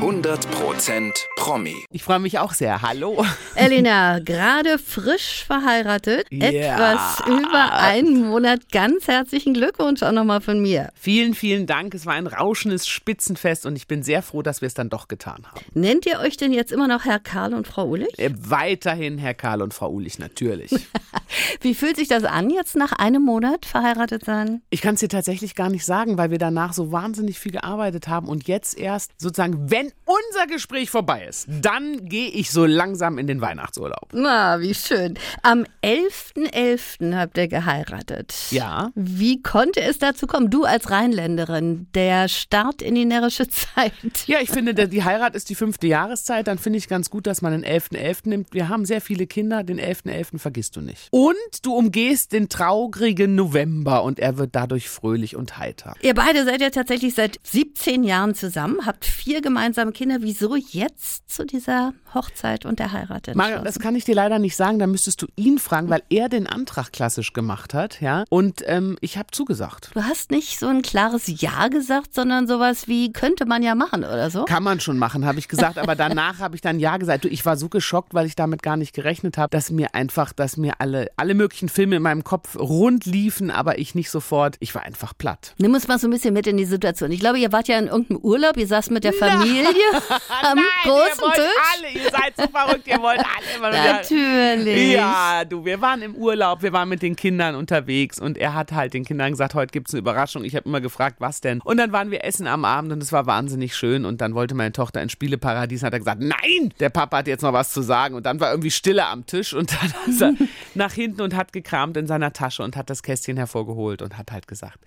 100% 0.00 1.12
Promi. 1.36 1.74
Ich 1.90 2.02
freue 2.04 2.20
mich 2.20 2.38
auch 2.38 2.54
sehr. 2.54 2.80
Hallo. 2.80 3.22
Elina, 3.54 4.18
gerade 4.20 4.78
frisch 4.78 5.44
verheiratet, 5.46 6.26
Ja. 6.30 6.48
etwas 6.48 7.20
über 7.26 7.72
einen 7.74 8.26
Monat. 8.28 8.70
Ganz 8.72 9.08
herzlichen 9.08 9.52
Glückwunsch 9.52 10.02
auch 10.02 10.12
nochmal 10.12 10.40
von 10.40 10.60
mir. 10.62 10.90
Vielen, 10.94 11.34
vielen 11.34 11.66
Dank. 11.66 11.92
Es 11.94 12.06
war 12.06 12.14
ein 12.14 12.26
rauschendes 12.26 12.88
Spitzenfest 12.88 13.66
und 13.66 13.76
ich 13.76 13.86
bin 13.88 14.02
sehr 14.02 14.22
froh, 14.22 14.40
dass 14.40 14.62
wir 14.62 14.66
es 14.68 14.74
dann 14.74 14.88
doch 14.88 15.06
getan 15.06 15.44
haben. 15.46 15.60
Nennt 15.74 16.06
ihr 16.06 16.20
euch 16.20 16.38
denn 16.38 16.52
jetzt 16.54 16.72
immer 16.72 16.88
noch 16.88 17.04
Herr 17.04 17.18
Karl 17.18 17.52
und 17.52 17.66
Frau 17.66 17.86
Ulrich? 17.86 18.18
Äh, 18.18 18.30
Weiterhin 18.38 19.18
Herr 19.18 19.34
Karl 19.34 19.60
und 19.60 19.74
Frau 19.74 19.90
Ulich, 19.90 20.18
natürlich. 20.18 20.70
Wie 21.60 21.74
fühlt 21.74 21.96
sich 21.96 22.08
das 22.08 22.24
an, 22.24 22.48
jetzt 22.48 22.74
nach 22.74 22.92
einem 22.92 23.22
Monat 23.22 23.66
verheiratet 23.66 24.24
sein? 24.24 24.62
Ich 24.70 24.80
kann 24.80 24.94
es 24.94 25.00
dir 25.00 25.08
tatsächlich 25.08 25.54
gar 25.54 25.68
nicht 25.68 25.84
sagen, 25.84 26.16
weil 26.16 26.30
wir 26.30 26.38
danach 26.38 26.72
so 26.72 26.90
wahnsinnig 26.90 27.38
viel 27.38 27.52
gearbeitet 27.52 28.08
haben 28.08 28.28
und 28.28 28.48
jetzt 28.48 28.78
erst 28.78 29.12
sozusagen, 29.20 29.70
wenn 29.70 29.89
unser 30.04 30.46
Gespräch 30.46 30.90
vorbei 30.90 31.26
ist, 31.28 31.46
dann 31.48 32.08
gehe 32.08 32.28
ich 32.28 32.50
so 32.50 32.66
langsam 32.66 33.18
in 33.18 33.26
den 33.26 33.40
Weihnachtsurlaub. 33.40 34.08
Na, 34.12 34.60
wie 34.60 34.74
schön. 34.74 35.18
Am 35.42 35.64
11.11. 35.82 37.16
habt 37.16 37.38
ihr 37.38 37.48
geheiratet. 37.48 38.34
Ja. 38.50 38.90
Wie 38.94 39.42
konnte 39.42 39.80
es 39.80 39.98
dazu 39.98 40.26
kommen? 40.26 40.50
Du 40.50 40.64
als 40.64 40.90
Rheinländerin, 40.90 41.86
der 41.94 42.28
Start 42.28 42.82
in 42.82 42.94
die 42.94 43.04
närrische 43.04 43.48
Zeit. 43.74 43.92
Ja, 44.26 44.38
ich 44.40 44.50
finde, 44.50 44.74
die 44.74 45.04
Heirat 45.04 45.34
ist 45.34 45.50
die 45.50 45.54
fünfte 45.54 45.86
Jahreszeit. 45.86 46.46
Dann 46.46 46.58
finde 46.58 46.78
ich 46.78 46.88
ganz 46.88 47.10
gut, 47.10 47.26
dass 47.26 47.42
man 47.42 47.52
den 47.52 47.64
11.11. 47.64 48.28
nimmt. 48.28 48.52
Wir 48.52 48.68
haben 48.68 48.84
sehr 48.84 49.00
viele 49.00 49.26
Kinder. 49.26 49.62
Den 49.62 49.80
11.11. 49.80 50.38
vergisst 50.38 50.76
du 50.76 50.80
nicht. 50.80 51.08
Und 51.10 51.36
du 51.62 51.74
umgehst 51.74 52.32
den 52.32 52.48
traurigen 52.48 53.34
November 53.34 54.02
und 54.02 54.18
er 54.18 54.38
wird 54.38 54.54
dadurch 54.54 54.88
fröhlich 54.88 55.36
und 55.36 55.58
heiter. 55.58 55.94
Ihr 56.00 56.14
beide 56.14 56.44
seid 56.44 56.60
ja 56.60 56.70
tatsächlich 56.70 57.14
seit 57.14 57.38
17 57.42 58.04
Jahren 58.04 58.34
zusammen, 58.34 58.86
habt 58.86 59.04
vier 59.04 59.40
gemeinsame 59.40 59.79
Kinder. 59.92 60.18
Wieso 60.20 60.56
jetzt 60.56 61.30
zu 61.30 61.44
dieser 61.44 61.92
Hochzeit 62.14 62.66
und 62.66 62.78
der 62.78 62.92
Heirat 62.92 63.34
Mario, 63.34 63.62
das 63.62 63.78
kann 63.78 63.94
ich 63.94 64.04
dir 64.04 64.14
leider 64.14 64.38
nicht 64.38 64.56
sagen. 64.56 64.78
Da 64.78 64.86
müsstest 64.86 65.22
du 65.22 65.26
ihn 65.36 65.58
fragen, 65.58 65.90
weil 65.90 66.02
er 66.08 66.28
den 66.28 66.46
Antrag 66.46 66.92
klassisch 66.92 67.32
gemacht 67.32 67.74
hat. 67.74 68.00
Ja. 68.00 68.24
Und 68.28 68.62
ähm, 68.66 68.96
ich 69.00 69.16
habe 69.18 69.28
zugesagt. 69.30 69.90
Du 69.94 70.02
hast 70.02 70.30
nicht 70.30 70.58
so 70.58 70.66
ein 70.66 70.82
klares 70.82 71.24
Ja 71.26 71.68
gesagt, 71.68 72.14
sondern 72.14 72.46
sowas 72.46 72.88
wie 72.88 73.12
könnte 73.12 73.46
man 73.46 73.62
ja 73.62 73.74
machen 73.74 74.04
oder 74.04 74.30
so. 74.30 74.44
Kann 74.44 74.62
man 74.62 74.80
schon 74.80 74.98
machen, 74.98 75.24
habe 75.24 75.38
ich 75.38 75.48
gesagt. 75.48 75.78
Aber 75.78 75.94
danach 75.94 76.38
habe 76.38 76.54
ich 76.54 76.60
dann 76.60 76.78
Ja 76.78 76.96
gesagt. 76.96 77.24
Du, 77.24 77.28
ich 77.28 77.44
war 77.46 77.56
so 77.56 77.68
geschockt, 77.68 78.14
weil 78.14 78.26
ich 78.26 78.36
damit 78.36 78.62
gar 78.62 78.76
nicht 78.76 78.94
gerechnet 78.94 79.38
habe, 79.38 79.50
dass 79.50 79.70
mir 79.70 79.94
einfach, 79.94 80.32
dass 80.32 80.56
mir 80.56 80.74
alle, 80.78 81.08
alle 81.16 81.34
möglichen 81.34 81.68
Filme 81.68 81.96
in 81.96 82.02
meinem 82.02 82.24
Kopf 82.24 82.56
rund 82.56 83.06
liefen, 83.06 83.50
aber 83.50 83.78
ich 83.78 83.94
nicht 83.94 84.10
sofort. 84.10 84.56
Ich 84.60 84.74
war 84.74 84.82
einfach 84.82 85.16
platt. 85.16 85.54
Nimm 85.58 85.74
uns 85.74 85.88
mal 85.88 85.98
so 85.98 86.06
ein 86.06 86.10
bisschen 86.10 86.34
mit 86.34 86.46
in 86.46 86.56
die 86.56 86.64
Situation. 86.64 87.10
Ich 87.12 87.20
glaube, 87.20 87.38
ihr 87.38 87.52
wart 87.52 87.68
ja 87.68 87.78
in 87.78 87.86
irgendeinem 87.86 88.20
Urlaub, 88.20 88.56
ihr 88.56 88.66
saßt 88.66 88.90
mit 88.90 89.04
der 89.04 89.12
Familie 89.12 89.69
am 90.42 90.58
großen 90.82 91.16
ihr 91.16 91.22
wollt 91.22 91.34
Tisch. 91.34 91.44
alle, 91.74 91.90
ihr 91.92 92.10
seid 92.10 92.36
so 92.36 92.46
verrückt, 92.48 92.86
ihr 92.86 93.00
wollt 93.00 93.18
alle 93.20 93.56
immer. 93.56 93.70
Natürlich. 93.92 94.92
Ja, 94.92 95.44
du, 95.44 95.64
wir 95.64 95.80
waren 95.80 96.02
im 96.02 96.14
Urlaub, 96.14 96.62
wir 96.62 96.72
waren 96.72 96.88
mit 96.88 97.02
den 97.02 97.16
Kindern 97.16 97.54
unterwegs 97.54 98.18
und 98.20 98.38
er 98.38 98.54
hat 98.54 98.72
halt 98.72 98.94
den 98.94 99.04
Kindern 99.04 99.30
gesagt, 99.32 99.54
heute 99.54 99.72
gibt's 99.72 99.92
eine 99.92 100.00
Überraschung. 100.00 100.44
Ich 100.44 100.56
habe 100.56 100.68
immer 100.68 100.80
gefragt, 100.80 101.16
was 101.18 101.40
denn? 101.40 101.60
Und 101.62 101.76
dann 101.76 101.92
waren 101.92 102.10
wir 102.10 102.24
essen 102.24 102.46
am 102.46 102.64
Abend 102.64 102.92
und 102.92 103.02
es 103.02 103.12
war 103.12 103.26
wahnsinnig 103.26 103.76
schön 103.76 104.04
und 104.04 104.20
dann 104.20 104.34
wollte 104.34 104.54
meine 104.54 104.72
Tochter 104.72 105.02
ins 105.02 105.12
Spieleparadies 105.12 105.82
und 105.82 105.86
hat 105.86 105.92
er 105.92 105.98
gesagt, 105.98 106.20
nein, 106.20 106.72
der 106.80 106.90
Papa 106.90 107.18
hat 107.18 107.26
jetzt 107.26 107.42
noch 107.42 107.52
was 107.52 107.72
zu 107.72 107.82
sagen 107.82 108.14
und 108.14 108.26
dann 108.26 108.40
war 108.40 108.50
irgendwie 108.50 108.70
Stille 108.70 109.06
am 109.06 109.26
Tisch 109.26 109.54
und 109.54 109.72
dann 109.72 109.94
ist 110.10 110.22
er 110.22 110.32
nach 110.80 110.92
hinten 110.94 111.20
und 111.20 111.36
hat 111.36 111.52
gekramt 111.52 111.96
in 111.96 112.06
seiner 112.06 112.32
Tasche 112.32 112.64
und 112.64 112.76
hat 112.76 112.90
das 112.90 113.02
Kästchen 113.02 113.36
hervorgeholt 113.36 114.02
und 114.02 114.18
hat 114.18 114.32
halt 114.32 114.48
gesagt, 114.48 114.78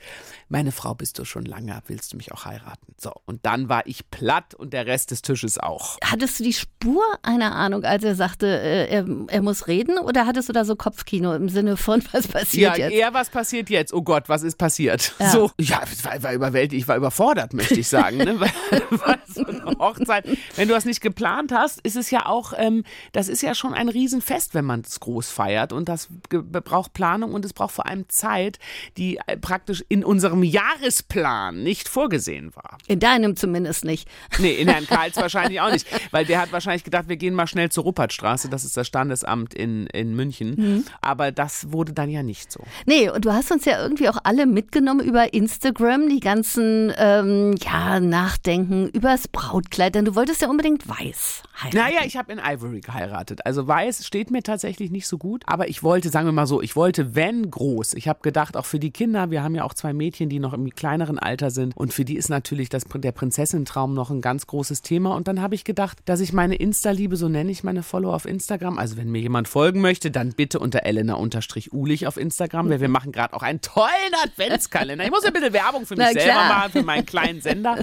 meine 0.49 0.71
Frau 0.71 0.93
bist 0.93 1.19
du 1.19 1.23
schon 1.23 1.45
lange, 1.45 1.79
willst 1.87 2.11
du 2.11 2.17
mich 2.17 2.31
auch 2.33 2.45
heiraten? 2.45 2.93
So, 2.97 3.13
und 3.25 3.45
dann 3.45 3.69
war 3.69 3.85
ich 3.85 4.09
platt 4.09 4.55
und 4.55 4.73
der 4.73 4.87
Rest 4.87 5.11
des 5.11 5.21
Tisches 5.21 5.59
auch. 5.59 5.97
Hattest 6.03 6.39
du 6.39 6.43
die 6.43 6.53
Spur 6.53 7.03
einer 7.21 7.53
Ahnung, 7.55 7.83
als 7.83 8.03
er 8.03 8.15
sagte, 8.15 8.47
äh, 8.47 8.87
er, 8.89 9.05
er 9.27 9.41
muss 9.41 9.67
reden? 9.67 9.99
Oder 9.99 10.25
hattest 10.25 10.49
du 10.49 10.53
da 10.53 10.65
so 10.65 10.75
Kopfkino 10.75 11.33
im 11.33 11.47
Sinne 11.47 11.77
von, 11.77 12.03
was 12.11 12.27
passiert 12.27 12.77
ja, 12.77 12.85
jetzt? 12.85 12.93
eher 12.93 13.13
was 13.13 13.29
passiert 13.29 13.69
jetzt? 13.69 13.93
Oh 13.93 14.01
Gott, 14.01 14.27
was 14.27 14.43
ist 14.43 14.57
passiert? 14.57 15.13
Ja. 15.19 15.29
So, 15.29 15.51
ja, 15.59 15.81
ich 15.91 16.03
war, 16.03 16.23
war 16.23 16.33
überwältigt, 16.33 16.81
ich 16.81 16.87
war 16.87 16.97
überfordert, 16.97 17.53
möchte 17.53 17.79
ich 17.79 17.87
sagen. 17.87 18.17
Ne? 18.17 18.39
Weil, 18.39 18.51
weil 18.89 19.19
so 19.27 19.45
eine 19.45 19.77
Hochzeit, 19.79 20.27
wenn 20.55 20.67
du 20.67 20.73
das 20.73 20.85
nicht 20.85 21.01
geplant 21.01 21.51
hast, 21.51 21.79
ist 21.81 21.95
es 21.95 22.09
ja 22.11 22.25
auch, 22.25 22.53
ähm, 22.57 22.83
das 23.11 23.27
ist 23.27 23.41
ja 23.41 23.53
schon 23.53 23.73
ein 23.73 23.89
Riesenfest, 23.89 24.53
wenn 24.53 24.65
man 24.65 24.81
es 24.81 24.99
groß 24.99 25.29
feiert. 25.29 25.73
Und 25.73 25.82
das 25.85 26.07
ge- 26.29 26.41
braucht 26.41 26.93
Planung 26.93 27.33
und 27.33 27.45
es 27.45 27.53
braucht 27.53 27.73
vor 27.73 27.85
allem 27.87 28.07
Zeit, 28.09 28.59
die 28.97 29.19
äh, 29.27 29.37
praktisch 29.37 29.83
in 29.89 30.03
unserem 30.03 30.43
Jahresplan 30.43 31.63
nicht 31.63 31.87
vorgesehen 31.89 32.55
war. 32.55 32.77
In 32.87 32.99
deinem 32.99 33.35
zumindest 33.35 33.85
nicht. 33.85 34.07
Nee, 34.39 34.53
in 34.53 34.67
Herrn 34.67 34.85
Karls 34.87 35.15
wahrscheinlich 35.17 35.61
auch 35.61 35.71
nicht, 35.71 35.87
weil 36.11 36.25
der 36.25 36.39
hat 36.41 36.51
wahrscheinlich 36.51 36.83
gedacht, 36.83 37.07
wir 37.09 37.17
gehen 37.17 37.33
mal 37.33 37.47
schnell 37.47 37.69
zur 37.69 37.83
Ruppertstraße, 37.85 38.49
das 38.49 38.63
ist 38.65 38.77
das 38.77 38.87
Standesamt 38.87 39.53
in, 39.53 39.87
in 39.87 40.15
München. 40.15 40.55
Mhm. 40.57 40.85
Aber 41.01 41.31
das 41.31 41.71
wurde 41.71 41.93
dann 41.93 42.09
ja 42.09 42.23
nicht 42.23 42.51
so. 42.51 42.61
Nee, 42.85 43.09
und 43.09 43.25
du 43.25 43.33
hast 43.33 43.51
uns 43.51 43.65
ja 43.65 43.81
irgendwie 43.81 44.09
auch 44.09 44.17
alle 44.23 44.45
mitgenommen 44.45 45.01
über 45.05 45.33
Instagram, 45.33 46.09
die 46.09 46.19
ganzen, 46.19 46.93
ähm, 46.97 47.55
ja, 47.63 47.99
Nachdenken 47.99 48.89
übers 48.89 49.27
Brautkleid, 49.27 49.95
denn 49.95 50.05
du 50.05 50.15
wolltest 50.15 50.41
ja 50.41 50.49
unbedingt 50.49 50.87
weiß 50.87 51.43
heiraten. 51.61 51.77
Naja, 51.77 51.99
ich 52.05 52.17
habe 52.17 52.31
in 52.31 52.39
Ivory 52.39 52.81
geheiratet. 52.81 53.45
Also 53.45 53.67
weiß 53.67 54.05
steht 54.05 54.31
mir 54.31 54.43
tatsächlich 54.43 54.91
nicht 54.91 55.07
so 55.07 55.17
gut. 55.17 55.43
Aber 55.45 55.62
ich 55.67 55.83
wollte, 55.83 56.09
sagen 56.09 56.27
wir 56.27 56.31
mal 56.31 56.47
so, 56.47 56.61
ich 56.61 56.75
wollte, 56.75 57.15
wenn 57.15 57.49
groß. 57.49 57.93
Ich 57.93 58.07
habe 58.07 58.19
gedacht, 58.21 58.57
auch 58.57 58.65
für 58.65 58.79
die 58.79 58.91
Kinder, 58.91 59.31
wir 59.31 59.43
haben 59.43 59.55
ja 59.55 59.63
auch 59.63 59.73
zwei 59.73 59.93
Mädchen, 59.93 60.29
die 60.29 60.39
noch 60.39 60.53
im 60.53 60.69
kleineren 60.69 61.19
Alter 61.19 61.51
sind. 61.51 61.75
Und 61.75 61.93
für 61.93 62.05
die 62.05 62.15
ist 62.15 62.29
natürlich 62.29 62.69
das, 62.69 62.85
der 62.93 63.11
Prinzessin-Traum 63.11 63.93
noch 63.93 64.09
ein 64.09 64.21
ganz 64.21 64.47
großes 64.47 64.81
Thema. 64.81 65.15
Und 65.15 65.27
dann 65.27 65.41
habe 65.41 65.55
ich 65.55 65.63
gedacht, 65.63 65.97
dass 66.05 66.19
ich 66.19 66.33
meine 66.33 66.55
Insta-Liebe, 66.55 67.15
so 67.15 67.29
nenne 67.29 67.51
ich 67.51 67.63
meine 67.63 67.83
Follower 67.83 68.15
auf 68.15 68.25
Instagram. 68.25 68.77
Also 68.77 68.97
wenn 68.97 69.09
mir 69.09 69.21
jemand 69.21 69.47
folgen 69.47 69.81
möchte, 69.81 70.11
dann 70.11 70.33
bitte 70.33 70.59
unter 70.59 70.83
Elena-Ulich 70.83 72.07
auf 72.07 72.17
Instagram, 72.17 72.69
weil 72.69 72.81
wir 72.81 72.89
machen 72.89 73.11
gerade 73.11 73.33
auch 73.33 73.43
einen 73.43 73.61
tollen 73.61 73.87
Adventskalender. 74.23 75.03
Ich 75.05 75.11
muss 75.11 75.23
ein 75.23 75.33
bisschen 75.33 75.53
Werbung 75.53 75.85
für 75.85 75.95
mich 75.95 76.07
Na 76.13 76.19
selber 76.19 76.43
machen, 76.43 76.71
für 76.71 76.83
meinen 76.83 77.05
kleinen 77.05 77.41
Sender, 77.41 77.77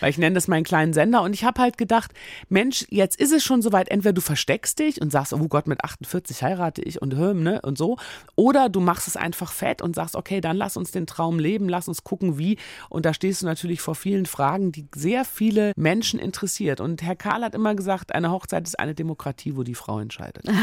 weil 0.00 0.10
ich 0.10 0.18
nenne 0.18 0.34
das 0.34 0.48
meinen 0.48 0.64
kleinen 0.64 0.92
Sender. 0.92 1.22
Und 1.22 1.34
ich 1.34 1.44
habe 1.44 1.60
halt 1.60 1.78
gedacht, 1.78 2.12
Mensch, 2.48 2.86
jetzt 2.90 3.18
ist 3.18 3.32
es 3.32 3.44
schon 3.44 3.62
soweit, 3.62 3.88
entweder 3.90 4.12
du 4.12 4.20
versteckst 4.20 4.78
dich 4.78 5.00
und 5.00 5.10
sagst, 5.10 5.32
oh 5.32 5.48
Gott, 5.48 5.66
mit 5.66 5.84
48 5.84 6.42
heirate 6.42 6.82
ich 6.82 7.00
und 7.00 7.14
hör, 7.14 7.21
ne, 7.22 7.60
und 7.62 7.78
so, 7.78 7.96
oder 8.36 8.68
du 8.68 8.80
machst 8.80 9.08
es 9.08 9.16
einfach 9.16 9.52
fett 9.52 9.82
und 9.82 9.94
sagst, 9.94 10.16
okay, 10.16 10.40
dann 10.40 10.56
lass 10.56 10.76
uns 10.76 10.90
den 10.90 11.06
Traum 11.06 11.38
leben, 11.38 11.68
lass 11.68 11.88
uns 11.88 12.04
gucken, 12.04 12.38
wie. 12.38 12.58
Und 12.88 13.06
da 13.06 13.14
stehst 13.14 13.42
du 13.42 13.46
natürlich 13.46 13.80
vor 13.80 13.94
vielen 13.94 14.26
Fragen, 14.26 14.72
die 14.72 14.86
sehr 14.94 15.24
viele 15.24 15.72
Menschen 15.76 16.18
interessiert. 16.18 16.80
Und 16.80 17.02
Herr 17.02 17.16
Karl 17.16 17.42
hat 17.42 17.54
immer 17.54 17.74
gesagt, 17.74 18.14
eine 18.14 18.30
Hochzeit 18.30 18.66
ist 18.66 18.78
eine 18.78 18.94
Demokratie, 18.94 19.56
wo 19.56 19.62
die 19.62 19.74
Frau 19.74 19.98
entscheidet. 19.98 20.44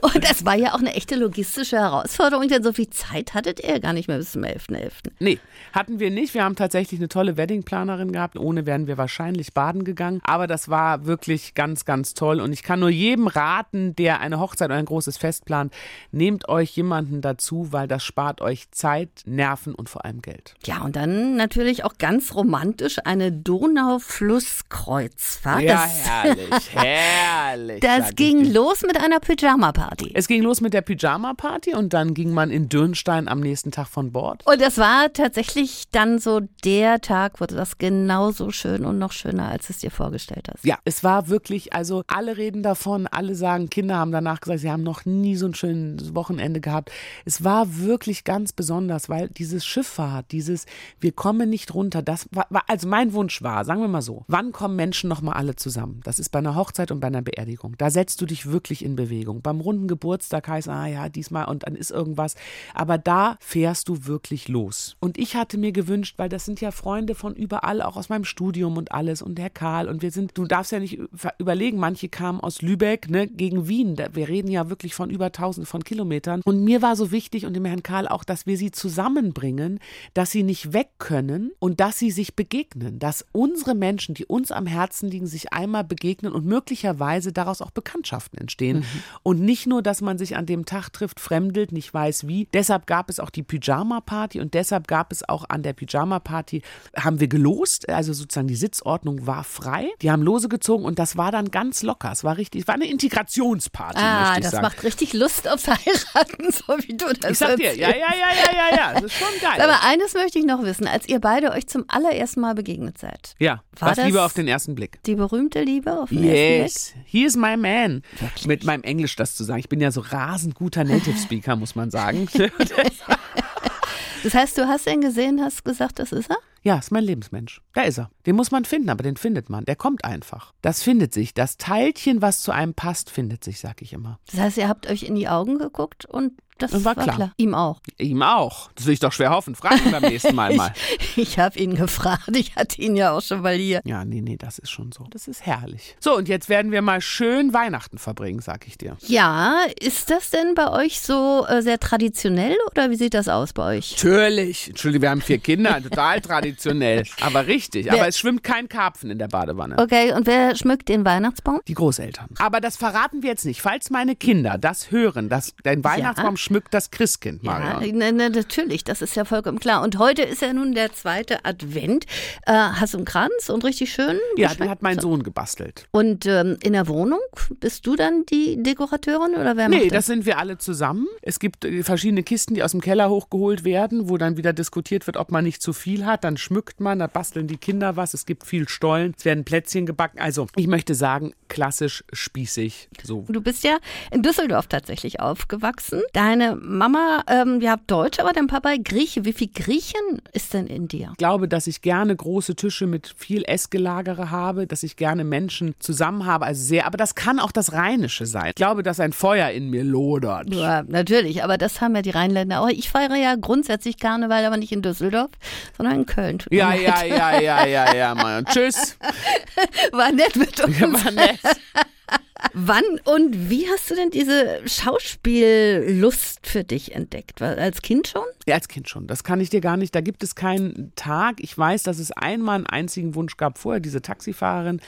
Und 0.00 0.24
das 0.24 0.44
war 0.44 0.54
ja 0.54 0.74
auch 0.74 0.78
eine 0.78 0.94
echte 0.94 1.16
logistische 1.16 1.76
Herausforderung, 1.76 2.48
denn 2.48 2.62
so 2.62 2.72
viel 2.72 2.88
Zeit 2.90 3.34
hattet 3.34 3.60
ihr 3.60 3.80
gar 3.80 3.92
nicht 3.92 4.08
mehr 4.08 4.18
bis 4.18 4.32
zum 4.32 4.42
11.11. 4.42 4.90
Nee, 5.18 5.38
hatten 5.72 6.00
wir 6.00 6.10
nicht. 6.10 6.34
Wir 6.34 6.44
haben 6.44 6.56
tatsächlich 6.56 7.00
eine 7.00 7.08
tolle 7.08 7.36
Weddingplanerin 7.36 8.12
gehabt. 8.12 8.38
Ohne 8.38 8.66
wären 8.66 8.86
wir 8.86 8.98
wahrscheinlich 8.98 9.52
baden 9.52 9.84
gegangen. 9.84 10.20
Aber 10.24 10.46
das 10.46 10.68
war 10.68 11.06
wirklich 11.06 11.54
ganz, 11.54 11.84
ganz 11.84 12.14
toll. 12.14 12.40
Und 12.40 12.52
ich 12.52 12.62
kann 12.62 12.80
nur 12.80 12.90
jedem 12.90 13.26
raten, 13.26 13.94
der 13.96 14.09
eine 14.18 14.40
Hochzeit 14.40 14.70
oder 14.70 14.78
ein 14.78 14.84
großes 14.84 15.18
Fest 15.18 15.44
plant, 15.44 15.72
nehmt 16.10 16.48
euch 16.48 16.74
jemanden 16.76 17.20
dazu, 17.20 17.68
weil 17.70 17.86
das 17.86 18.02
spart 18.02 18.40
euch 18.40 18.72
Zeit, 18.72 19.22
Nerven 19.26 19.72
und 19.74 19.88
vor 19.88 20.04
allem 20.04 20.22
Geld. 20.22 20.56
Ja, 20.64 20.82
und 20.82 20.96
dann 20.96 21.36
natürlich 21.36 21.84
auch 21.84 21.98
ganz 21.98 22.34
romantisch 22.34 22.96
eine 23.04 23.30
Donauflusskreuzfahrt. 23.30 25.62
Ja, 25.62 25.74
das 25.74 26.06
herrlich, 26.06 26.74
herrlich. 26.74 27.80
das 27.80 28.10
ich 28.10 28.16
ging 28.16 28.52
los 28.52 28.82
mit 28.82 28.98
einer 28.98 29.20
Pyjama-Party. 29.20 30.10
Es 30.14 30.26
ging 30.26 30.42
los 30.42 30.60
mit 30.60 30.74
der 30.74 30.82
Pyjama-Party 30.82 31.74
und 31.74 31.92
dann 31.92 32.14
ging 32.14 32.32
man 32.32 32.50
in 32.50 32.68
Dürnstein 32.68 33.28
am 33.28 33.40
nächsten 33.40 33.70
Tag 33.70 33.88
von 33.88 34.12
Bord. 34.12 34.44
Und 34.46 34.60
das 34.60 34.78
war 34.78 35.12
tatsächlich 35.12 35.84
dann 35.92 36.18
so 36.18 36.40
der 36.64 37.00
Tag, 37.00 37.40
wo 37.40 37.46
du 37.46 37.54
das 37.54 37.78
genauso 37.78 38.50
schön 38.50 38.84
und 38.84 38.98
noch 38.98 39.12
schöner, 39.12 39.48
als 39.48 39.70
es 39.70 39.78
dir 39.78 39.90
vorgestellt 39.90 40.48
hast. 40.52 40.64
Ja, 40.64 40.78
es 40.84 41.04
war 41.04 41.28
wirklich, 41.28 41.72
also 41.72 42.02
alle 42.06 42.36
reden 42.36 42.62
davon, 42.62 43.06
alle 43.06 43.34
sagen, 43.34 43.70
Kinder 43.70 43.96
haben 44.00 44.12
danach 44.12 44.40
gesagt, 44.40 44.60
sie 44.60 44.70
haben 44.70 44.82
noch 44.82 45.04
nie 45.04 45.36
so 45.36 45.46
ein 45.46 45.54
schönes 45.54 46.14
Wochenende 46.14 46.60
gehabt. 46.60 46.90
Es 47.24 47.44
war 47.44 47.78
wirklich 47.78 48.24
ganz 48.24 48.52
besonders, 48.52 49.08
weil 49.08 49.28
dieses 49.28 49.64
Schifffahrt, 49.64 50.32
dieses 50.32 50.66
wir 50.98 51.12
kommen 51.12 51.50
nicht 51.50 51.74
runter, 51.74 52.02
das 52.02 52.28
war, 52.32 52.46
also 52.66 52.88
mein 52.88 53.12
Wunsch 53.12 53.42
war, 53.42 53.64
sagen 53.64 53.80
wir 53.80 53.88
mal 53.88 54.02
so, 54.02 54.24
wann 54.28 54.52
kommen 54.52 54.76
Menschen 54.76 55.08
noch 55.08 55.22
mal 55.22 55.32
alle 55.32 55.56
zusammen? 55.56 56.00
Das 56.04 56.18
ist 56.18 56.30
bei 56.30 56.38
einer 56.38 56.56
Hochzeit 56.56 56.90
und 56.90 57.00
bei 57.00 57.06
einer 57.06 57.22
Beerdigung. 57.22 57.74
Da 57.78 57.90
setzt 57.90 58.20
du 58.20 58.26
dich 58.26 58.50
wirklich 58.50 58.84
in 58.84 58.96
Bewegung. 58.96 59.42
Beim 59.42 59.60
runden 59.60 59.86
Geburtstag 59.86 60.48
heißt, 60.48 60.68
ah 60.68 60.86
ja, 60.86 61.08
diesmal 61.08 61.46
und 61.46 61.66
dann 61.66 61.74
ist 61.74 61.90
irgendwas. 61.90 62.34
Aber 62.74 62.98
da 62.98 63.36
fährst 63.40 63.88
du 63.88 64.06
wirklich 64.06 64.48
los. 64.48 64.96
Und 65.00 65.18
ich 65.18 65.36
hatte 65.36 65.58
mir 65.58 65.72
gewünscht, 65.72 66.14
weil 66.18 66.28
das 66.28 66.44
sind 66.44 66.60
ja 66.60 66.70
Freunde 66.70 67.14
von 67.14 67.34
überall, 67.34 67.82
auch 67.82 67.96
aus 67.96 68.08
meinem 68.08 68.24
Studium 68.24 68.76
und 68.76 68.92
alles 68.92 69.22
und 69.22 69.36
der 69.36 69.50
Karl 69.50 69.88
und 69.88 70.02
wir 70.02 70.10
sind, 70.10 70.36
du 70.36 70.46
darfst 70.46 70.72
ja 70.72 70.78
nicht 70.78 70.98
überlegen, 71.38 71.78
manche 71.78 72.08
kamen 72.08 72.40
aus 72.40 72.62
Lübeck, 72.62 73.10
ne, 73.10 73.26
gegen 73.26 73.68
Wien. 73.68 73.89
Wir 73.98 74.28
reden 74.28 74.50
ja 74.50 74.70
wirklich 74.70 74.94
von 74.94 75.10
über 75.10 75.32
tausend 75.32 75.68
von 75.68 75.84
Kilometern. 75.84 76.42
Und 76.44 76.62
mir 76.64 76.82
war 76.82 76.96
so 76.96 77.10
wichtig 77.10 77.46
und 77.46 77.54
dem 77.54 77.64
Herrn 77.64 77.82
Karl 77.82 78.08
auch, 78.08 78.24
dass 78.24 78.46
wir 78.46 78.56
sie 78.56 78.70
zusammenbringen, 78.70 79.80
dass 80.14 80.30
sie 80.30 80.42
nicht 80.42 80.72
weg 80.72 80.88
können 80.98 81.52
und 81.58 81.80
dass 81.80 81.98
sie 81.98 82.10
sich 82.10 82.34
begegnen, 82.34 82.98
dass 82.98 83.24
unsere 83.32 83.74
Menschen, 83.74 84.14
die 84.14 84.26
uns 84.26 84.52
am 84.52 84.66
Herzen 84.66 85.08
liegen, 85.08 85.26
sich 85.26 85.52
einmal 85.52 85.84
begegnen 85.84 86.32
und 86.32 86.46
möglicherweise 86.46 87.32
daraus 87.32 87.62
auch 87.62 87.70
Bekanntschaften 87.70 88.38
entstehen. 88.38 88.78
Mhm. 88.78 88.84
Und 89.22 89.40
nicht 89.40 89.66
nur, 89.66 89.82
dass 89.82 90.00
man 90.00 90.18
sich 90.18 90.36
an 90.36 90.46
dem 90.46 90.64
Tag 90.64 90.90
trifft, 90.92 91.20
fremdelt, 91.20 91.72
nicht 91.72 91.92
weiß 91.92 92.26
wie. 92.26 92.48
Deshalb 92.52 92.86
gab 92.86 93.10
es 93.10 93.20
auch 93.20 93.30
die 93.30 93.42
Pyjama-Party 93.42 94.40
und 94.40 94.54
deshalb 94.54 94.86
gab 94.86 95.12
es 95.12 95.28
auch 95.28 95.44
an 95.48 95.62
der 95.62 95.72
Pyjama-Party, 95.72 96.62
haben 96.96 97.20
wir 97.20 97.28
gelost, 97.28 97.88
also 97.88 98.12
sozusagen 98.12 98.48
die 98.48 98.56
Sitzordnung 98.56 99.26
war 99.26 99.44
frei. 99.44 99.88
Die 100.02 100.10
haben 100.10 100.22
Lose 100.22 100.48
gezogen 100.48 100.84
und 100.84 100.98
das 100.98 101.16
war 101.16 101.32
dann 101.32 101.50
ganz 101.50 101.82
locker. 101.82 102.12
Es 102.12 102.24
war 102.24 102.36
richtig, 102.36 102.62
es 102.62 102.68
war 102.68 102.74
eine 102.74 102.90
Integrationsparty, 102.90 103.79
ah, 103.80 104.20
möchte 104.20 104.38
ich 104.38 104.42
das 104.44 104.50
sagen. 104.52 104.62
macht 104.62 104.82
richtig 104.84 105.12
Lust 105.12 105.48
aufs 105.48 105.66
Heiraten, 105.66 106.50
so 106.52 106.76
wie 106.78 106.96
du 106.96 107.06
das 107.12 107.32
Ich 107.32 107.38
sag 107.38 107.56
dir, 107.56 107.74
ja, 107.74 107.88
ja, 107.88 107.96
ja, 107.96 108.10
ja, 108.10 108.52
ja, 108.52 108.76
ja, 108.76 108.92
das 108.94 109.04
ist 109.04 109.14
schon 109.14 109.28
geil. 109.40 109.60
Aber 109.60 109.82
eines 109.84 110.14
möchte 110.14 110.38
ich 110.38 110.44
noch 110.44 110.62
wissen, 110.62 110.86
als 110.86 111.08
ihr 111.08 111.20
beide 111.20 111.52
euch 111.52 111.66
zum 111.66 111.84
allerersten 111.88 112.40
Mal 112.40 112.54
begegnet 112.54 112.98
seid. 112.98 113.34
Ja, 113.38 113.62
war 113.78 113.94
das 113.94 114.04
Liebe 114.04 114.22
auf 114.22 114.32
den 114.32 114.48
ersten 114.48 114.74
Blick. 114.74 115.02
Die 115.04 115.14
berühmte 115.14 115.62
Liebe 115.62 115.98
auf 116.00 116.10
den 116.10 116.24
yes. 116.24 116.32
ersten 116.34 116.92
Blick? 116.94 117.06
He 117.06 117.24
is 117.24 117.36
my 117.36 117.56
man. 117.56 118.02
Wirklich? 118.18 118.46
Mit 118.46 118.64
meinem 118.64 118.82
Englisch 118.82 119.16
das 119.16 119.34
zu 119.34 119.44
sagen. 119.44 119.60
Ich 119.60 119.68
bin 119.68 119.80
ja 119.80 119.90
so 119.90 120.00
rasend 120.00 120.54
guter 120.54 120.84
Native 120.84 121.16
Speaker, 121.16 121.56
muss 121.56 121.74
man 121.74 121.90
sagen. 121.90 122.28
das 124.22 124.34
heißt, 124.34 124.58
du 124.58 124.68
hast 124.68 124.86
ihn 124.86 125.00
gesehen, 125.00 125.40
hast 125.42 125.64
gesagt, 125.64 125.98
das 125.98 126.12
ist 126.12 126.30
er? 126.30 126.38
Ja, 126.62 126.78
ist 126.78 126.92
mein 126.92 127.04
Lebensmensch. 127.04 127.62
Da 127.72 127.82
ist 127.82 127.98
er. 127.98 128.10
Den 128.26 128.36
muss 128.36 128.50
man 128.50 128.64
finden, 128.64 128.90
aber 128.90 129.02
den 129.02 129.16
findet 129.16 129.50
man. 129.50 129.64
Der 129.64 129.76
kommt 129.76 130.04
einfach. 130.04 130.52
Das 130.62 130.82
findet 130.82 131.14
sich. 131.14 131.34
Das 131.34 131.56
Teilchen, 131.56 132.22
was 132.22 132.40
zu 132.40 132.52
einem 132.52 132.74
passt, 132.74 133.10
findet 133.10 133.44
sich, 133.44 133.60
sag 133.60 133.82
ich 133.82 133.92
immer. 133.92 134.18
Das 134.30 134.40
heißt, 134.40 134.56
ihr 134.58 134.68
habt 134.68 134.88
euch 134.88 135.02
in 135.02 135.14
die 135.14 135.28
Augen 135.28 135.58
geguckt 135.58 136.04
und 136.04 136.32
das 136.60 136.72
war, 136.72 136.84
war 136.84 136.94
klar. 136.94 137.16
klar. 137.16 137.32
Ihm 137.38 137.54
auch. 137.54 137.80
Ihm 137.98 138.22
auch. 138.22 138.70
Das 138.74 138.86
will 138.86 138.92
ich 138.92 139.00
doch 139.00 139.12
schwer 139.12 139.30
hoffen. 139.30 139.54
Frag 139.54 139.84
ihn 139.84 139.90
beim 139.90 140.02
nächsten 140.02 140.34
Mal 140.34 140.54
mal. 140.56 140.72
ich 140.98 141.30
ich 141.30 141.38
habe 141.38 141.58
ihn 141.58 141.74
gefragt. 141.74 142.28
Ich 142.36 142.54
hatte 142.56 142.80
ihn 142.82 142.96
ja 142.96 143.12
auch 143.12 143.22
schon 143.22 143.40
mal 143.40 143.54
hier. 143.54 143.80
Ja, 143.84 144.04
nee, 144.04 144.20
nee, 144.20 144.36
das 144.36 144.58
ist 144.58 144.70
schon 144.70 144.92
so. 144.92 145.06
Das 145.10 145.26
ist 145.26 145.46
herrlich. 145.46 145.96
So, 146.00 146.16
und 146.16 146.28
jetzt 146.28 146.48
werden 146.48 146.70
wir 146.70 146.82
mal 146.82 147.00
schön 147.00 147.54
Weihnachten 147.54 147.98
verbringen, 147.98 148.40
sag 148.40 148.66
ich 148.66 148.76
dir. 148.76 148.96
Ja, 149.06 149.60
ist 149.80 150.10
das 150.10 150.30
denn 150.30 150.54
bei 150.54 150.70
euch 150.70 151.00
so 151.00 151.46
äh, 151.48 151.62
sehr 151.62 151.80
traditionell 151.80 152.56
oder 152.70 152.90
wie 152.90 152.96
sieht 152.96 153.14
das 153.14 153.28
aus 153.28 153.52
bei 153.52 153.78
euch? 153.78 153.92
Natürlich. 153.92 154.68
Entschuldigung, 154.68 155.02
wir 155.02 155.10
haben 155.10 155.22
vier 155.22 155.38
Kinder. 155.38 155.82
Total 155.82 156.20
traditionell. 156.20 157.04
Aber 157.22 157.46
richtig. 157.46 157.86
Wer? 157.86 157.94
Aber 157.94 158.09
es 158.10 158.18
schwimmt 158.18 158.42
kein 158.42 158.68
Karpfen 158.68 159.10
in 159.10 159.18
der 159.18 159.28
Badewanne. 159.28 159.76
Okay, 159.78 160.12
und 160.12 160.26
wer 160.26 160.56
schmückt 160.56 160.88
den 160.88 161.04
Weihnachtsbaum? 161.04 161.60
Die 161.68 161.74
Großeltern. 161.74 162.28
Aber 162.38 162.60
das 162.60 162.76
verraten 162.76 163.22
wir 163.22 163.30
jetzt 163.30 163.46
nicht. 163.46 163.62
Falls 163.62 163.88
meine 163.88 164.16
Kinder 164.16 164.58
das 164.58 164.90
hören, 164.90 165.28
dass 165.28 165.54
dein 165.62 165.84
Weihnachtsbaum 165.84 166.34
ja 166.34 166.36
schmückt 166.36 166.74
das 166.74 166.90
Christkind, 166.90 167.44
Marion. 167.44 168.00
Ja, 168.00 168.12
na, 168.12 168.28
natürlich, 168.28 168.82
das 168.82 169.00
ist 169.00 169.14
ja 169.14 169.24
vollkommen 169.24 169.60
klar. 169.60 169.82
Und 169.82 169.98
heute 169.98 170.22
ist 170.22 170.42
ja 170.42 170.52
nun 170.52 170.74
der 170.74 170.92
zweite 170.92 171.44
Advent. 171.44 172.04
Äh, 172.46 172.52
hast 172.52 172.94
du 172.94 172.98
einen 172.98 173.04
Kranz 173.04 173.48
und 173.48 173.64
richtig 173.64 173.92
schön? 173.92 174.18
Ja, 174.36 174.52
den 174.52 174.68
hat 174.68 174.82
mein 174.82 174.98
Sohn 174.98 175.22
gebastelt. 175.22 175.86
Und 175.92 176.26
ähm, 176.26 176.58
in 176.64 176.72
der 176.72 176.88
Wohnung 176.88 177.20
bist 177.60 177.86
du 177.86 177.94
dann 177.94 178.26
die 178.26 178.60
Dekorateurin 178.60 179.34
oder 179.34 179.56
wer 179.56 179.68
nee, 179.68 179.84
das? 179.84 179.92
das 179.92 180.06
sind 180.06 180.26
wir 180.26 180.38
alle 180.38 180.58
zusammen. 180.58 181.06
Es 181.22 181.38
gibt 181.38 181.64
äh, 181.64 181.84
verschiedene 181.84 182.24
Kisten, 182.24 182.54
die 182.54 182.64
aus 182.64 182.72
dem 182.72 182.80
Keller 182.80 183.08
hochgeholt 183.08 183.62
werden, 183.62 184.08
wo 184.08 184.16
dann 184.16 184.36
wieder 184.36 184.52
diskutiert 184.52 185.06
wird, 185.06 185.16
ob 185.16 185.30
man 185.30 185.44
nicht 185.44 185.62
zu 185.62 185.72
viel 185.72 186.06
hat. 186.06 186.24
Dann 186.24 186.36
schmückt 186.36 186.80
man, 186.80 186.98
da 186.98 187.06
basteln 187.06 187.46
die 187.46 187.56
Kinder 187.56 187.96
was. 188.00 188.14
Es 188.14 188.26
gibt 188.26 188.46
viel 188.46 188.68
Stollen, 188.68 189.14
es 189.16 189.24
werden 189.24 189.44
Plätzchen 189.44 189.86
gebacken. 189.86 190.18
Also 190.18 190.46
ich 190.56 190.66
möchte 190.66 190.94
sagen, 190.94 191.34
klassisch 191.48 192.02
spießig. 192.12 192.88
So. 193.02 193.26
Du 193.28 193.42
bist 193.42 193.62
ja 193.62 193.78
in 194.10 194.22
Düsseldorf 194.22 194.66
tatsächlich 194.66 195.20
aufgewachsen. 195.20 196.00
Deine 196.14 196.56
Mama, 196.56 197.22
ähm, 197.28 197.60
ja, 197.60 197.76
Deutsch, 197.86 198.18
aber 198.18 198.32
dein 198.32 198.46
Papa 198.46 198.74
Grieche. 198.82 199.24
Wie 199.24 199.32
viel 199.32 199.48
Griechen 199.48 200.22
ist 200.32 200.54
denn 200.54 200.66
in 200.66 200.88
dir? 200.88 201.10
Ich 201.12 201.18
glaube, 201.18 201.46
dass 201.46 201.66
ich 201.66 201.82
gerne 201.82 202.16
große 202.16 202.54
Tische 202.54 202.86
mit 202.86 203.14
viel 203.16 203.44
Essgelagere 203.44 204.30
habe, 204.30 204.66
dass 204.66 204.82
ich 204.82 204.96
gerne 204.96 205.24
Menschen 205.24 205.74
zusammen 205.78 206.24
habe, 206.24 206.46
also 206.46 206.62
sehr, 206.62 206.86
aber 206.86 206.96
das 206.96 207.14
kann 207.14 207.38
auch 207.38 207.52
das 207.52 207.72
Rheinische 207.72 208.26
sein. 208.26 208.48
Ich 208.48 208.54
glaube, 208.54 208.82
dass 208.82 209.00
ein 209.00 209.12
Feuer 209.12 209.50
in 209.50 209.70
mir 209.70 209.84
lodert. 209.84 210.52
Ja, 210.54 210.82
natürlich, 210.86 211.44
aber 211.44 211.58
das 211.58 211.80
haben 211.80 211.94
ja 211.94 212.02
die 212.02 212.10
Rheinländer 212.10 212.60
auch. 212.60 212.68
Ich 212.68 212.88
feiere 212.90 213.16
ja 213.16 213.34
grundsätzlich 213.34 213.98
Karneval, 213.98 214.44
aber 214.44 214.56
nicht 214.56 214.72
in 214.72 214.82
Düsseldorf, 214.82 215.30
sondern 215.76 215.96
in 215.96 216.06
Köln. 216.06 216.38
Ja, 216.50 216.74
ja, 216.74 217.04
ja, 217.04 217.40
ja, 217.40 217.66
ja, 217.66 217.89
ja, 217.94 218.14
Mann. 218.14 218.44
Tschüss. 218.46 218.96
War 219.92 220.12
nett 220.12 220.36
mit 220.36 220.60
uns. 220.60 220.78
Ja, 220.78 220.92
war 220.92 221.10
nett. 221.10 221.40
Wann 222.52 222.84
und 223.04 223.50
wie 223.50 223.68
hast 223.68 223.90
du 223.90 223.94
denn 223.94 224.10
diese 224.10 224.60
Schauspiellust 224.66 226.46
für 226.46 226.64
dich 226.64 226.94
entdeckt? 226.94 227.42
Als 227.42 227.82
Kind 227.82 228.08
schon? 228.08 228.24
Ja, 228.46 228.54
als 228.54 228.68
Kind 228.68 228.88
schon. 228.88 229.06
Das 229.06 229.24
kann 229.24 229.40
ich 229.40 229.50
dir 229.50 229.60
gar 229.60 229.76
nicht. 229.76 229.94
Da 229.94 230.00
gibt 230.00 230.22
es 230.22 230.34
keinen 230.34 230.92
Tag. 230.96 231.40
Ich 231.40 231.56
weiß, 231.56 231.82
dass 231.82 231.98
es 231.98 232.12
einmal 232.12 232.56
einen 232.56 232.66
einzigen 232.66 233.14
Wunsch 233.14 233.36
gab, 233.36 233.58
vorher 233.58 233.80
diese 233.80 234.02
Taxifahrerin. 234.02 234.80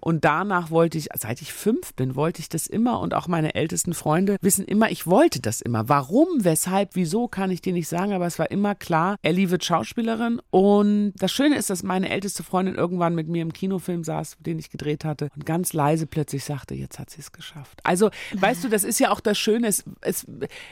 Und 0.00 0.24
danach 0.24 0.70
wollte 0.70 0.98
ich, 0.98 1.08
seit 1.14 1.42
ich 1.42 1.52
fünf 1.52 1.94
bin, 1.94 2.14
wollte 2.14 2.40
ich 2.40 2.48
das 2.48 2.66
immer. 2.66 3.00
Und 3.00 3.14
auch 3.14 3.28
meine 3.28 3.54
ältesten 3.54 3.94
Freunde 3.94 4.36
wissen 4.40 4.64
immer, 4.64 4.90
ich 4.90 5.06
wollte 5.06 5.40
das 5.40 5.60
immer. 5.60 5.88
Warum, 5.88 6.28
weshalb, 6.38 6.90
wieso, 6.94 7.28
kann 7.28 7.50
ich 7.50 7.60
dir 7.60 7.72
nicht 7.72 7.88
sagen. 7.88 8.12
Aber 8.12 8.26
es 8.26 8.38
war 8.38 8.50
immer 8.50 8.74
klar, 8.74 9.16
Ellie 9.22 9.50
wird 9.50 9.64
Schauspielerin. 9.64 10.40
Und 10.50 11.14
das 11.18 11.32
Schöne 11.32 11.56
ist, 11.56 11.70
dass 11.70 11.82
meine 11.82 12.10
älteste 12.10 12.42
Freundin 12.42 12.76
irgendwann 12.76 13.14
mit 13.14 13.28
mir 13.28 13.42
im 13.42 13.52
Kinofilm 13.52 14.04
saß, 14.04 14.36
den 14.40 14.58
ich 14.58 14.70
gedreht 14.70 15.04
hatte. 15.04 15.28
Und 15.34 15.44
ganz 15.44 15.72
leise 15.72 16.06
plötzlich 16.06 16.44
sagte, 16.44 16.74
jetzt 16.74 16.99
hat 17.00 17.10
sie 17.10 17.20
es 17.20 17.32
geschafft. 17.32 17.80
Also, 17.82 18.10
weißt 18.34 18.64
du, 18.64 18.68
das 18.68 18.84
ist 18.84 19.00
ja 19.00 19.10
auch 19.10 19.20
das 19.20 19.38
Schöne. 19.38 19.66
Es, 19.66 19.84
es, 20.00 20.26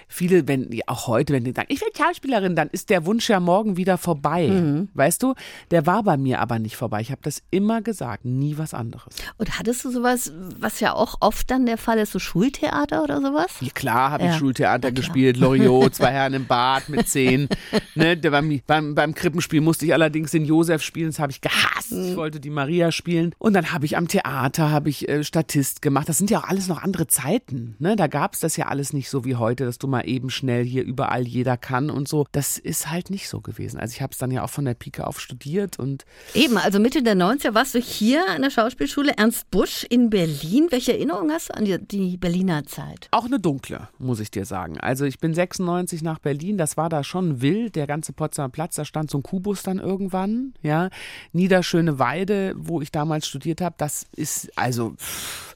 viele, 0.06 0.46
wenn, 0.46 0.68
auch 0.86 1.06
heute, 1.06 1.32
wenn 1.32 1.44
die 1.44 1.52
sagen, 1.52 1.68
ich 1.70 1.80
will 1.80 1.88
Schauspielerin, 1.96 2.54
dann 2.54 2.68
ist 2.68 2.90
der 2.90 3.06
Wunsch 3.06 3.28
ja 3.28 3.40
morgen 3.40 3.76
wieder 3.76 3.98
vorbei. 3.98 4.48
Mhm. 4.48 4.88
Weißt 4.94 5.22
du, 5.22 5.34
der 5.70 5.86
war 5.86 6.02
bei 6.02 6.16
mir 6.16 6.40
aber 6.40 6.58
nicht 6.58 6.76
vorbei. 6.76 7.00
Ich 7.00 7.10
habe 7.10 7.20
das 7.22 7.42
immer 7.50 7.82
gesagt, 7.82 8.24
nie 8.24 8.58
was 8.58 8.74
anderes. 8.74 9.14
Und 9.36 9.58
hattest 9.58 9.84
du 9.84 9.90
sowas, 9.90 10.32
was 10.58 10.80
ja 10.80 10.92
auch 10.92 11.16
oft 11.20 11.50
dann 11.50 11.66
der 11.66 11.78
Fall 11.78 11.98
ist, 11.98 12.12
so 12.12 12.18
Schultheater 12.18 13.02
oder 13.02 13.20
sowas? 13.20 13.52
Ja, 13.60 13.70
klar 13.72 14.10
habe 14.12 14.24
ja. 14.24 14.32
ich 14.32 14.36
Schultheater 14.36 14.92
gespielt, 14.92 15.36
Loriot, 15.36 15.94
zwei 15.94 16.10
Herren 16.12 16.34
im 16.34 16.46
Bad 16.46 16.88
mit 16.88 17.08
zehn. 17.08 17.48
ne, 17.94 18.16
beim, 18.16 18.60
beim, 18.66 18.94
beim 18.94 19.14
Krippenspiel 19.14 19.60
musste 19.60 19.86
ich 19.86 19.94
allerdings 19.94 20.30
den 20.30 20.44
Josef 20.44 20.82
spielen, 20.82 21.08
das 21.08 21.18
habe 21.18 21.32
ich 21.32 21.40
gehasst. 21.40 21.92
Mhm. 21.92 22.10
Ich 22.10 22.16
wollte 22.16 22.40
die 22.40 22.50
Maria 22.50 22.92
spielen. 22.92 23.34
Und 23.38 23.54
dann 23.54 23.72
habe 23.72 23.86
ich 23.86 23.96
am 23.96 24.08
Theater, 24.08 24.70
habe 24.70 24.88
ich 24.88 25.08
äh, 25.08 25.24
Statist 25.24 25.82
gemacht. 25.82 26.08
Das 26.08 26.17
sind 26.18 26.30
ja 26.30 26.40
auch 26.40 26.44
alles 26.44 26.68
noch 26.68 26.82
andere 26.82 27.06
Zeiten. 27.06 27.76
Ne? 27.78 27.96
Da 27.96 28.06
gab 28.06 28.34
es 28.34 28.40
das 28.40 28.56
ja 28.56 28.66
alles 28.66 28.92
nicht 28.92 29.08
so 29.08 29.24
wie 29.24 29.36
heute, 29.36 29.64
dass 29.64 29.78
du 29.78 29.86
mal 29.86 30.02
eben 30.02 30.30
schnell 30.30 30.64
hier 30.64 30.84
überall 30.84 31.26
jeder 31.26 31.56
kann 31.56 31.90
und 31.90 32.08
so. 32.08 32.26
Das 32.32 32.58
ist 32.58 32.90
halt 32.90 33.10
nicht 33.10 33.28
so 33.28 33.40
gewesen. 33.40 33.78
Also 33.78 33.94
ich 33.94 34.02
habe 34.02 34.12
es 34.12 34.18
dann 34.18 34.30
ja 34.30 34.44
auch 34.44 34.50
von 34.50 34.64
der 34.64 34.74
Pike 34.74 35.06
auf 35.06 35.20
studiert 35.20 35.78
und. 35.78 36.04
Eben, 36.34 36.58
also 36.58 36.78
Mitte 36.78 37.02
der 37.02 37.16
90er 37.16 37.54
warst 37.54 37.74
du 37.74 37.78
hier 37.78 38.24
an 38.28 38.42
der 38.42 38.50
Schauspielschule 38.50 39.12
Ernst 39.16 39.50
Busch 39.50 39.84
in 39.88 40.10
Berlin. 40.10 40.68
Welche 40.70 40.92
Erinnerung 40.92 41.30
hast 41.30 41.50
du 41.50 41.54
an 41.54 41.64
die, 41.64 41.78
die 41.78 42.16
Berliner 42.16 42.64
Zeit? 42.64 43.08
Auch 43.10 43.26
eine 43.26 43.38
dunkle, 43.38 43.88
muss 43.98 44.20
ich 44.20 44.30
dir 44.30 44.44
sagen. 44.44 44.78
Also 44.78 45.04
ich 45.04 45.18
bin 45.18 45.34
96 45.34 46.02
nach 46.02 46.18
Berlin, 46.18 46.58
das 46.58 46.76
war 46.76 46.88
da 46.88 47.04
schon 47.04 47.40
wild, 47.40 47.76
der 47.76 47.86
ganze 47.86 48.12
Potsdamer 48.12 48.48
Platz, 48.48 48.74
da 48.76 48.84
stand 48.84 49.10
so 49.10 49.18
ein 49.18 49.22
Kubus 49.22 49.62
dann 49.62 49.78
irgendwann, 49.78 50.54
ja. 50.62 50.90
Niederschöne 51.32 51.98
Weide, 51.98 52.54
wo 52.56 52.80
ich 52.80 52.90
damals 52.90 53.26
studiert 53.28 53.60
habe, 53.60 53.76
das 53.78 54.06
ist, 54.16 54.50
also 54.56 54.94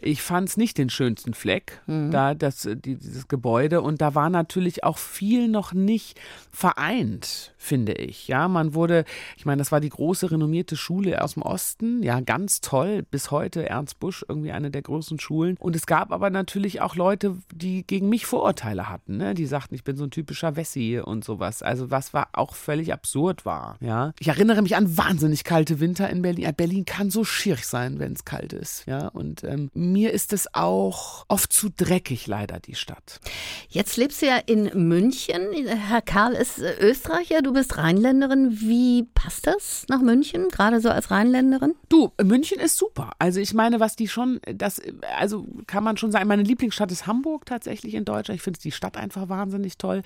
ich 0.00 0.22
fand 0.22 0.51
es 0.52 0.56
nicht 0.56 0.78
den 0.78 0.90
schönsten 0.90 1.34
Fleck, 1.34 1.80
mhm. 1.86 2.10
da 2.10 2.34
das, 2.34 2.62
die, 2.62 2.96
dieses 2.96 3.28
Gebäude. 3.28 3.80
Und 3.80 4.00
da 4.00 4.14
war 4.14 4.30
natürlich 4.30 4.84
auch 4.84 4.98
viel 4.98 5.48
noch 5.48 5.72
nicht 5.72 6.20
vereint, 6.50 7.54
finde 7.58 7.92
ich. 7.92 8.28
Ja, 8.28 8.48
man 8.48 8.74
wurde, 8.74 9.04
ich 9.36 9.46
meine, 9.46 9.60
das 9.60 9.72
war 9.72 9.80
die 9.80 9.88
große 9.88 10.30
renommierte 10.30 10.76
Schule 10.76 11.22
aus 11.22 11.34
dem 11.34 11.42
Osten, 11.42 12.02
ja, 12.02 12.20
ganz 12.20 12.60
toll, 12.60 13.04
bis 13.10 13.30
heute 13.30 13.68
Ernst 13.68 13.98
Busch, 13.98 14.24
irgendwie 14.28 14.52
eine 14.52 14.70
der 14.70 14.82
größten 14.82 15.18
Schulen. 15.18 15.56
Und 15.58 15.74
es 15.74 15.86
gab 15.86 16.12
aber 16.12 16.30
natürlich 16.30 16.80
auch 16.80 16.94
Leute, 16.94 17.36
die 17.52 17.86
gegen 17.86 18.08
mich 18.08 18.26
Vorurteile 18.26 18.88
hatten, 18.88 19.16
ne? 19.16 19.34
die 19.34 19.46
sagten, 19.46 19.74
ich 19.74 19.84
bin 19.84 19.96
so 19.96 20.04
ein 20.04 20.10
typischer 20.10 20.56
Wessi 20.56 21.00
und 21.02 21.24
sowas. 21.24 21.62
Also 21.62 21.90
was 21.90 22.12
war 22.12 22.28
auch 22.32 22.54
völlig 22.54 22.92
absurd 22.92 23.44
war, 23.44 23.76
ja. 23.80 24.12
Ich 24.18 24.28
erinnere 24.28 24.62
mich 24.62 24.76
an 24.76 24.96
wahnsinnig 24.96 25.44
kalte 25.44 25.80
Winter 25.80 26.08
in 26.10 26.22
Berlin. 26.22 26.52
Berlin 26.56 26.84
kann 26.84 27.10
so 27.10 27.24
schier 27.24 27.56
sein, 27.56 27.98
wenn 27.98 28.12
es 28.12 28.24
kalt 28.24 28.52
ist, 28.52 28.84
ja. 28.86 29.08
Und 29.08 29.44
ähm, 29.44 29.70
mir 29.74 30.12
ist 30.12 30.32
es 30.42 30.54
auch 30.54 31.24
oft 31.28 31.52
zu 31.52 31.70
dreckig, 31.70 32.26
leider, 32.26 32.60
die 32.60 32.74
Stadt. 32.74 33.20
Jetzt 33.68 33.96
lebst 33.96 34.22
du 34.22 34.26
ja 34.26 34.36
in 34.36 34.70
München. 34.88 35.48
Herr 35.66 36.02
Karl 36.02 36.32
ist 36.34 36.58
Österreicher, 36.58 37.42
du 37.42 37.52
bist 37.52 37.76
Rheinländerin. 37.78 38.60
Wie 38.60 39.04
passt 39.14 39.46
das 39.46 39.84
nach 39.88 40.00
München, 40.00 40.48
gerade 40.48 40.80
so 40.80 40.90
als 40.90 41.10
Rheinländerin? 41.10 41.74
Du, 41.88 42.12
München 42.22 42.60
ist 42.60 42.76
super. 42.76 43.10
Also 43.18 43.40
ich 43.40 43.54
meine, 43.54 43.80
was 43.80 43.96
die 43.96 44.08
schon, 44.08 44.40
das, 44.44 44.80
also 45.16 45.46
kann 45.66 45.84
man 45.84 45.96
schon 45.96 46.12
sagen, 46.12 46.28
meine 46.28 46.42
Lieblingsstadt 46.42 46.92
ist 46.92 47.06
Hamburg 47.06 47.46
tatsächlich 47.46 47.94
in 47.94 48.04
Deutschland. 48.04 48.36
Ich 48.36 48.42
finde 48.42 48.60
die 48.60 48.72
Stadt 48.72 48.96
einfach 48.96 49.28
wahnsinnig 49.28 49.78
toll. 49.78 50.02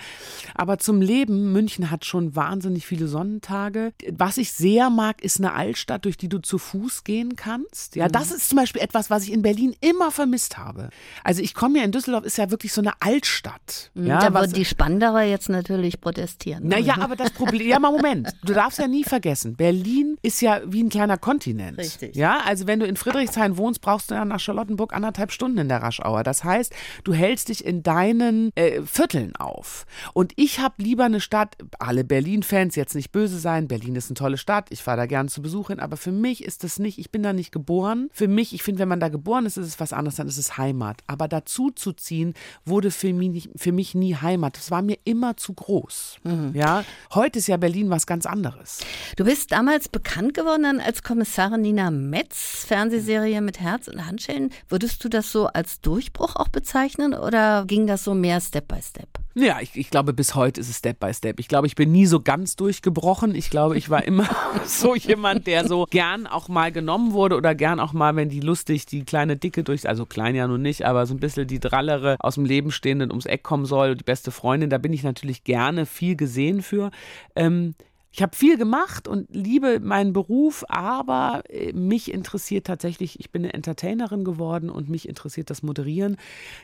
Aber 0.54 0.78
zum 0.78 1.00
Leben, 1.00 1.52
München 1.52 1.90
hat 1.90 2.04
schon 2.04 2.36
wahnsinnig 2.36 2.86
viele 2.86 3.08
Sonnentage. 3.08 3.92
Was 4.12 4.38
ich 4.38 4.52
sehr 4.52 4.90
mag, 4.90 5.22
ist 5.22 5.38
eine 5.38 5.54
Altstadt, 5.54 6.04
durch 6.04 6.16
die 6.16 6.28
du 6.28 6.38
zu 6.38 6.58
Fuß 6.58 7.04
gehen 7.04 7.36
kannst. 7.36 7.96
Ja, 7.96 8.06
mhm. 8.08 8.12
das 8.12 8.30
ist 8.30 8.48
zum 8.48 8.56
Beispiel 8.56 8.82
etwas, 8.82 9.10
was 9.10 9.24
ich 9.24 9.32
in 9.32 9.42
Berlin 9.42 9.74
immer 9.80 10.10
vermisst 10.26 10.58
habe. 10.58 10.90
Also 11.22 11.40
ich 11.40 11.54
komme 11.54 11.78
ja 11.78 11.84
in 11.84 11.92
Düsseldorf, 11.92 12.24
ist 12.24 12.36
ja 12.36 12.50
wirklich 12.50 12.72
so 12.72 12.80
eine 12.80 12.92
Altstadt. 13.00 13.92
Mhm, 13.94 14.06
ja, 14.06 14.18
da 14.18 14.34
würden 14.34 14.52
die 14.52 14.64
Spanderer 14.64 15.22
jetzt 15.22 15.48
natürlich 15.48 16.00
protestieren. 16.00 16.66
Naja, 16.66 16.96
aber 16.98 17.14
das 17.14 17.30
Problem, 17.30 17.68
ja 17.68 17.78
mal 17.78 17.92
Moment, 17.92 18.32
du 18.44 18.52
darfst 18.52 18.78
ja 18.78 18.88
nie 18.88 19.04
vergessen, 19.04 19.54
Berlin 19.54 20.18
ist 20.22 20.40
ja 20.42 20.60
wie 20.66 20.82
ein 20.82 20.88
kleiner 20.88 21.16
Kontinent. 21.16 21.78
Richtig. 21.78 22.16
Ja, 22.16 22.40
also 22.44 22.66
wenn 22.66 22.80
du 22.80 22.86
in 22.86 22.96
Friedrichshain 22.96 23.56
wohnst, 23.56 23.80
brauchst 23.80 24.10
du 24.10 24.14
ja 24.14 24.24
nach 24.24 24.40
Charlottenburg 24.40 24.92
anderthalb 24.92 25.30
Stunden 25.30 25.58
in 25.58 25.68
der 25.68 25.82
Raschauer. 25.82 26.24
Das 26.24 26.42
heißt, 26.42 26.74
du 27.04 27.14
hältst 27.14 27.48
dich 27.48 27.64
in 27.64 27.84
deinen 27.84 28.50
äh, 28.56 28.82
Vierteln 28.82 29.36
auf. 29.36 29.86
Und 30.12 30.32
ich 30.34 30.58
habe 30.58 30.74
lieber 30.78 31.04
eine 31.04 31.20
Stadt, 31.20 31.56
alle 31.78 32.02
Berlin-Fans 32.02 32.74
jetzt 32.74 32.96
nicht 32.96 33.12
böse 33.12 33.38
sein, 33.38 33.68
Berlin 33.68 33.94
ist 33.94 34.10
eine 34.10 34.16
tolle 34.16 34.38
Stadt, 34.38 34.66
ich 34.70 34.82
fahre 34.82 34.96
da 34.96 35.06
gerne 35.06 35.28
zu 35.28 35.40
Besuch 35.40 35.68
hin, 35.68 35.78
aber 35.78 35.96
für 35.96 36.12
mich 36.12 36.44
ist 36.44 36.64
das 36.64 36.80
nicht, 36.80 36.98
ich 36.98 37.12
bin 37.12 37.22
da 37.22 37.32
nicht 37.32 37.52
geboren. 37.52 38.08
Für 38.12 38.28
mich, 38.28 38.52
ich 38.52 38.62
finde, 38.62 38.80
wenn 38.80 38.88
man 38.88 39.00
da 39.00 39.08
geboren 39.08 39.46
ist, 39.46 39.56
ist 39.56 39.66
es 39.66 39.80
was 39.80 39.92
anderes, 39.92 40.15
dann 40.16 40.28
ist 40.28 40.38
es 40.38 40.58
Heimat. 40.58 41.02
Aber 41.06 41.28
dazu 41.28 41.70
zu 41.70 41.92
ziehen, 41.92 42.34
wurde 42.64 42.90
für 42.90 43.12
mich, 43.12 43.50
für 43.56 43.72
mich 43.72 43.94
nie 43.94 44.14
Heimat. 44.14 44.56
Das 44.56 44.70
war 44.70 44.82
mir 44.82 44.98
immer 45.04 45.36
zu 45.36 45.52
groß. 45.52 46.18
Mhm. 46.24 46.52
Ja, 46.54 46.84
heute 47.14 47.38
ist 47.38 47.46
ja 47.46 47.56
Berlin 47.56 47.90
was 47.90 48.06
ganz 48.06 48.26
anderes. 48.26 48.80
Du 49.16 49.24
bist 49.24 49.52
damals 49.52 49.88
bekannt 49.88 50.34
geworden 50.34 50.80
als 50.80 51.02
Kommissarin 51.02 51.62
Nina 51.62 51.90
Metz, 51.90 52.64
Fernsehserie 52.66 53.40
mit 53.40 53.60
Herz 53.60 53.88
und 53.88 54.06
Handschellen. 54.06 54.50
Würdest 54.68 55.02
du 55.04 55.08
das 55.08 55.32
so 55.32 55.46
als 55.46 55.80
Durchbruch 55.80 56.36
auch 56.36 56.48
bezeichnen 56.48 57.14
oder 57.14 57.64
ging 57.66 57.86
das 57.86 58.04
so 58.04 58.14
mehr 58.14 58.40
Step 58.40 58.68
by 58.68 58.80
Step? 58.82 59.08
Ja, 59.38 59.60
ich, 59.60 59.76
ich 59.76 59.90
glaube, 59.90 60.14
bis 60.14 60.34
heute 60.34 60.62
ist 60.62 60.70
es 60.70 60.78
Step 60.78 60.98
by 60.98 61.12
Step. 61.12 61.38
Ich 61.38 61.46
glaube, 61.46 61.66
ich 61.66 61.74
bin 61.74 61.92
nie 61.92 62.06
so 62.06 62.20
ganz 62.20 62.56
durchgebrochen. 62.56 63.34
Ich 63.34 63.50
glaube, 63.50 63.76
ich 63.76 63.90
war 63.90 64.02
immer 64.02 64.26
so 64.64 64.94
jemand, 64.94 65.46
der 65.46 65.68
so 65.68 65.84
gern 65.90 66.26
auch 66.26 66.48
mal 66.48 66.72
genommen 66.72 67.12
wurde 67.12 67.36
oder 67.36 67.54
gern 67.54 67.78
auch 67.78 67.92
mal, 67.92 68.16
wenn 68.16 68.30
die 68.30 68.40
lustig, 68.40 68.86
die 68.86 69.04
kleine 69.04 69.36
Dicke 69.36 69.62
durch, 69.62 69.86
also 69.86 70.05
klein 70.06 70.34
ja 70.34 70.46
nun 70.46 70.62
nicht, 70.62 70.84
aber 70.84 71.06
so 71.06 71.14
ein 71.14 71.20
bisschen 71.20 71.46
die 71.46 71.60
Drallere 71.60 72.16
aus 72.20 72.34
dem 72.34 72.44
Leben 72.44 72.70
stehenden 72.70 73.10
ums 73.10 73.26
Eck 73.26 73.42
kommen 73.42 73.66
soll, 73.66 73.96
die 73.96 74.04
beste 74.04 74.30
Freundin, 74.30 74.70
da 74.70 74.78
bin 74.78 74.92
ich 74.92 75.02
natürlich 75.02 75.44
gerne 75.44 75.86
viel 75.86 76.16
gesehen 76.16 76.62
für. 76.62 76.90
Ähm, 77.34 77.74
ich 78.16 78.22
habe 78.22 78.34
viel 78.34 78.56
gemacht 78.56 79.08
und 79.08 79.28
liebe 79.30 79.78
meinen 79.78 80.14
Beruf, 80.14 80.64
aber 80.68 81.42
äh, 81.50 81.74
mich 81.74 82.10
interessiert 82.10 82.66
tatsächlich, 82.66 83.20
ich 83.20 83.30
bin 83.30 83.44
eine 83.44 83.52
Entertainerin 83.52 84.24
geworden 84.24 84.70
und 84.70 84.88
mich 84.88 85.06
interessiert 85.06 85.50
das 85.50 85.62
Moderieren. 85.62 86.16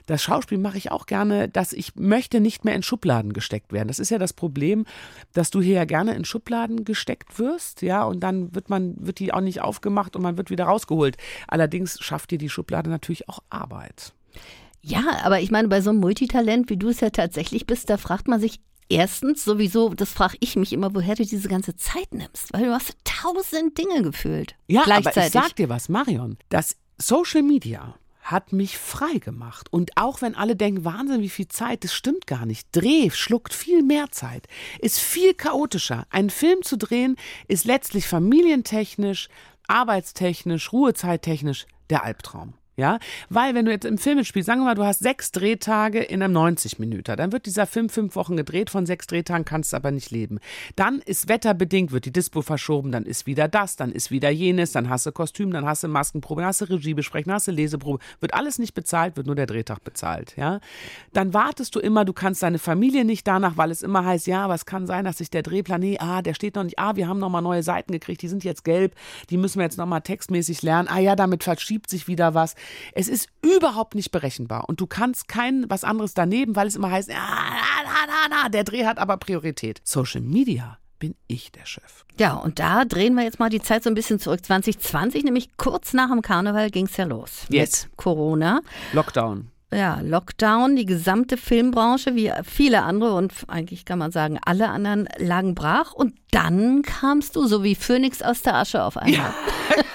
Das 0.07 0.23
Schauspiel 0.23 0.57
mache 0.57 0.79
ich 0.79 0.91
auch 0.91 1.05
gerne, 1.05 1.51
dass 1.51 1.75
ich 1.75 1.95
möchte 1.95 2.41
nicht 2.41 2.65
mehr 2.65 2.75
in 2.75 2.83
Schubladen 2.83 3.35
gesteckt 3.35 3.71
werden. 3.71 3.89
Das 3.89 3.99
ist 3.99 4.09
ja 4.09 4.17
das 4.17 4.33
Problem, 4.33 4.87
dass 5.35 5.51
du 5.51 5.61
hier 5.61 5.75
ja 5.75 5.85
gerne 5.85 6.15
in 6.15 6.25
Schubladen 6.25 6.87
gesteckt 6.87 7.39
wirst, 7.39 7.83
ja, 7.83 8.03
und 8.03 8.21
dann 8.21 8.55
wird 8.55 8.71
man, 8.71 8.95
wird 8.99 9.19
die 9.19 9.35
auch 9.35 9.43
nicht 9.43 9.61
aufgemacht 9.61 10.17
und 10.17 10.23
man 10.23 10.39
wird 10.39 10.49
wieder 10.49 10.65
rausgeholt. 10.65 11.19
Allerdings 11.49 12.03
schafft 12.03 12.31
dir 12.31 12.39
die 12.39 12.49
Schublade 12.49 12.89
natürlich 12.89 13.29
auch 13.29 13.41
Arbeit. 13.51 14.15
Ja, 14.81 15.03
aber 15.23 15.41
ich 15.41 15.51
meine, 15.51 15.69
bei 15.69 15.83
so 15.83 15.91
einem 15.91 16.01
Multitalent, 16.01 16.71
wie 16.71 16.79
du 16.79 16.89
es 16.89 17.01
ja 17.01 17.11
tatsächlich 17.11 17.67
bist, 17.67 17.91
da 17.91 17.99
fragt 17.99 18.27
man 18.27 18.41
sich 18.41 18.59
Erstens, 18.93 19.43
sowieso, 19.43 19.89
das 19.95 20.11
frage 20.11 20.37
ich 20.41 20.55
mich 20.55 20.71
immer, 20.71 20.95
woher 20.95 21.15
du 21.15 21.25
diese 21.25 21.49
ganze 21.49 21.77
Zeit 21.77 22.13
nimmst, 22.13 22.53
weil 22.53 22.67
du 22.67 22.73
hast 22.73 22.95
tausend 23.05 23.79
Dinge 23.79 24.03
gefühlt. 24.03 24.55
Ja, 24.67 24.83
aber 24.83 25.17
ich 25.17 25.33
sag 25.33 25.57
dir 25.57 25.71
was, 25.71 25.89
Marion, 25.89 26.37
das 26.51 26.77
Social 26.99 27.43
Media 27.43 27.95
hat 28.21 28.53
mich 28.53 28.77
frei 28.77 29.15
gemacht. 29.15 29.69
Und 29.73 29.93
auch 29.97 30.21
wenn 30.21 30.35
alle 30.35 30.57
denken, 30.57 30.85
Wahnsinn, 30.85 31.23
wie 31.23 31.31
viel 31.31 31.49
Zeit, 31.49 31.85
das 31.85 31.95
stimmt 31.95 32.27
gar 32.27 32.45
nicht. 32.45 32.69
Dreh 32.73 33.09
schluckt 33.09 33.55
viel 33.55 33.83
mehr 33.83 34.11
Zeit, 34.11 34.47
ist 34.79 34.99
viel 34.99 35.33
chaotischer. 35.33 36.07
Einen 36.11 36.29
Film 36.29 36.61
zu 36.63 36.77
drehen 36.77 37.17
ist 37.49 37.65
letztlich 37.65 38.07
familientechnisch, 38.07 39.31
arbeitstechnisch, 39.69 40.71
ruhezeittechnisch 40.71 41.67
der 41.89 42.05
Albtraum. 42.05 42.53
Ja, 42.75 42.99
weil 43.29 43.55
wenn 43.55 43.67
du 43.67 43.71
jetzt 43.71 43.85
im 43.85 43.99
Film 43.99 44.17
mitspielst, 44.17 44.47
sagen 44.47 44.61
wir 44.61 44.65
mal, 44.65 44.75
du 44.75 44.85
hast 44.85 45.01
sechs 45.01 45.31
Drehtage 45.31 46.01
in 46.01 46.23
einem 46.23 46.33
90 46.33 46.79
Minuten, 46.79 47.17
dann 47.19 47.31
wird 47.31 47.45
dieser 47.45 47.67
Film 47.67 47.91
fünf 47.91 48.17
Wochen 48.17 48.35
gedreht, 48.35 48.71
von 48.71 48.87
sechs 48.87 49.07
Drehtagen 49.07 49.45
kannst 49.45 49.75
du 49.75 49.77
aber 49.77 49.91
nicht 49.91 50.11
leben. 50.11 50.39
Dann 50.75 51.01
ist 51.01 51.29
wetterbedingt, 51.29 51.93
wird 51.93 52.07
die 52.07 52.13
Dispo 52.13 52.41
verschoben, 52.41 52.91
dann 52.91 53.05
ist 53.05 53.27
wieder 53.27 53.47
das, 53.47 53.77
dann 53.77 53.93
ist 53.93 54.11
wieder 54.11 54.31
jenes, 54.31 54.73
dann 54.73 54.89
hast 54.89 55.05
du 55.05 55.13
Kostüm, 55.13 55.51
dann 55.53 55.67
hast 55.67 55.85
du 55.85 55.89
Maskenprobe, 55.89 56.41
dann 56.41 56.49
hast 56.49 56.63
du 56.63 56.71
Regiebesprechen, 56.71 57.29
dann 57.29 57.35
hast 57.35 57.49
du 57.49 57.53
Leseprobe, 57.53 58.03
wird 58.21 58.33
alles 58.33 58.59
nicht 58.59 58.73
bezahlt, 58.73 59.19
wird 59.19 59.27
nur 59.27 59.37
der 59.37 59.47
Drehtag 59.47 59.85
bezahlt, 59.85 60.35
ja. 60.39 60.61
Dann 61.13 61.35
wartest 61.35 61.75
du 61.75 61.79
immer, 61.79 62.07
du 62.07 62.15
kannst 62.15 62.43
deine 62.43 62.59
Familie 62.59 63.05
nicht 63.05 63.27
danach, 63.27 63.59
weil 63.59 63.71
es 63.71 63.83
immer 63.83 64.07
heißt, 64.07 64.27
ja, 64.27 64.53
es 64.55 64.65
kann 64.65 64.87
sein, 64.87 65.05
dass 65.05 65.19
sich 65.19 65.29
der 65.29 65.43
Drehplan, 65.43 65.81
nee, 65.81 65.99
ah, 66.01 66.23
der 66.23 66.33
steht 66.33 66.55
noch 66.55 66.65
nicht, 66.65 66.79
ah, 66.79 66.97
wir 66.97 67.07
haben 67.07 67.19
nochmal 67.19 67.43
neue 67.43 67.63
Seiten 67.63 67.93
gekriegt, 67.93 68.23
die 68.23 68.29
sind 68.29 68.45
jetzt 68.45 68.65
gelb, 68.65 68.95
die 69.29 69.37
müssen 69.37 69.59
wir 69.59 69.65
jetzt 69.65 69.77
nochmal 69.77 70.01
textmäßig 70.01 70.63
lernen, 70.63 70.89
ah 70.89 71.01
ja, 71.01 71.17
damit 71.17 71.45
verschiebt 71.45 71.91
sich 71.91 72.09
wieder 72.09 72.33
was. 72.33 72.55
Es 72.93 73.09
ist 73.09 73.29
überhaupt 73.43 73.95
nicht 73.95 74.11
berechenbar 74.11 74.69
und 74.69 74.81
du 74.81 74.87
kannst 74.87 75.29
kein 75.29 75.69
was 75.69 75.85
anderes 75.85 76.15
daneben, 76.15 76.57
weil 76.57 76.67
es 76.67 76.77
immer 76.77 76.91
heißt, 76.91 77.11
ah, 77.11 77.15
na, 77.15 78.07
na, 78.07 78.43
na, 78.43 78.49
der 78.49 78.65
Dreh 78.65 78.85
hat 78.85 78.99
aber 78.99 79.17
Priorität. 79.17 79.81
Social 79.85 80.21
Media 80.21 80.79
bin 80.99 81.15
ich 81.27 81.51
der 81.51 81.67
Chef. 81.67 82.05
Ja, 82.19 82.35
und 82.35 82.59
da 82.59 82.85
drehen 82.85 83.15
wir 83.15 83.25
jetzt 83.25 83.41
mal 83.41 83.51
die 83.51 83.61
Zeit 83.61 83.83
so 83.83 83.91
ein 83.91 83.95
bisschen 83.95 84.21
zurück. 84.21 84.45
2020, 84.45 85.25
nämlich 85.25 85.57
kurz 85.57 85.93
nach 85.95 86.11
dem 86.11 86.23
Karneval 86.23 86.71
ging 86.71 86.87
es 86.87 86.97
ja 86.97 87.05
los. 87.05 87.47
Yes. 87.49 87.87
Mit 87.87 87.97
Corona. 87.97 88.61
Lockdown 88.93 89.53
ja, 89.73 90.01
Lockdown, 90.03 90.77
die 90.77 90.85
gesamte 90.85 91.37
Filmbranche, 91.37 92.15
wie 92.15 92.31
viele 92.45 92.83
andere 92.83 93.15
und 93.15 93.33
eigentlich 93.49 93.85
kann 93.85 93.99
man 93.99 94.13
sagen, 94.13 94.39
alle 94.45 94.69
anderen 94.69 95.09
lagen 95.17 95.55
brach. 95.55 95.93
Und 95.93 96.15
dann 96.31 96.83
kamst 96.83 97.37
du 97.37 97.47
so 97.47 97.63
wie 97.63 97.75
Phönix 97.75 98.23
aus 98.23 98.43
der 98.43 98.55
Asche 98.55 98.83
auf 98.83 98.97
einmal. 98.97 99.15
Ja. 99.15 99.35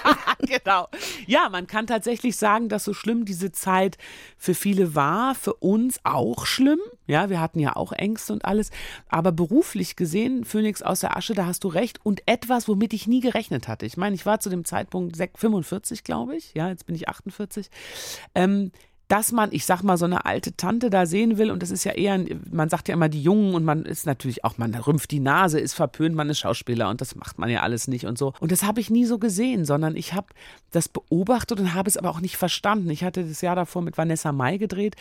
genau. 0.46 0.88
Ja, 1.26 1.48
man 1.48 1.66
kann 1.66 1.86
tatsächlich 1.86 2.36
sagen, 2.36 2.68
dass 2.68 2.84
so 2.84 2.94
schlimm 2.94 3.24
diese 3.24 3.52
Zeit 3.52 3.98
für 4.36 4.54
viele 4.54 4.94
war, 4.94 5.34
für 5.34 5.54
uns 5.54 6.00
auch 6.04 6.46
schlimm. 6.46 6.80
Ja, 7.06 7.30
wir 7.30 7.40
hatten 7.40 7.58
ja 7.58 7.74
auch 7.74 7.92
Ängste 7.92 8.32
und 8.32 8.44
alles. 8.44 8.70
Aber 9.08 9.32
beruflich 9.32 9.96
gesehen, 9.96 10.44
Phönix 10.44 10.82
aus 10.82 11.00
der 11.00 11.16
Asche, 11.16 11.34
da 11.34 11.46
hast 11.46 11.64
du 11.64 11.68
recht. 11.68 12.00
Und 12.04 12.22
etwas, 12.26 12.68
womit 12.68 12.92
ich 12.92 13.06
nie 13.06 13.20
gerechnet 13.20 13.66
hatte. 13.66 13.86
Ich 13.86 13.96
meine, 13.96 14.14
ich 14.14 14.26
war 14.26 14.40
zu 14.40 14.50
dem 14.50 14.64
Zeitpunkt 14.64 15.16
45, 15.16 16.04
glaube 16.04 16.36
ich. 16.36 16.54
Ja, 16.54 16.68
jetzt 16.68 16.86
bin 16.86 16.94
ich 16.94 17.08
48. 17.08 17.70
Ähm, 18.34 18.70
dass 19.08 19.32
man, 19.32 19.48
ich 19.52 19.64
sag 19.64 19.82
mal, 19.82 19.96
so 19.96 20.04
eine 20.04 20.26
alte 20.26 20.54
Tante 20.54 20.90
da 20.90 21.06
sehen 21.06 21.38
will. 21.38 21.50
Und 21.50 21.62
das 21.62 21.70
ist 21.70 21.84
ja 21.84 21.92
eher, 21.92 22.22
man 22.50 22.68
sagt 22.68 22.88
ja 22.88 22.94
immer 22.94 23.08
die 23.08 23.22
Jungen 23.22 23.54
und 23.54 23.64
man 23.64 23.84
ist 23.84 24.04
natürlich 24.04 24.44
auch, 24.44 24.58
man 24.58 24.74
rümpft 24.74 25.10
die 25.10 25.18
Nase, 25.20 25.58
ist 25.58 25.72
verpönt, 25.72 26.14
man 26.14 26.28
ist 26.28 26.40
Schauspieler 26.40 26.90
und 26.90 27.00
das 27.00 27.16
macht 27.16 27.38
man 27.38 27.48
ja 27.48 27.62
alles 27.62 27.88
nicht 27.88 28.04
und 28.04 28.18
so. 28.18 28.34
Und 28.38 28.52
das 28.52 28.62
habe 28.62 28.80
ich 28.80 28.90
nie 28.90 29.06
so 29.06 29.18
gesehen, 29.18 29.64
sondern 29.64 29.96
ich 29.96 30.12
habe 30.12 30.26
das 30.70 30.88
beobachtet 30.88 31.58
und 31.58 31.72
habe 31.72 31.88
es 31.88 31.96
aber 31.96 32.10
auch 32.10 32.20
nicht 32.20 32.36
verstanden. 32.36 32.90
Ich 32.90 33.02
hatte 33.02 33.24
das 33.24 33.40
Jahr 33.40 33.56
davor 33.56 33.80
mit 33.80 33.96
Vanessa 33.96 34.30
May 34.32 34.58
gedreht 34.58 34.94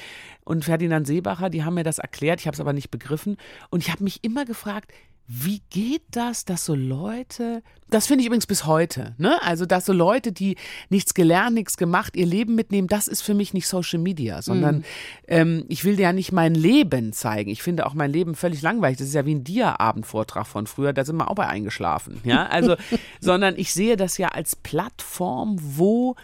und 0.45 0.63
Ferdinand 0.63 1.05
Seebacher, 1.05 1.49
die 1.49 1.65
haben 1.65 1.73
mir 1.73 1.83
das 1.83 1.99
erklärt, 1.99 2.39
ich 2.39 2.47
habe 2.47 2.55
es 2.55 2.61
aber 2.61 2.73
nicht 2.73 2.89
begriffen. 2.89 3.35
Und 3.69 3.83
ich 3.83 3.91
habe 3.91 4.05
mich 4.05 4.23
immer 4.23 4.45
gefragt, 4.45 4.91
wie 5.29 5.61
geht 5.69 6.03
das, 6.11 6.45
dass 6.45 6.63
so 6.63 6.73
Leute, 6.73 7.61
das 7.89 8.07
finde 8.07 8.21
ich 8.21 8.27
übrigens 8.27 8.47
bis 8.47 8.65
heute, 8.65 9.13
ne? 9.17 9.41
Also, 9.43 9.65
dass 9.65 9.85
so 9.85 9.91
Leute, 9.91 10.31
die 10.31 10.55
nichts 10.89 11.13
gelernt, 11.13 11.53
nichts 11.53 11.75
gemacht, 11.75 12.15
ihr 12.15 12.25
Leben 12.25 12.55
mitnehmen, 12.55 12.87
das 12.87 13.09
ist 13.09 13.21
für 13.21 13.33
mich 13.33 13.53
nicht 13.53 13.67
Social 13.67 13.99
Media, 13.99 14.41
sondern 14.41 14.77
mhm. 14.77 14.83
ähm, 15.27 15.65
ich 15.67 15.83
will 15.83 15.97
dir 15.97 16.03
ja 16.03 16.13
nicht 16.13 16.31
mein 16.31 16.55
Leben 16.55 17.11
zeigen. 17.11 17.49
Ich 17.49 17.61
finde 17.61 17.85
auch 17.87 17.93
mein 17.93 18.11
Leben 18.11 18.35
völlig 18.35 18.61
langweilig. 18.61 18.99
Das 18.99 19.07
ist 19.07 19.15
ja 19.15 19.25
wie 19.25 19.35
ein 19.35 19.43
Dia-Abendvortrag 19.43 20.47
von 20.47 20.65
früher, 20.65 20.93
da 20.93 21.03
sind 21.03 21.17
wir 21.17 21.29
auch 21.29 21.35
bei 21.35 21.47
eingeschlafen, 21.47 22.21
ja? 22.23 22.45
Also, 22.45 22.77
sondern 23.19 23.57
ich 23.57 23.73
sehe 23.73 23.97
das 23.97 24.17
ja 24.17 24.29
als 24.29 24.55
Plattform, 24.55 25.57
wo 25.59 26.15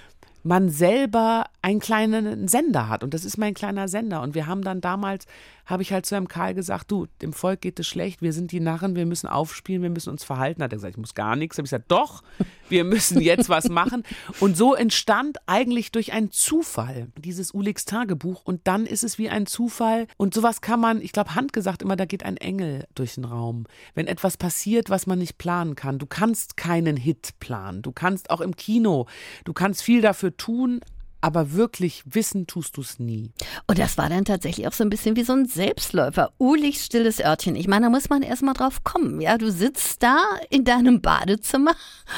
man 0.44 0.70
selber 0.70 1.46
einen 1.62 1.80
kleinen 1.80 2.48
Sender 2.48 2.90
hat. 2.90 3.04
Und 3.04 3.14
das 3.14 3.26
ist 3.26 3.38
mein 3.38 3.54
kleiner 3.54 3.88
Sender. 3.88 4.22
Und 4.22 4.36
wir 4.36 4.46
haben 4.46 4.62
dann 4.62 4.82
damals, 4.82 5.26
habe 5.66 5.84
ich 5.84 5.94
halt 5.94 6.06
zu 6.06 6.16
einem 6.16 6.28
Karl 6.28 6.54
gesagt, 6.54 6.92
du, 6.92 7.08
dem 7.22 7.34
Volk 7.34 7.62
geht 7.62 7.80
es 7.80 7.88
schlecht, 7.88 8.22
wir 8.22 8.34
sind 8.34 8.52
die 8.52 8.60
Narren, 8.60 8.96
wir 8.96 9.06
müssen 9.06 9.28
aufspielen, 9.28 9.82
wir 9.82 9.90
müssen 9.90 10.10
uns 10.10 10.24
verhalten. 10.24 10.62
Hat 10.62 10.74
er 10.74 10.78
gesagt, 10.78 10.96
ich 10.96 11.00
muss 11.00 11.14
gar 11.14 11.36
nichts. 11.36 11.58
Habe 11.58 11.66
ich 11.66 11.72
gesagt, 11.72 11.92
doch, 11.92 12.24
wir 12.70 12.84
müssen 12.84 13.22
jetzt 13.22 13.50
was 13.50 13.70
machen. 13.70 14.04
Und 14.40 14.58
so 14.58 14.76
entstand 14.76 15.38
eigentlich 15.46 15.92
durch 15.92 16.12
einen 16.12 16.32
Zufall 16.32 17.08
dieses 17.18 17.52
Ulix 17.52 17.86
Tagebuch. 17.86 18.42
Und 18.44 18.62
dann 18.66 18.86
ist 18.86 19.04
es 19.04 19.18
wie 19.18 19.30
ein 19.30 19.46
Zufall. 19.46 20.08
Und 20.18 20.34
sowas 20.34 20.62
kann 20.62 20.80
man, 20.80 21.02
ich 21.02 21.12
glaube, 21.12 21.36
handgesagt 21.36 21.82
immer, 21.82 21.96
da 21.96 22.06
geht 22.06 22.24
ein 22.24 22.38
Engel 22.38 22.86
durch 22.96 23.16
den 23.16 23.26
Raum. 23.26 23.66
Wenn 23.94 24.08
etwas 24.08 24.38
passiert, 24.38 24.90
was 24.90 25.08
man 25.08 25.20
nicht 25.20 25.38
planen 25.38 25.76
kann. 25.76 25.98
Du 25.98 26.06
kannst 26.06 26.58
keinen 26.58 26.98
Hit 26.98 27.40
planen. 27.40 27.82
Du 27.82 27.92
kannst 27.92 28.30
auch 28.30 28.42
im 28.42 28.56
Kino, 28.56 29.08
du 29.46 29.54
kannst 29.54 29.82
viel 29.82 30.02
dafür 30.02 30.36
tun, 30.36 30.82
aber 31.24 31.54
wirklich 31.54 32.04
wissen 32.06 32.48
tust 32.48 32.76
du 32.76 32.82
es 32.82 33.00
nie. 33.00 33.32
Und 33.66 33.80
das 33.80 33.98
war 33.98 34.10
dann 34.10 34.26
tatsächlich 34.26 34.68
auch 34.68 34.74
so 34.74 34.84
ein 34.84 34.90
bisschen 34.90 35.16
wie 35.16 35.24
so 35.24 35.32
ein 35.32 35.46
Selbstläufer. 35.46 36.34
Ulichs 36.38 36.86
stilles 36.86 37.22
Örtchen. 37.24 37.56
Ich 37.56 37.68
meine, 37.68 37.86
da 37.86 37.90
muss 37.90 38.10
man 38.10 38.24
erstmal 38.24 38.54
drauf 38.54 38.84
kommen. 38.84 39.22
Ja, 39.22 39.38
du 39.38 39.50
sitzt 39.50 40.04
da 40.04 40.18
in 40.50 40.66
deinem 40.66 41.02
Badezimmer. 41.02 41.76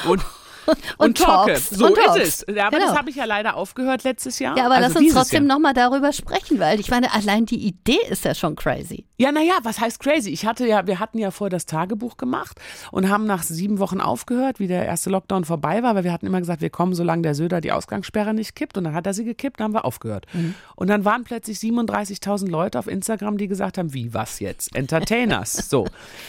Und 0.08 0.22
und, 0.66 0.78
und 0.98 1.18
talkst. 1.18 1.74
So 1.76 1.86
und 1.86 1.96
ist 1.96 2.44
es. 2.48 2.54
Ja, 2.54 2.66
aber 2.66 2.78
Genau. 2.78 2.88
das 2.90 2.98
habe 2.98 3.10
ich 3.10 3.14
ja 3.16 3.24
leider 3.24 3.54
aufgehört 3.54 4.02
letztes 4.02 4.40
Jahr. 4.40 4.56
Ja, 4.56 4.66
aber 4.66 4.74
also 4.74 4.88
lass 4.88 4.96
uns 4.96 5.14
trotzdem 5.14 5.46
nochmal 5.46 5.74
darüber 5.74 6.12
sprechen, 6.12 6.58
weil 6.58 6.80
ich 6.80 6.90
meine, 6.90 7.12
allein 7.14 7.46
die 7.46 7.64
Idee 7.64 8.00
ist 8.10 8.24
ja 8.24 8.34
schon 8.34 8.56
crazy. 8.56 9.06
Ja, 9.18 9.32
naja, 9.32 9.54
was 9.62 9.80
heißt 9.80 9.98
crazy? 10.00 10.28
Ich 10.28 10.44
hatte 10.44 10.66
ja, 10.66 10.86
wir 10.86 11.00
hatten 11.00 11.16
ja 11.16 11.30
vorher 11.30 11.50
das 11.50 11.64
Tagebuch 11.64 12.18
gemacht 12.18 12.60
und 12.90 13.08
haben 13.08 13.24
nach 13.24 13.42
sieben 13.42 13.78
Wochen 13.78 13.98
aufgehört, 13.98 14.60
wie 14.60 14.66
der 14.66 14.84
erste 14.84 15.08
Lockdown 15.08 15.46
vorbei 15.46 15.82
war, 15.82 15.94
weil 15.94 16.04
wir 16.04 16.12
hatten 16.12 16.26
immer 16.26 16.40
gesagt, 16.40 16.60
wir 16.60 16.68
kommen, 16.68 16.94
solange 16.94 17.22
der 17.22 17.34
Söder 17.34 17.62
die 17.62 17.72
Ausgangssperre 17.72 18.34
nicht 18.34 18.54
kippt. 18.54 18.76
Und 18.76 18.84
dann 18.84 18.94
hat 18.94 19.06
er 19.06 19.14
sie 19.14 19.24
gekippt, 19.24 19.58
dann 19.58 19.66
haben 19.66 19.74
wir 19.74 19.86
aufgehört. 19.86 20.26
Und 20.74 20.88
dann 20.88 21.06
waren 21.06 21.24
plötzlich 21.24 21.56
37.000 21.58 22.48
Leute 22.48 22.78
auf 22.78 22.88
Instagram, 22.88 23.38
die 23.38 23.48
gesagt 23.48 23.78
haben, 23.78 23.94
wie, 23.94 24.12
was 24.12 24.38
jetzt? 24.40 24.76
Entertainers. 24.76 25.52
so. 25.70 25.86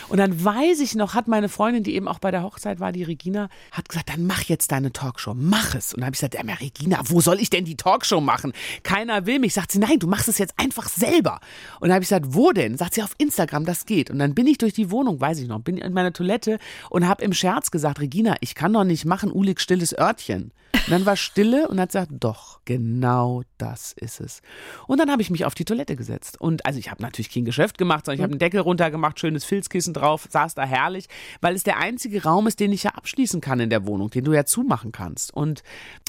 Und 0.07 0.17
dann 0.17 0.43
weiß 0.43 0.79
ich 0.79 0.95
noch, 0.95 1.13
hat 1.13 1.27
meine 1.27 1.49
Freundin, 1.49 1.83
die 1.83 1.93
eben 1.93 2.07
auch 2.07 2.19
bei 2.19 2.31
der 2.31 2.43
Hochzeit 2.43 2.79
war, 2.79 2.93
die 2.93 3.03
Regina, 3.03 3.49
hat 3.73 3.89
gesagt, 3.89 4.09
dann 4.09 4.25
mach 4.25 4.43
jetzt 4.43 4.71
deine 4.71 4.93
Talkshow, 4.93 5.33
mach 5.35 5.75
es. 5.75 5.93
Und 5.93 5.99
dann 5.99 6.05
habe 6.05 6.13
ich 6.13 6.21
gesagt, 6.21 6.35
ja, 6.35 6.53
Regina, 6.53 7.01
wo 7.03 7.19
soll 7.19 7.41
ich 7.41 7.49
denn 7.49 7.65
die 7.65 7.75
Talkshow 7.75 8.21
machen? 8.21 8.53
Keiner 8.83 9.25
will 9.25 9.39
mich. 9.39 9.53
Sagt 9.53 9.73
sie, 9.73 9.79
nein, 9.79 9.99
du 9.99 10.07
machst 10.07 10.29
es 10.29 10.37
jetzt 10.37 10.53
einfach 10.55 10.87
selber. 10.87 11.41
Und 11.81 11.89
dann 11.89 11.95
habe 11.95 12.03
ich 12.03 12.09
gesagt, 12.09 12.27
wo 12.29 12.53
denn? 12.53 12.76
Sagt 12.77 12.93
sie, 12.93 13.03
auf 13.03 13.15
Instagram, 13.17 13.65
das 13.65 13.85
geht. 13.85 14.09
Und 14.09 14.19
dann 14.19 14.35
bin 14.35 14.47
ich 14.47 14.57
durch 14.57 14.73
die 14.73 14.91
Wohnung, 14.91 15.19
weiß 15.19 15.39
ich 15.39 15.47
noch, 15.47 15.59
bin 15.61 15.77
in 15.77 15.93
meiner 15.93 16.13
Toilette 16.13 16.59
und 16.89 17.07
habe 17.07 17.23
im 17.23 17.33
Scherz 17.33 17.71
gesagt, 17.71 17.99
Regina, 17.99 18.35
ich 18.41 18.55
kann 18.55 18.73
doch 18.73 18.83
nicht 18.83 19.05
machen, 19.05 19.31
Ulig 19.31 19.59
stilles 19.59 19.97
Örtchen. 19.97 20.51
Und 20.87 20.91
dann 20.91 21.05
war 21.05 21.17
Stille 21.17 21.67
und 21.67 21.81
hat 21.81 21.89
gesagt, 21.89 22.11
doch, 22.11 22.61
genau 22.63 23.43
das 23.57 23.91
ist 23.91 24.21
es. 24.21 24.41
Und 24.87 25.01
dann 25.01 25.11
habe 25.11 25.21
ich 25.21 25.29
mich 25.29 25.43
auf 25.43 25.53
die 25.53 25.65
Toilette 25.65 25.97
gesetzt. 25.97 26.39
Und 26.39 26.65
also 26.65 26.79
ich 26.79 26.89
habe 26.89 27.01
natürlich 27.01 27.29
kein 27.29 27.43
Geschäft 27.43 27.77
gemacht, 27.77 28.05
sondern 28.05 28.19
ich 28.19 28.23
habe 28.23 28.31
einen 28.31 28.39
Deckel 28.39 28.61
runtergemacht, 28.61 29.19
schönes 29.19 29.43
Filzkissen 29.43 29.93
drauf, 29.93 30.27
saß 30.29 30.55
da 30.55 30.63
herrlich, 30.63 31.09
weil 31.41 31.55
es 31.55 31.63
der 31.63 31.77
einzige 31.77 32.23
Raum 32.23 32.47
ist, 32.47 32.61
den 32.61 32.71
ich 32.71 32.83
ja 32.83 32.91
abschließen 32.91 33.41
kann 33.41 33.59
in 33.59 33.69
der 33.69 33.85
Wohnung, 33.85 34.11
den 34.11 34.23
du 34.23 34.31
ja 34.31 34.45
zumachen 34.45 34.93
kannst. 34.93 35.33
Und 35.33 35.61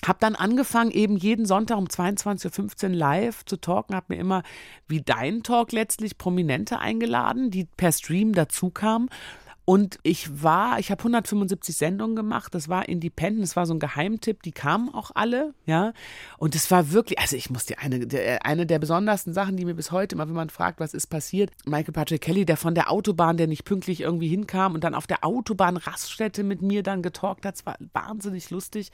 habe 0.06 0.20
dann 0.20 0.36
angefangen, 0.36 0.92
eben 0.92 1.16
jeden 1.16 1.44
Sonntag 1.44 1.76
um 1.76 1.86
22.15 1.86 2.84
Uhr 2.84 2.94
live 2.94 3.44
zu 3.46 3.56
talken, 3.56 3.96
habe 3.96 4.14
mir 4.14 4.20
immer, 4.20 4.44
wie 4.86 5.02
dein 5.02 5.42
Talk 5.42 5.72
letztlich, 5.72 6.18
Prominente 6.18 6.78
eingeladen, 6.78 7.50
die 7.50 7.64
per 7.64 7.90
Stream 7.90 8.32
dazu 8.32 8.70
kamen. 8.70 9.10
Und 9.68 9.98
ich 10.02 10.42
war, 10.42 10.78
ich 10.78 10.90
habe 10.90 11.00
175 11.00 11.76
Sendungen 11.76 12.16
gemacht, 12.16 12.54
das 12.54 12.70
war 12.70 12.88
Independent, 12.88 13.42
das 13.42 13.54
war 13.54 13.66
so 13.66 13.74
ein 13.74 13.78
Geheimtipp, 13.78 14.42
die 14.42 14.50
kamen 14.50 14.88
auch 14.94 15.10
alle, 15.14 15.52
ja. 15.66 15.92
Und 16.38 16.54
es 16.54 16.70
war 16.70 16.90
wirklich, 16.92 17.18
also 17.18 17.36
ich 17.36 17.50
muss 17.50 17.66
dir 17.66 17.78
eine, 17.78 18.08
eine 18.42 18.64
der 18.64 18.78
besondersten 18.78 19.34
Sachen, 19.34 19.58
die 19.58 19.66
mir 19.66 19.74
bis 19.74 19.92
heute 19.92 20.14
immer, 20.14 20.26
wenn 20.26 20.34
man 20.34 20.48
fragt, 20.48 20.80
was 20.80 20.94
ist 20.94 21.08
passiert, 21.08 21.50
Michael 21.66 21.92
Patrick 21.92 22.22
Kelly, 22.22 22.46
der 22.46 22.56
von 22.56 22.74
der 22.74 22.90
Autobahn, 22.90 23.36
der 23.36 23.46
nicht 23.46 23.66
pünktlich 23.66 24.00
irgendwie 24.00 24.28
hinkam 24.28 24.72
und 24.72 24.84
dann 24.84 24.94
auf 24.94 25.06
der 25.06 25.22
Autobahn 25.22 25.76
Raststätte 25.76 26.44
mit 26.44 26.62
mir 26.62 26.82
dann 26.82 27.02
getalkt 27.02 27.44
hat, 27.44 27.56
das 27.56 27.66
war 27.66 27.76
wahnsinnig 27.92 28.48
lustig. 28.48 28.90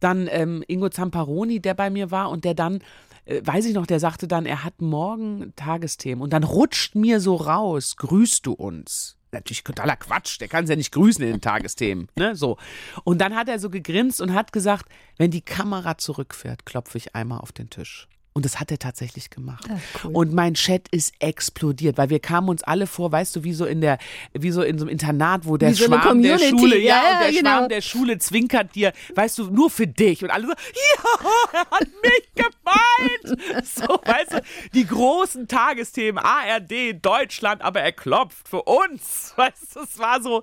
Dann 0.00 0.28
ähm, 0.30 0.62
Ingo 0.68 0.90
Zamparoni, 0.90 1.60
der 1.60 1.72
bei 1.72 1.88
mir 1.88 2.10
war 2.10 2.28
und 2.28 2.44
der 2.44 2.52
dann 2.52 2.80
äh, 3.24 3.40
weiß 3.42 3.64
ich 3.64 3.72
noch, 3.72 3.86
der 3.86 4.00
sagte 4.00 4.28
dann, 4.28 4.44
er 4.44 4.64
hat 4.64 4.82
morgen 4.82 5.54
Tagesthemen 5.56 6.22
und 6.22 6.34
dann 6.34 6.44
rutscht 6.44 6.94
mir 6.94 7.20
so 7.20 7.36
raus, 7.36 7.96
grüßt 7.96 8.44
du 8.44 8.52
uns. 8.52 9.16
Natürlich 9.32 9.62
totaler 9.64 9.96
Quatsch, 9.96 10.40
der 10.40 10.48
kann 10.48 10.64
es 10.64 10.70
ja 10.70 10.76
nicht 10.76 10.92
grüßen 10.92 11.24
in 11.24 11.32
den 11.32 11.40
Tagesthemen, 11.40 12.08
ne, 12.16 12.34
so. 12.34 12.56
Und 13.04 13.20
dann 13.20 13.36
hat 13.36 13.48
er 13.48 13.58
so 13.58 13.70
gegrinst 13.70 14.20
und 14.20 14.34
hat 14.34 14.52
gesagt, 14.52 14.86
wenn 15.18 15.30
die 15.30 15.42
Kamera 15.42 15.98
zurückfährt, 15.98 16.66
klopfe 16.66 16.98
ich 16.98 17.14
einmal 17.14 17.38
auf 17.38 17.52
den 17.52 17.70
Tisch. 17.70 18.08
Und 18.32 18.44
das 18.44 18.60
hat 18.60 18.70
er 18.70 18.78
tatsächlich 18.78 19.28
gemacht. 19.28 19.64
Ah, 19.68 19.78
cool. 20.04 20.12
Und 20.14 20.32
mein 20.32 20.54
Chat 20.54 20.86
ist 20.90 21.12
explodiert, 21.18 21.98
weil 21.98 22.10
wir 22.10 22.20
kamen 22.20 22.48
uns 22.48 22.62
alle 22.62 22.86
vor, 22.86 23.10
weißt 23.10 23.34
du, 23.34 23.42
wie 23.42 23.52
so 23.52 23.66
in 23.66 23.80
der, 23.80 23.98
wie 24.32 24.52
so 24.52 24.62
in 24.62 24.78
so 24.78 24.84
einem 24.84 24.92
Internat, 24.92 25.46
wo 25.46 25.56
der 25.56 25.74
so 25.74 25.86
Schwarm 25.86 26.22
der 26.22 26.38
Schule, 26.38 26.78
ja, 26.78 26.94
ja, 26.94 27.02
ja, 27.02 27.12
und 27.12 27.20
der 27.22 27.32
genau. 27.32 27.50
Schwarm 27.50 27.68
der 27.68 27.80
Schule 27.80 28.18
zwinkert 28.18 28.74
dir, 28.76 28.92
weißt 29.16 29.38
du, 29.38 29.50
nur 29.50 29.68
für 29.68 29.88
dich. 29.88 30.22
Und 30.22 30.30
alle 30.30 30.46
so, 30.46 30.52
ja, 30.52 31.30
er 31.52 31.70
hat 31.70 31.88
mich 32.02 32.28
gemeint. 32.36 33.66
So, 33.66 34.00
weißt 34.04 34.34
du, 34.34 34.42
die 34.74 34.86
großen 34.86 35.48
Tagesthemen, 35.48 36.22
ARD, 36.22 37.04
Deutschland, 37.04 37.62
aber 37.62 37.80
er 37.80 37.92
klopft 37.92 38.48
für 38.48 38.62
uns. 38.62 39.34
Weißt 39.36 39.74
du, 39.74 39.80
es 39.80 39.98
war 39.98 40.22
so, 40.22 40.42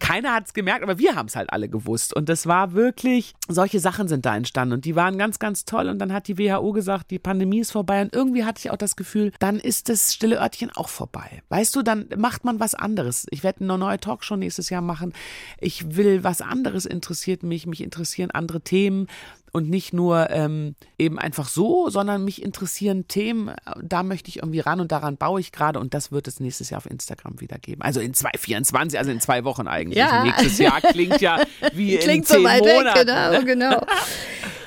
keiner 0.00 0.34
hat 0.34 0.46
es 0.46 0.54
gemerkt, 0.54 0.82
aber 0.82 0.98
wir 0.98 1.14
haben 1.14 1.26
es 1.26 1.36
halt 1.36 1.52
alle 1.52 1.68
gewusst. 1.68 2.14
Und 2.14 2.28
das 2.28 2.46
war 2.46 2.72
wirklich, 2.72 3.34
solche 3.46 3.78
Sachen 3.78 4.08
sind 4.08 4.26
da 4.26 4.36
entstanden 4.36 4.74
und 4.74 4.84
die 4.84 4.96
waren 4.96 5.18
ganz, 5.18 5.38
ganz 5.38 5.64
toll. 5.64 5.88
Und 5.88 6.00
dann 6.00 6.12
hat 6.12 6.26
die 6.26 6.36
WHO 6.38 6.72
gesagt, 6.72 7.11
die 7.12 7.18
Pandemie 7.18 7.60
ist 7.60 7.72
vorbei. 7.72 8.00
Und 8.00 8.14
irgendwie 8.14 8.44
hatte 8.44 8.58
ich 8.60 8.70
auch 8.70 8.76
das 8.76 8.96
Gefühl, 8.96 9.32
dann 9.38 9.60
ist 9.60 9.90
das 9.90 10.14
stille 10.14 10.40
Örtchen 10.40 10.70
auch 10.70 10.88
vorbei. 10.88 11.42
Weißt 11.50 11.76
du, 11.76 11.82
dann 11.82 12.08
macht 12.16 12.44
man 12.44 12.58
was 12.58 12.74
anderes. 12.74 13.26
Ich 13.30 13.44
werde 13.44 13.60
eine 13.60 13.76
neue 13.76 14.00
Talkshow 14.00 14.34
nächstes 14.34 14.70
Jahr 14.70 14.80
machen. 14.80 15.12
Ich 15.60 15.94
will 15.94 16.24
was 16.24 16.40
anderes 16.40 16.86
interessiert 16.86 17.42
mich. 17.42 17.66
Mich 17.66 17.82
interessieren 17.82 18.30
andere 18.30 18.62
Themen 18.62 19.08
und 19.52 19.68
nicht 19.68 19.92
nur 19.92 20.30
ähm, 20.30 20.74
eben 20.98 21.18
einfach 21.18 21.48
so, 21.48 21.90
sondern 21.90 22.24
mich 22.24 22.42
interessieren 22.42 23.06
Themen, 23.06 23.54
da 23.82 24.02
möchte 24.02 24.28
ich 24.28 24.38
irgendwie 24.38 24.60
ran 24.60 24.80
und 24.80 24.90
daran 24.90 25.18
baue 25.18 25.40
ich 25.40 25.52
gerade 25.52 25.78
und 25.78 25.94
das 25.94 26.10
wird 26.10 26.26
es 26.26 26.40
nächstes 26.40 26.70
Jahr 26.70 26.78
auf 26.78 26.90
Instagram 26.90 27.40
wieder 27.40 27.58
geben. 27.58 27.82
Also 27.82 28.00
in 28.00 28.14
2024, 28.14 28.98
also 28.98 29.10
in 29.10 29.20
zwei 29.20 29.44
Wochen 29.44 29.68
eigentlich. 29.68 29.98
Ja. 29.98 30.24
Nächstes 30.24 30.58
Jahr 30.58 30.80
klingt 30.80 31.20
ja 31.20 31.42
wie 31.74 31.96
Klingt 31.98 32.18
in 32.18 32.24
zehn 32.24 32.38
so 32.38 32.44
weit 32.44 32.60
Monaten. 32.60 32.98
weg, 32.98 33.06
genau, 33.06 33.30
ne? 33.30 33.44
genau. 33.44 33.86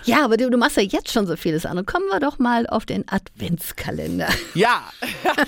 Ja, 0.06 0.24
aber 0.24 0.38
du, 0.38 0.50
du 0.52 0.58
machst 0.58 0.78
ja 0.78 0.84
jetzt 0.84 1.12
schon 1.12 1.26
so 1.26 1.36
vieles 1.36 1.66
an. 1.66 1.80
Und 1.80 1.88
kommen 1.88 2.06
wir 2.12 2.20
doch 2.20 2.38
mal 2.38 2.68
auf 2.68 2.86
den 2.86 3.06
Adventskalender. 3.10 4.30
Ja, 4.54 4.84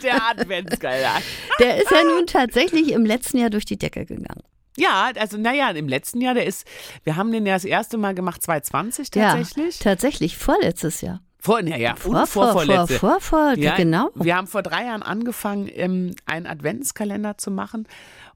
der 0.03 0.29
Adventskalender. 0.31 1.21
Der 1.59 1.77
ist 1.77 1.91
ja 1.91 2.03
nun 2.03 2.25
tatsächlich 2.25 2.91
im 2.91 3.05
letzten 3.05 3.37
Jahr 3.37 3.51
durch 3.51 3.65
die 3.65 3.77
Decke 3.77 4.05
gegangen. 4.05 4.41
Ja, 4.77 5.11
also 5.15 5.37
naja, 5.37 5.71
im 5.71 5.87
letzten 5.87 6.21
Jahr, 6.21 6.33
der 6.33 6.45
ist, 6.45 6.67
wir 7.03 7.15
haben 7.15 7.31
den 7.31 7.45
ja 7.45 7.55
das 7.55 7.65
erste 7.65 7.97
Mal 7.97 8.13
gemacht, 8.13 8.43
2020 8.43 9.11
tatsächlich. 9.11 9.79
Ja, 9.79 9.83
tatsächlich, 9.83 10.37
vorletztes 10.37 11.01
Jahr. 11.01 11.21
Vor, 11.39 11.61
naja, 11.61 11.95
Vor, 11.95 12.11
und 12.11 12.17
vor, 12.17 12.27
vor, 12.27 12.43
vorvorletzte. 12.51 12.99
vor, 12.99 13.19
vor, 13.21 13.53
Ja, 13.57 13.75
genau. 13.75 14.09
Wir 14.15 14.35
haben 14.35 14.47
vor 14.47 14.63
drei 14.63 14.85
Jahren 14.85 15.03
angefangen, 15.03 15.69
ähm, 15.73 16.15
einen 16.25 16.45
Adventskalender 16.45 17.37
zu 17.37 17.51
machen. 17.51 17.87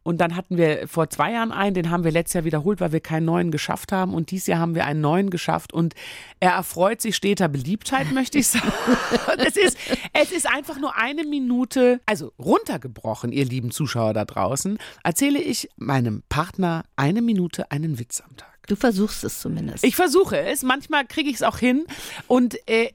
Und 0.04 0.20
dann 0.20 0.36
hatten 0.36 0.58
wir 0.58 0.88
vor 0.88 1.10
zwei 1.10 1.34
Jahren 1.34 1.52
einen, 1.52 1.76
den 1.76 1.90
haben 1.92 2.04
wir 2.04 2.12
letztes 2.12 2.34
Jahr 2.34 2.44
wiederholt, 2.44 2.80
weil 2.82 2.92
wir 2.92 3.00
keinen 3.00 3.26
neuen 3.26 3.52
geschafft 3.52 3.92
haben. 3.92 4.14
Und 4.14 4.32
dieses 4.32 4.48
Jahr 4.48 4.60
haben 4.60 4.74
wir 4.74 4.86
einen 4.86 5.02
neuen 5.02 5.30
geschafft. 5.30 5.74
Und 5.74 5.94
er 6.40 6.52
erfreut 6.52 7.02
sich 7.02 7.16
steter 7.16 7.48
Beliebtheit, 7.48 8.12
möchte 8.12 8.40
ich 8.40 8.48
sagen. 8.48 8.72
es, 9.38 9.58
ist, 9.58 9.78
es 10.14 10.32
ist 10.32 10.48
einfach 10.48 10.80
nur 10.80 10.98
eine 10.98 11.24
Minute, 11.24 12.02
also 12.06 12.32
runtergebrochen, 12.40 13.32
ihr 13.32 13.46
lieben 13.46 13.72
Zuschauer 13.72 14.14
da 14.14 14.26
draußen, 14.26 14.80
erzähle 15.04 15.40
ich 15.40 15.70
meinem 15.78 16.24
Partner 16.30 16.84
eine 16.96 17.22
Minute 17.22 17.72
einen 17.72 18.00
Witz 18.00 18.22
am 18.22 18.36
Tag. 18.38 18.50
Du 18.68 18.76
versuchst 18.76 19.24
es 19.24 19.40
zumindest. 19.40 19.84
Ich 19.84 19.96
versuche 19.96 20.40
es, 20.40 20.64
manchmal 20.64 21.06
kriege 21.06 21.30
ich 21.30 21.36
es 21.36 21.44
auch 21.44 21.58
hin 21.58 21.86
und 22.28 22.56
äh, 22.70 22.92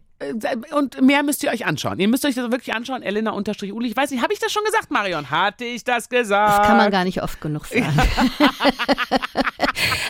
und 0.72 1.00
mehr 1.02 1.22
müsst 1.22 1.42
ihr 1.42 1.50
euch 1.50 1.66
anschauen. 1.66 1.98
Ihr 1.98 2.08
müsst 2.08 2.24
euch 2.24 2.34
das 2.34 2.50
wirklich 2.50 2.74
anschauen. 2.74 3.02
Elena 3.02 3.32
unterstrich 3.32 3.72
Uli. 3.72 3.88
Ich 3.88 3.96
weiß 3.96 4.10
nicht, 4.10 4.22
habe 4.22 4.32
ich 4.32 4.38
das 4.38 4.50
schon 4.50 4.64
gesagt, 4.64 4.90
Marion? 4.90 5.30
Hatte 5.30 5.64
ich 5.64 5.84
das 5.84 6.08
gesagt? 6.08 6.58
das 6.58 6.66
kann 6.66 6.78
man 6.78 6.90
gar 6.90 7.04
nicht 7.04 7.22
oft 7.22 7.40
genug 7.40 7.66
sagen. 7.66 7.86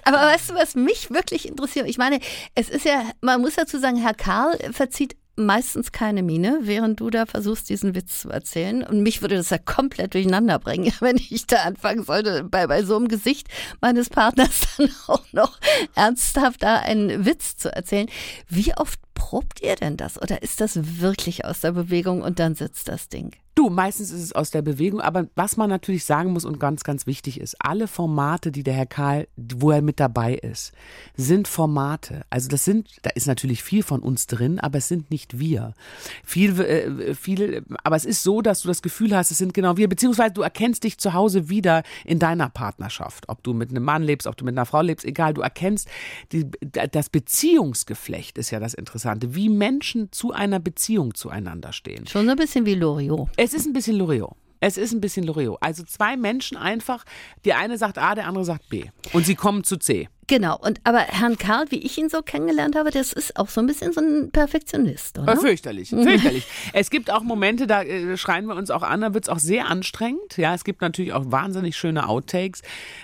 Aber 0.04 0.18
weißt 0.18 0.50
du, 0.50 0.54
was 0.54 0.76
mich 0.76 1.10
wirklich 1.10 1.48
interessiert? 1.48 1.88
Ich 1.88 1.98
meine, 1.98 2.20
es 2.54 2.68
ist 2.68 2.84
ja, 2.84 3.02
man 3.20 3.40
muss 3.40 3.56
dazu 3.56 3.78
sagen, 3.78 3.96
Herr 3.96 4.14
Karl 4.14 4.56
verzieht 4.72 5.16
meistens 5.36 5.92
keine 5.92 6.22
Miene, 6.22 6.60
während 6.62 7.00
du 7.00 7.10
da 7.10 7.26
versuchst, 7.26 7.68
diesen 7.68 7.94
Witz 7.94 8.20
zu 8.20 8.30
erzählen. 8.30 8.82
Und 8.82 9.02
mich 9.02 9.22
würde 9.22 9.36
das 9.36 9.50
ja 9.50 9.58
komplett 9.58 10.14
durcheinander 10.14 10.58
bringen, 10.58 10.92
wenn 11.00 11.16
ich 11.16 11.46
da 11.46 11.62
anfangen 11.62 12.04
sollte, 12.04 12.44
bei, 12.44 12.66
bei 12.66 12.82
so 12.82 12.96
einem 12.96 13.08
Gesicht 13.08 13.48
meines 13.80 14.08
Partners 14.08 14.60
dann 14.76 14.90
auch 15.06 15.24
noch 15.32 15.58
ernsthaft 15.94 16.62
da 16.62 16.76
einen 16.76 17.24
Witz 17.24 17.56
zu 17.56 17.74
erzählen. 17.74 18.08
Wie 18.48 18.74
oft 18.76 18.98
probt 19.14 19.60
ihr 19.60 19.76
denn 19.76 19.96
das? 19.96 20.20
Oder 20.20 20.42
ist 20.42 20.60
das 20.60 21.00
wirklich 21.00 21.44
aus 21.44 21.60
der 21.60 21.72
Bewegung 21.72 22.22
und 22.22 22.38
dann 22.38 22.54
sitzt 22.54 22.88
das 22.88 23.08
Ding? 23.08 23.32
Du, 23.56 23.70
meistens 23.70 24.10
ist 24.10 24.22
es 24.22 24.32
aus 24.34 24.50
der 24.50 24.60
Bewegung, 24.60 25.00
aber 25.00 25.28
was 25.34 25.56
man 25.56 25.70
natürlich 25.70 26.04
sagen 26.04 26.34
muss 26.34 26.44
und 26.44 26.60
ganz, 26.60 26.84
ganz 26.84 27.06
wichtig 27.06 27.40
ist, 27.40 27.56
alle 27.58 27.88
Formate, 27.88 28.52
die 28.52 28.62
der 28.62 28.74
Herr 28.74 28.84
Karl, 28.84 29.28
wo 29.34 29.70
er 29.70 29.80
mit 29.80 29.98
dabei 29.98 30.34
ist, 30.34 30.74
sind 31.16 31.48
Formate. 31.48 32.26
Also 32.28 32.50
das 32.50 32.66
sind, 32.66 32.90
da 33.00 33.08
ist 33.14 33.26
natürlich 33.26 33.62
viel 33.62 33.82
von 33.82 34.00
uns 34.00 34.26
drin, 34.26 34.60
aber 34.60 34.76
es 34.76 34.88
sind 34.88 35.10
nicht 35.10 35.38
wir. 35.38 35.72
Viel, 36.22 36.60
äh, 36.60 37.14
viel, 37.14 37.64
aber 37.82 37.96
es 37.96 38.04
ist 38.04 38.22
so, 38.22 38.42
dass 38.42 38.60
du 38.60 38.68
das 38.68 38.82
Gefühl 38.82 39.16
hast, 39.16 39.30
es 39.30 39.38
sind 39.38 39.54
genau 39.54 39.78
wir, 39.78 39.88
beziehungsweise 39.88 40.34
du 40.34 40.42
erkennst 40.42 40.84
dich 40.84 40.98
zu 40.98 41.14
Hause 41.14 41.48
wieder 41.48 41.82
in 42.04 42.18
deiner 42.18 42.50
Partnerschaft. 42.50 43.26
Ob 43.30 43.42
du 43.42 43.54
mit 43.54 43.70
einem 43.70 43.84
Mann 43.84 44.02
lebst, 44.02 44.26
ob 44.26 44.36
du 44.36 44.44
mit 44.44 44.52
einer 44.52 44.66
Frau 44.66 44.82
lebst, 44.82 45.06
egal, 45.06 45.32
du 45.32 45.40
erkennst, 45.40 45.88
die, 46.30 46.44
das 46.92 47.08
Beziehungsgeflecht 47.08 48.36
ist 48.36 48.50
ja 48.50 48.60
das 48.60 48.74
Interessante, 48.74 49.34
wie 49.34 49.48
Menschen 49.48 50.12
zu 50.12 50.32
einer 50.32 50.60
Beziehung 50.60 51.14
zueinander 51.14 51.72
stehen. 51.72 52.06
Schon 52.06 52.26
so 52.26 52.32
ein 52.32 52.36
bisschen 52.36 52.66
wie 52.66 52.74
Loriot. 52.74 53.30
Es 53.46 53.54
ist 53.54 53.64
ein 53.64 53.72
bisschen 53.72 53.94
Loriot. 53.94 54.32
Es 54.58 54.76
ist 54.76 54.92
ein 54.92 55.00
bisschen 55.00 55.22
Loriot. 55.22 55.58
Also 55.60 55.84
zwei 55.84 56.16
Menschen 56.16 56.56
einfach, 56.56 57.04
die 57.44 57.52
eine 57.52 57.78
sagt 57.78 57.96
A, 57.96 58.16
der 58.16 58.26
andere 58.26 58.44
sagt 58.44 58.68
B. 58.68 58.86
Und 59.12 59.24
sie 59.24 59.36
kommen 59.36 59.62
zu 59.62 59.76
C. 59.76 60.08
Genau, 60.28 60.58
und 60.60 60.80
aber 60.82 60.98
Herrn 60.98 61.38
Karl, 61.38 61.66
wie 61.70 61.78
ich 61.78 61.96
ihn 61.98 62.08
so 62.08 62.20
kennengelernt 62.20 62.74
habe, 62.74 62.90
das 62.90 63.12
ist 63.12 63.36
auch 63.36 63.48
so 63.48 63.60
ein 63.60 63.66
bisschen 63.66 63.92
so 63.92 64.00
ein 64.00 64.30
Perfektionist, 64.32 65.18
oder? 65.18 65.34
Äh, 65.34 65.36
fürchterlich, 65.36 65.90
fürchterlich. 65.90 66.46
es 66.72 66.90
gibt 66.90 67.12
auch 67.12 67.22
Momente, 67.22 67.66
da 67.68 67.82
äh, 67.82 68.16
schreien 68.16 68.46
wir 68.46 68.56
uns 68.56 68.70
auch 68.72 68.82
an, 68.82 69.02
da 69.02 69.14
wird 69.14 69.24
es 69.24 69.28
auch 69.28 69.38
sehr 69.38 69.66
anstrengend. 69.68 70.36
Ja, 70.36 70.52
es 70.54 70.64
gibt 70.64 70.80
natürlich 70.80 71.12
auch 71.12 71.24
wahnsinnig 71.30 71.76
schöne 71.76 72.08
Outtakes, 72.08 72.62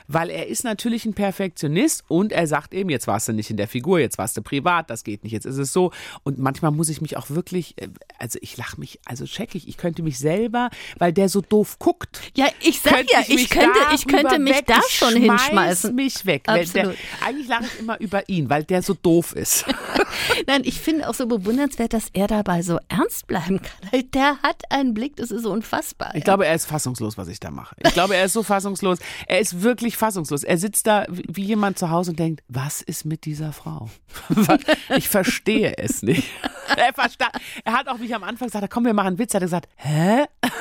weil 0.08 0.30
er 0.30 0.48
ist 0.48 0.64
natürlich 0.64 1.04
ein 1.04 1.14
Perfektionist 1.14 2.02
und 2.08 2.32
er 2.32 2.46
sagt 2.48 2.74
eben, 2.74 2.90
jetzt 2.90 3.06
warst 3.06 3.28
du 3.28 3.32
nicht 3.32 3.50
in 3.50 3.56
der 3.56 3.68
Figur, 3.68 4.00
jetzt 4.00 4.18
warst 4.18 4.36
du 4.36 4.42
privat, 4.42 4.90
das 4.90 5.04
geht 5.04 5.22
nicht, 5.22 5.32
jetzt 5.32 5.46
ist 5.46 5.58
es 5.58 5.72
so. 5.72 5.92
Und 6.24 6.38
manchmal 6.38 6.72
muss 6.72 6.88
ich 6.88 7.00
mich 7.00 7.16
auch 7.16 7.30
wirklich, 7.30 7.80
äh, 7.80 7.88
also 8.18 8.38
ich 8.42 8.56
lache 8.56 8.80
mich, 8.80 8.98
also 9.04 9.26
check 9.26 9.54
ich, 9.54 9.68
ich 9.68 9.76
könnte 9.76 10.02
mich 10.02 10.18
selber, 10.18 10.70
weil 10.98 11.12
der 11.12 11.28
so 11.28 11.40
doof 11.40 11.78
guckt. 11.78 12.20
Ja, 12.34 12.48
ich 12.60 12.80
sag 12.80 13.04
ja, 13.12 13.20
ich 13.20 13.30
ich 13.42 13.50
könnte, 13.50 13.78
ich 13.94 14.06
könnte 14.08 14.40
mich 14.40 14.56
weg- 14.56 14.66
da 14.66 14.80
ich 14.86 14.92
schon 14.94 15.12
schmeiß 15.12 15.42
hinschmeißen. 15.42 15.94
mich 15.94 16.26
weg. 16.26 16.42
Absolut. 16.46 16.96
Eigentlich 17.24 17.48
lache 17.48 17.64
ich 17.64 17.80
immer 17.80 18.00
über 18.00 18.28
ihn, 18.28 18.48
weil 18.48 18.64
der 18.64 18.82
so 18.82 18.94
doof 18.94 19.34
ist. 19.34 19.64
Nein, 20.46 20.62
ich 20.64 20.80
finde 20.80 21.08
auch 21.08 21.14
so 21.14 21.26
bewundernswert, 21.26 21.92
dass 21.92 22.06
er 22.12 22.26
dabei 22.26 22.62
so 22.62 22.78
ernst 22.88 23.26
bleiben 23.26 23.60
kann. 23.60 24.04
Der 24.14 24.38
hat 24.42 24.62
einen 24.70 24.94
Blick, 24.94 25.16
das 25.16 25.30
ist 25.30 25.42
so 25.42 25.52
unfassbar. 25.52 26.14
Ich 26.14 26.24
glaube, 26.24 26.46
er 26.46 26.54
ist 26.54 26.66
fassungslos, 26.66 27.18
was 27.18 27.28
ich 27.28 27.40
da 27.40 27.50
mache. 27.50 27.74
Ich 27.84 27.92
glaube, 27.92 28.16
er 28.16 28.24
ist 28.24 28.32
so 28.32 28.42
fassungslos. 28.42 28.98
Er 29.26 29.40
ist 29.40 29.62
wirklich 29.62 29.96
fassungslos. 29.96 30.44
Er 30.44 30.58
sitzt 30.58 30.86
da 30.86 31.06
wie 31.10 31.42
wie 31.42 31.48
jemand 31.48 31.76
zu 31.76 31.90
Hause 31.90 32.12
und 32.12 32.18
denkt, 32.20 32.42
was 32.48 32.82
ist 32.82 33.04
mit 33.04 33.24
dieser 33.24 33.52
Frau? 33.52 33.90
Ich 34.96 35.08
verstehe 35.08 35.76
es 35.78 36.02
nicht. 36.02 36.28
Er, 36.76 36.92
versta 36.94 37.30
er 37.64 37.72
hat 37.72 37.88
auch 37.88 37.98
mich 37.98 38.14
am 38.14 38.24
Anfang 38.24 38.48
gesagt, 38.48 38.70
komm, 38.70 38.84
wir 38.84 38.94
machen 38.94 39.08
einen 39.08 39.18
Witz. 39.18 39.34
Hat 39.34 39.42
er 39.42 39.46
gesagt, 39.46 39.68
hä? 39.76 40.24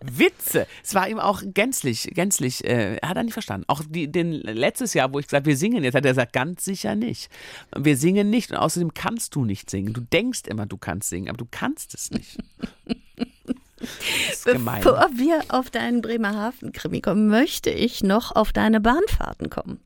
Witze. 0.00 0.66
Es 0.82 0.94
war 0.94 1.08
ihm 1.08 1.18
auch 1.18 1.42
gänzlich, 1.44 2.10
gänzlich, 2.14 2.64
äh, 2.64 2.96
hat 3.02 3.16
er 3.16 3.22
nicht 3.22 3.32
verstanden. 3.32 3.64
Auch 3.68 3.82
die, 3.88 4.10
den 4.10 4.32
letztes 4.32 4.94
Jahr, 4.94 5.12
wo 5.12 5.18
ich 5.18 5.26
gesagt, 5.26 5.46
wir 5.46 5.56
singen 5.56 5.84
jetzt, 5.84 5.94
hat 5.94 6.04
er 6.04 6.12
gesagt, 6.12 6.32
ganz 6.32 6.64
sicher 6.64 6.94
nicht. 6.94 7.30
Wir 7.76 7.96
singen 7.96 8.30
nicht 8.30 8.50
und 8.50 8.56
außerdem 8.56 8.94
kannst 8.94 9.34
du 9.34 9.44
nicht 9.44 9.70
singen. 9.70 9.92
Du 9.92 10.00
denkst 10.00 10.42
immer, 10.46 10.66
du 10.66 10.76
kannst 10.76 11.08
singen, 11.08 11.28
aber 11.28 11.38
du 11.38 11.46
kannst 11.50 11.94
es 11.94 12.10
nicht. 12.10 12.38
Gemein. 14.44 14.82
Bevor 14.82 15.08
wir 15.14 15.42
auf 15.48 15.70
deinen 15.70 16.02
Bremerhaven-Krimi 16.02 17.00
kommen, 17.00 17.28
möchte 17.28 17.70
ich 17.70 18.02
noch 18.02 18.34
auf 18.34 18.52
deine 18.52 18.80
Bahnfahrten 18.80 19.50
kommen. 19.50 19.80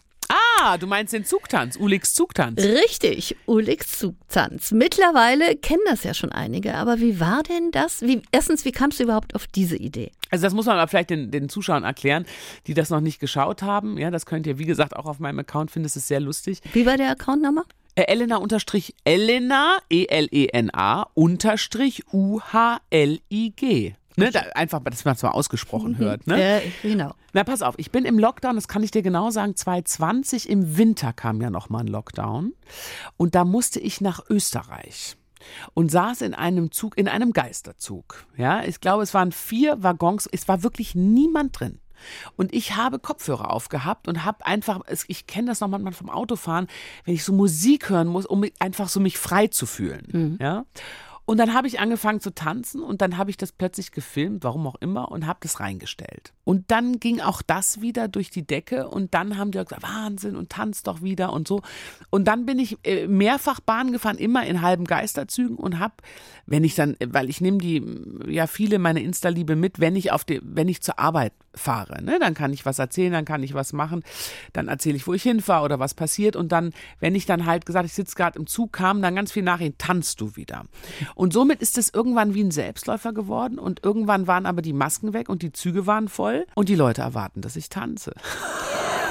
Ah, 0.61 0.77
du 0.79 0.87
meinst 0.87 1.13
den 1.13 1.25
Zugtanz, 1.25 1.77
Uliks 1.77 2.15
Zugtanz. 2.15 2.61
Richtig, 2.63 3.37
Ulix 3.47 3.99
Zugtanz. 3.99 4.71
Mittlerweile 4.73 5.57
kennen 5.57 5.83
das 5.87 6.05
ja 6.05 6.15
schon 6.15 6.33
einige, 6.33 6.75
aber 6.75 7.01
wie 7.01 7.21
war 7.21 7.43
denn 7.43 7.71
das? 7.71 8.03
Wie, 8.03 8.23
erstens, 8.33 8.65
wie 8.65 8.73
kamst 8.73 9.01
du 9.01 9.05
überhaupt 9.05 9.35
auf 9.35 9.47
diese 9.47 9.77
Idee? 9.77 10.13
Also 10.31 10.45
das 10.45 10.55
muss 10.55 10.67
man 10.67 10.79
aber 10.79 10.89
vielleicht 10.89 11.11
den, 11.11 11.31
den 11.31 11.49
Zuschauern 11.49 11.85
erklären, 11.85 12.27
die 12.67 12.75
das 12.75 12.91
noch 12.91 13.01
nicht 13.01 13.21
geschaut 13.21 13.63
haben. 13.63 13.99
Ja, 13.99 14.11
das 14.11 14.27
könnt 14.27 14.47
ihr, 14.47 14.59
wie 14.59 14.67
gesagt, 14.67 14.97
auch 14.97 15.07
auf 15.07 15.19
meinem 15.19 15.39
Account 15.41 15.71
finden. 15.71 15.87
Es 15.87 15.97
ist 15.97 16.09
sehr 16.09 16.21
lustig. 16.21 16.61
Wie 16.73 16.87
war 16.87 16.97
der 16.97 17.11
Accountnummer? 17.11 17.65
Äh, 17.95 18.05
Elena 18.05 18.37
unterstrich 18.37 18.95
Elena, 19.05 19.79
E-L-E-N-A, 19.91 21.07
unterstrich 21.15 22.05
U-H-L-I-G. 22.13 23.95
Ne, 24.17 24.31
da, 24.31 24.41
einfach, 24.55 24.81
dass 24.85 25.05
man 25.05 25.15
es 25.15 25.23
mal 25.23 25.31
ausgesprochen 25.31 25.99
hört. 25.99 26.27
Ne? 26.27 26.63
Äh, 26.63 26.63
genau. 26.83 27.15
Na, 27.33 27.45
pass 27.45 27.63
auf, 27.63 27.75
ich 27.79 27.91
bin 27.91 28.05
im 28.05 28.19
Lockdown, 28.19 28.57
das 28.57 28.69
kann 28.69 28.83
ich 28.83 28.91
dir 28.91 29.03
genau 29.03 29.31
sagen, 29.31 29.57
2020 29.57 30.49
im 30.51 30.77
Winter 30.77 31.13
kam 31.13 31.41
ja 31.41 31.51
noch 31.51 31.71
mal 31.71 31.81
ein 31.81 31.87
Lockdown 31.89 32.53
und 33.17 33.35
da 33.35 33.45
musste 33.45 33.81
ich 33.81 34.01
nach 34.01 34.21
Österreich 34.29 35.17
und 35.75 35.91
saß 35.91 36.21
in 36.23 36.35
einem 36.35 36.71
Zug, 36.73 36.97
in 36.99 37.09
einem 37.09 37.33
Geisterzug. 37.33 38.27
Ja, 38.37 38.63
ich 38.65 38.81
glaube, 38.81 39.03
es 39.03 39.15
waren 39.15 39.33
vier 39.33 39.83
Waggons, 39.83 40.29
es 40.31 40.47
war 40.47 40.63
wirklich 40.63 40.95
niemand 40.95 41.59
drin. 41.59 41.79
Und 42.37 42.53
ich 42.53 42.75
habe 42.77 42.99
Kopfhörer 42.99 43.51
aufgehabt 43.53 44.09
und 44.09 44.25
habe 44.25 44.45
einfach, 44.45 44.81
ich 45.07 45.27
kenne 45.29 45.47
das 45.49 45.61
noch 45.61 45.69
manchmal 45.69 45.93
vom 45.93 46.11
Autofahren, 46.11 46.67
wenn 47.05 47.15
ich 47.15 47.23
so 47.23 47.33
Musik 47.33 47.91
hören 47.91 48.09
muss, 48.09 48.27
um 48.27 48.41
mich- 48.41 48.55
einfach 48.59 48.89
so 48.89 48.99
mich 48.99 49.19
frei 49.19 49.47
zu 49.47 49.67
fühlen. 49.67 50.37
Ja. 50.41 50.65
Und 51.25 51.39
dann 51.39 51.55
habe 51.55 51.69
ich 51.69 51.79
angefangen 51.79 52.21
zu 52.21 52.35
tanzen 52.35 52.83
und 52.83 53.01
dann 53.01 53.17
habe 53.17 53.31
ich 53.31 53.37
das 53.37 53.53
plötzlich 53.53 53.93
gefilmt, 53.93 54.43
warum 54.43 54.67
auch 54.67 54.75
immer, 54.81 55.11
und 55.13 55.27
habe 55.27 55.39
das 55.43 55.61
reingestellt. 55.61 56.33
Und 56.45 56.71
dann 56.73 56.99
ging 56.99 57.21
auch 57.21 57.43
das 57.43 57.81
wieder 57.81 58.09
durch 58.09 58.31
die 58.31 58.45
Decke 58.45 58.89
und 58.89 59.15
dann 59.15 59.39
haben 59.39 59.53
die 59.53 59.61
auch 59.61 59.65
gesagt, 59.65 59.85
Wahnsinn 59.85 60.35
und 60.35 60.51
tanzt 60.51 60.89
doch 60.89 61.01
wieder 61.03 61.33
und 61.33 61.47
so. 61.47 61.63
Und 62.11 62.27
dann 62.27 62.45
bin 62.45 62.59
ich 62.59 62.77
äh, 62.83 63.07
mehrfach 63.07 63.61
Bahn 63.61 63.93
gefahren, 63.93 64.19
immer 64.19 64.45
in 64.45 64.63
halben 64.63 64.85
Geisterzügen 64.85 65.57
und 65.57 65.79
habe, 65.79 65.95
wenn 66.47 66.65
ich 66.65 66.75
dann, 66.75 66.97
weil 67.07 67.31
ich 67.31 67.41
nehme 67.41 67.59
die, 67.59 67.85
ja 68.27 68.49
viele 68.49 68.81
meine 68.81 69.03
Insta-Liebe 69.03 69.55
mit, 69.55 69.79
wenn 69.79 69.95
ich 69.95 70.11
auf 70.11 70.25
die, 70.25 70.41
wenn 70.43 70.67
ich 70.67 70.83
zur 70.83 70.99
Arbeit 70.99 71.33
fahre, 71.55 72.03
ne, 72.03 72.19
dann 72.19 72.35
kann 72.35 72.53
ich 72.53 72.67
was 72.67 72.79
erzählen, 72.79 73.13
dann 73.13 73.25
kann 73.25 73.43
ich 73.43 73.55
was 73.55 73.73
machen, 73.73 74.03
dann 74.53 74.69
erzähle 74.69 74.97
ich, 74.97 75.07
wo 75.07 75.15
ich 75.15 75.23
hinfahre 75.23 75.65
oder 75.65 75.79
was 75.79 75.95
passiert 75.95 76.35
und 76.35 76.51
dann, 76.51 76.73
wenn 76.99 77.15
ich 77.15 77.27
dann 77.27 77.47
halt 77.47 77.67
gesagt, 77.67 77.87
ich 77.87 77.93
sitze 77.93 78.17
gerade 78.17 78.39
im 78.39 78.47
Zug, 78.47 78.73
kam 78.73 79.03
dann 79.03 79.15
ganz 79.15 79.31
viel 79.31 79.43
Nachrichten, 79.43 79.79
tanzt 79.79 80.21
du 80.21 80.35
wieder. 80.35 80.65
Und 81.15 81.33
somit 81.33 81.61
ist 81.61 81.79
es 81.79 81.93
irgendwann 81.93 82.35
wie 82.35 82.43
ein 82.43 82.51
Selbstläufer 82.51 83.13
geworden 83.13 83.59
und 83.59 83.85
irgendwann 83.85 84.27
waren 84.27 84.47
aber 84.47 84.63
die 84.63 84.73
Masken 84.73 85.13
weg 85.13 85.29
und 85.29 85.43
die 85.43 85.53
Züge 85.53 85.87
waren 85.87 86.09
voll 86.09 86.47
und 86.55 86.69
die 86.69 86.75
Leute 86.75 87.03
erwarten, 87.03 87.41
dass 87.41 87.57
ich 87.57 87.69
tanze. 87.69 88.15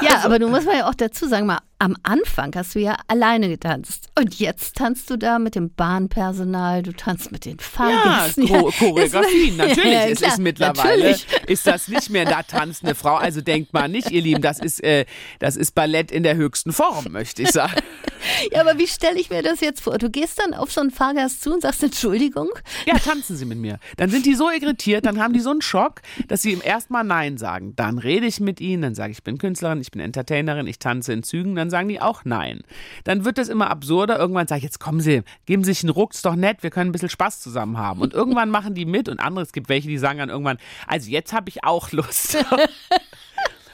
Ja, 0.02 0.20
aber 0.24 0.40
du 0.40 0.48
musst 0.48 0.66
mal 0.66 0.78
ja 0.78 0.90
auch 0.90 0.96
dazu 0.96 1.28
sagen, 1.28 1.46
mal 1.46 1.60
am 1.82 1.98
Anfang 2.04 2.54
hast 2.56 2.76
du 2.76 2.80
ja 2.80 2.96
alleine 3.08 3.50
getanzt. 3.50 4.10
Und 4.16 4.38
jetzt 4.40 4.76
tanzt 4.78 5.10
du 5.10 5.18
da 5.18 5.40
mit 5.40 5.56
dem 5.56 5.74
Bahnpersonal, 5.74 6.84
du 6.84 6.94
tanzt 6.94 7.32
mit 7.32 7.46
den 7.46 7.58
Ja, 7.58 7.64
Fahrgästen. 7.64 8.46
Cho 8.48 8.72
Choreografien, 8.78 9.58
Ja, 9.58 9.66
natürlich. 9.68 9.92
ja, 9.94 10.06
es 10.06 10.22
ist 10.22 10.38
mittlerweile, 10.38 11.12
natürlich. 11.12 11.26
ist 11.48 11.66
das 11.66 11.88
nicht 11.88 12.12
mehr 12.12 12.26
da 12.26 12.44
tanzt 12.44 12.84
eine 12.84 12.94
Frau. 12.94 13.16
Also 13.16 13.42
denkt 13.42 13.74
mal 13.74 13.88
nicht, 13.90 14.12
ihr 14.12 14.22
Lieben, 14.22 14.44
das 14.44 14.60
ist, 14.60 14.84
äh, 14.84 15.06
das 15.40 15.56
ist 15.56 15.72
Ballett 15.74 16.12
in 16.12 16.22
der 16.22 16.36
höchsten 16.36 16.72
Form, 16.72 17.06
möchte 17.10 17.42
ich 17.42 17.50
sagen. 17.52 17.82
Ja, 18.52 18.62
aber 18.62 18.78
wie 18.78 18.86
stelle 18.88 19.20
ich 19.20 19.32
mir 19.32 19.42
das 19.42 19.60
jetzt 19.62 19.82
vor? 19.82 19.98
Du 19.98 20.12
gehst 20.12 20.38
dann 20.38 20.54
auf 20.54 20.72
so 20.72 20.82
einen 20.82 20.92
Fahrgast 20.92 21.42
zu 21.42 21.52
und 21.52 21.62
sagst 21.64 21.82
Entschuldigung. 21.82 22.50
Ja, 22.86 23.00
tanzen 23.00 23.36
Sie 23.36 23.46
mit 23.46 23.58
mir. 23.58 23.80
Dann 23.98 24.12
sind 24.12 24.28
die 24.28 24.36
so 24.36 24.52
irritiert, 24.52 25.08
dann 25.08 25.20
haben 25.20 25.34
die 25.34 25.40
so 25.40 25.50
einen 25.50 25.64
Schock, 25.64 26.02
dass 26.28 26.44
sie 26.44 26.52
ihm 26.52 26.62
erstmal 26.64 27.04
Nein 27.04 27.40
sagen. 27.40 27.76
Dann 27.76 27.98
rede 27.98 28.28
ich 28.28 28.40
mit 28.40 28.62
ihnen, 28.62 28.84
dann 28.84 28.94
sage 28.94 29.12
ich, 29.14 29.18
ich 29.18 29.24
bin 29.24 29.40
Künstlerin, 29.40 29.82
ich 29.82 29.90
bin 29.90 30.02
Entertainerin, 30.02 30.68
ich 30.68 30.78
tanze 30.78 31.14
in 31.14 31.24
Zügen, 31.24 31.56
dann 31.56 31.71
sagen 31.72 31.90
die 31.90 32.00
auch 32.00 32.22
Nein. 32.24 32.62
Dann 33.04 33.26
wird 33.26 33.40
es 33.40 33.50
immer 33.50 33.72
absurder. 33.72 34.20
Irgendwann 34.20 34.48
sage 34.48 34.60
ich, 34.60 34.64
jetzt 34.66 34.80
kommen 34.80 35.02
Sie, 35.02 35.24
geben 35.48 35.64
Sie 35.64 35.74
sich 35.74 35.84
einen 35.84 35.90
Ruck, 35.90 36.14
ist 36.14 36.26
doch 36.26 36.36
nett, 36.36 36.62
wir 36.62 36.70
können 36.70 36.90
ein 36.90 36.92
bisschen 36.92 37.10
Spaß 37.10 37.40
zusammen 37.42 37.80
haben. 37.80 38.02
Und 38.02 38.14
irgendwann 38.14 38.50
machen 38.50 38.76
die 38.76 38.86
mit 38.86 39.10
und 39.10 39.20
andere, 39.20 39.44
es 39.44 39.54
gibt 39.54 39.70
welche, 39.70 39.88
die 39.88 39.98
sagen 39.98 40.20
dann 40.20 40.30
irgendwann, 40.30 40.60
also 40.88 41.10
jetzt 41.10 41.34
habe 41.34 41.50
ich 41.50 41.64
auch 41.64 41.92
Lust. 41.92 42.38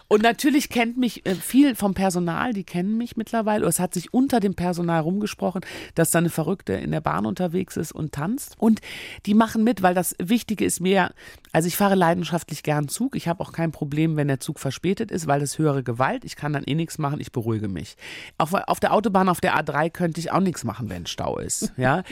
Und 0.08 0.24
natürlich 0.24 0.70
kennt 0.70 0.98
mich 0.98 1.26
äh, 1.26 1.36
viel 1.36 1.76
vom 1.76 1.94
Personal, 1.94 2.54
die 2.54 2.64
kennen 2.64 2.98
mich 2.98 3.18
mittlerweile. 3.18 3.66
Es 3.68 3.80
hat 3.80 3.94
sich 3.94 4.14
unter 4.14 4.40
dem 4.40 4.56
Personal 4.56 5.02
rumgesprochen, 5.02 5.62
dass 5.96 6.12
da 6.12 6.20
eine 6.20 6.30
Verrückte 6.30 6.74
in 6.74 6.92
der 6.92 7.02
Bahn 7.02 7.26
unterwegs 7.26 7.78
ist 7.78 7.92
und 7.92 8.14
tanzt. 8.14 8.56
Und 8.58 8.80
die 9.26 9.34
machen 9.34 9.64
mit, 9.64 9.82
weil 9.82 9.94
das 9.94 10.16
Wichtige 10.20 10.64
ist 10.64 10.80
mir, 10.80 11.12
also 11.52 11.68
ich 11.68 11.76
fahre 11.76 11.96
leidenschaftlich 11.96 12.64
gern 12.64 12.88
Zug. 12.88 13.16
Ich 13.16 13.28
habe 13.28 13.42
auch 13.42 13.52
kein 13.52 13.72
Problem, 13.72 14.16
wenn 14.16 14.28
der 14.28 14.40
Zug 14.40 14.60
verspätet 14.60 15.12
ist, 15.12 15.28
weil 15.28 15.40
das 15.40 15.58
höhere 15.58 15.84
Gewalt. 15.84 16.24
Ich 16.24 16.36
kann 16.36 16.54
dann 16.54 16.64
eh 16.64 16.76
nichts 16.76 16.98
machen, 16.98 17.20
ich 17.20 17.32
beruhige 17.32 17.68
mich. 17.68 17.98
Auf, 18.38 18.54
auf 18.54 18.80
der 18.80 18.94
Autobahn, 18.94 19.28
auf 19.28 19.42
der 19.42 19.58
A3 19.58 19.90
könnte 19.90 20.20
ich 20.20 20.32
auch 20.32 20.40
nichts 20.40 20.64
machen, 20.64 20.90
wenn 20.90 21.06
Stau 21.06 21.38
ist. 21.38 21.74
Ja. 21.78 22.04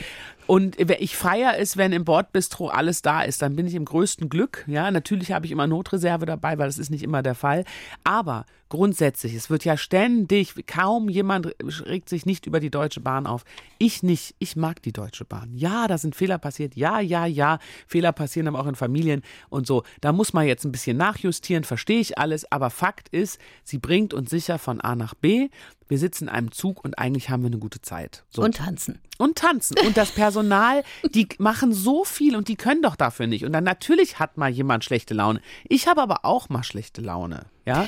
Und 0.46 0.78
ich 0.78 1.16
feier 1.16 1.54
es, 1.58 1.76
wenn 1.76 1.92
im 1.92 2.04
Bordbistro 2.04 2.68
alles 2.68 3.02
da 3.02 3.22
ist, 3.22 3.42
dann 3.42 3.56
bin 3.56 3.66
ich 3.66 3.74
im 3.74 3.84
größten 3.84 4.28
Glück. 4.28 4.64
Ja, 4.68 4.90
natürlich 4.90 5.32
habe 5.32 5.46
ich 5.46 5.52
immer 5.52 5.66
Notreserve 5.66 6.26
dabei, 6.26 6.56
weil 6.58 6.66
das 6.66 6.78
ist 6.78 6.90
nicht 6.90 7.02
immer 7.02 7.22
der 7.22 7.34
Fall. 7.34 7.64
Aber 8.04 8.46
grundsätzlich, 8.68 9.34
es 9.34 9.50
wird 9.50 9.64
ja 9.64 9.76
ständig, 9.76 10.54
kaum 10.66 11.08
jemand 11.08 11.54
regt 11.86 12.08
sich 12.08 12.26
nicht 12.26 12.46
über 12.46 12.60
die 12.60 12.70
Deutsche 12.70 13.00
Bahn 13.00 13.26
auf. 13.26 13.44
Ich 13.78 14.02
nicht. 14.02 14.34
Ich 14.38 14.56
mag 14.56 14.82
die 14.82 14.92
Deutsche 14.92 15.24
Bahn. 15.24 15.54
Ja, 15.54 15.86
da 15.86 15.98
sind 15.98 16.16
Fehler 16.16 16.38
passiert. 16.38 16.76
Ja, 16.76 17.00
ja, 17.00 17.26
ja. 17.26 17.58
Fehler 17.86 18.12
passieren 18.12 18.48
aber 18.48 18.60
auch 18.60 18.66
in 18.66 18.74
Familien 18.74 19.22
und 19.48 19.66
so. 19.66 19.84
Da 20.00 20.12
muss 20.12 20.32
man 20.32 20.46
jetzt 20.46 20.64
ein 20.64 20.72
bisschen 20.72 20.96
nachjustieren, 20.96 21.64
verstehe 21.64 22.00
ich 22.00 22.18
alles. 22.18 22.50
Aber 22.50 22.70
Fakt 22.70 23.08
ist, 23.10 23.38
sie 23.62 23.78
bringt 23.78 24.14
uns 24.14 24.30
sicher 24.30 24.58
von 24.58 24.80
A 24.80 24.96
nach 24.96 25.14
B. 25.14 25.48
Wir 25.88 25.98
sitzen 25.98 26.24
in 26.24 26.30
einem 26.30 26.50
Zug 26.50 26.84
und 26.84 26.98
eigentlich 26.98 27.30
haben 27.30 27.42
wir 27.42 27.48
eine 27.48 27.58
gute 27.58 27.80
Zeit. 27.80 28.24
So. 28.28 28.42
Und 28.42 28.56
tanzen. 28.56 29.00
Und 29.18 29.38
tanzen. 29.38 29.76
Und 29.86 29.96
das 29.96 30.10
Personal, 30.10 30.82
die 31.14 31.28
machen 31.38 31.72
so 31.72 32.04
viel 32.04 32.34
und 32.34 32.48
die 32.48 32.56
können 32.56 32.82
doch 32.82 32.96
dafür 32.96 33.26
nicht. 33.28 33.44
Und 33.44 33.52
dann 33.52 33.64
natürlich 33.64 34.18
hat 34.18 34.36
mal 34.36 34.50
jemand 34.50 34.84
schlechte 34.84 35.14
Laune. 35.14 35.40
Ich 35.68 35.86
habe 35.86 36.02
aber 36.02 36.24
auch 36.24 36.48
mal 36.48 36.64
schlechte 36.64 37.00
Laune. 37.02 37.46
Ja. 37.64 37.86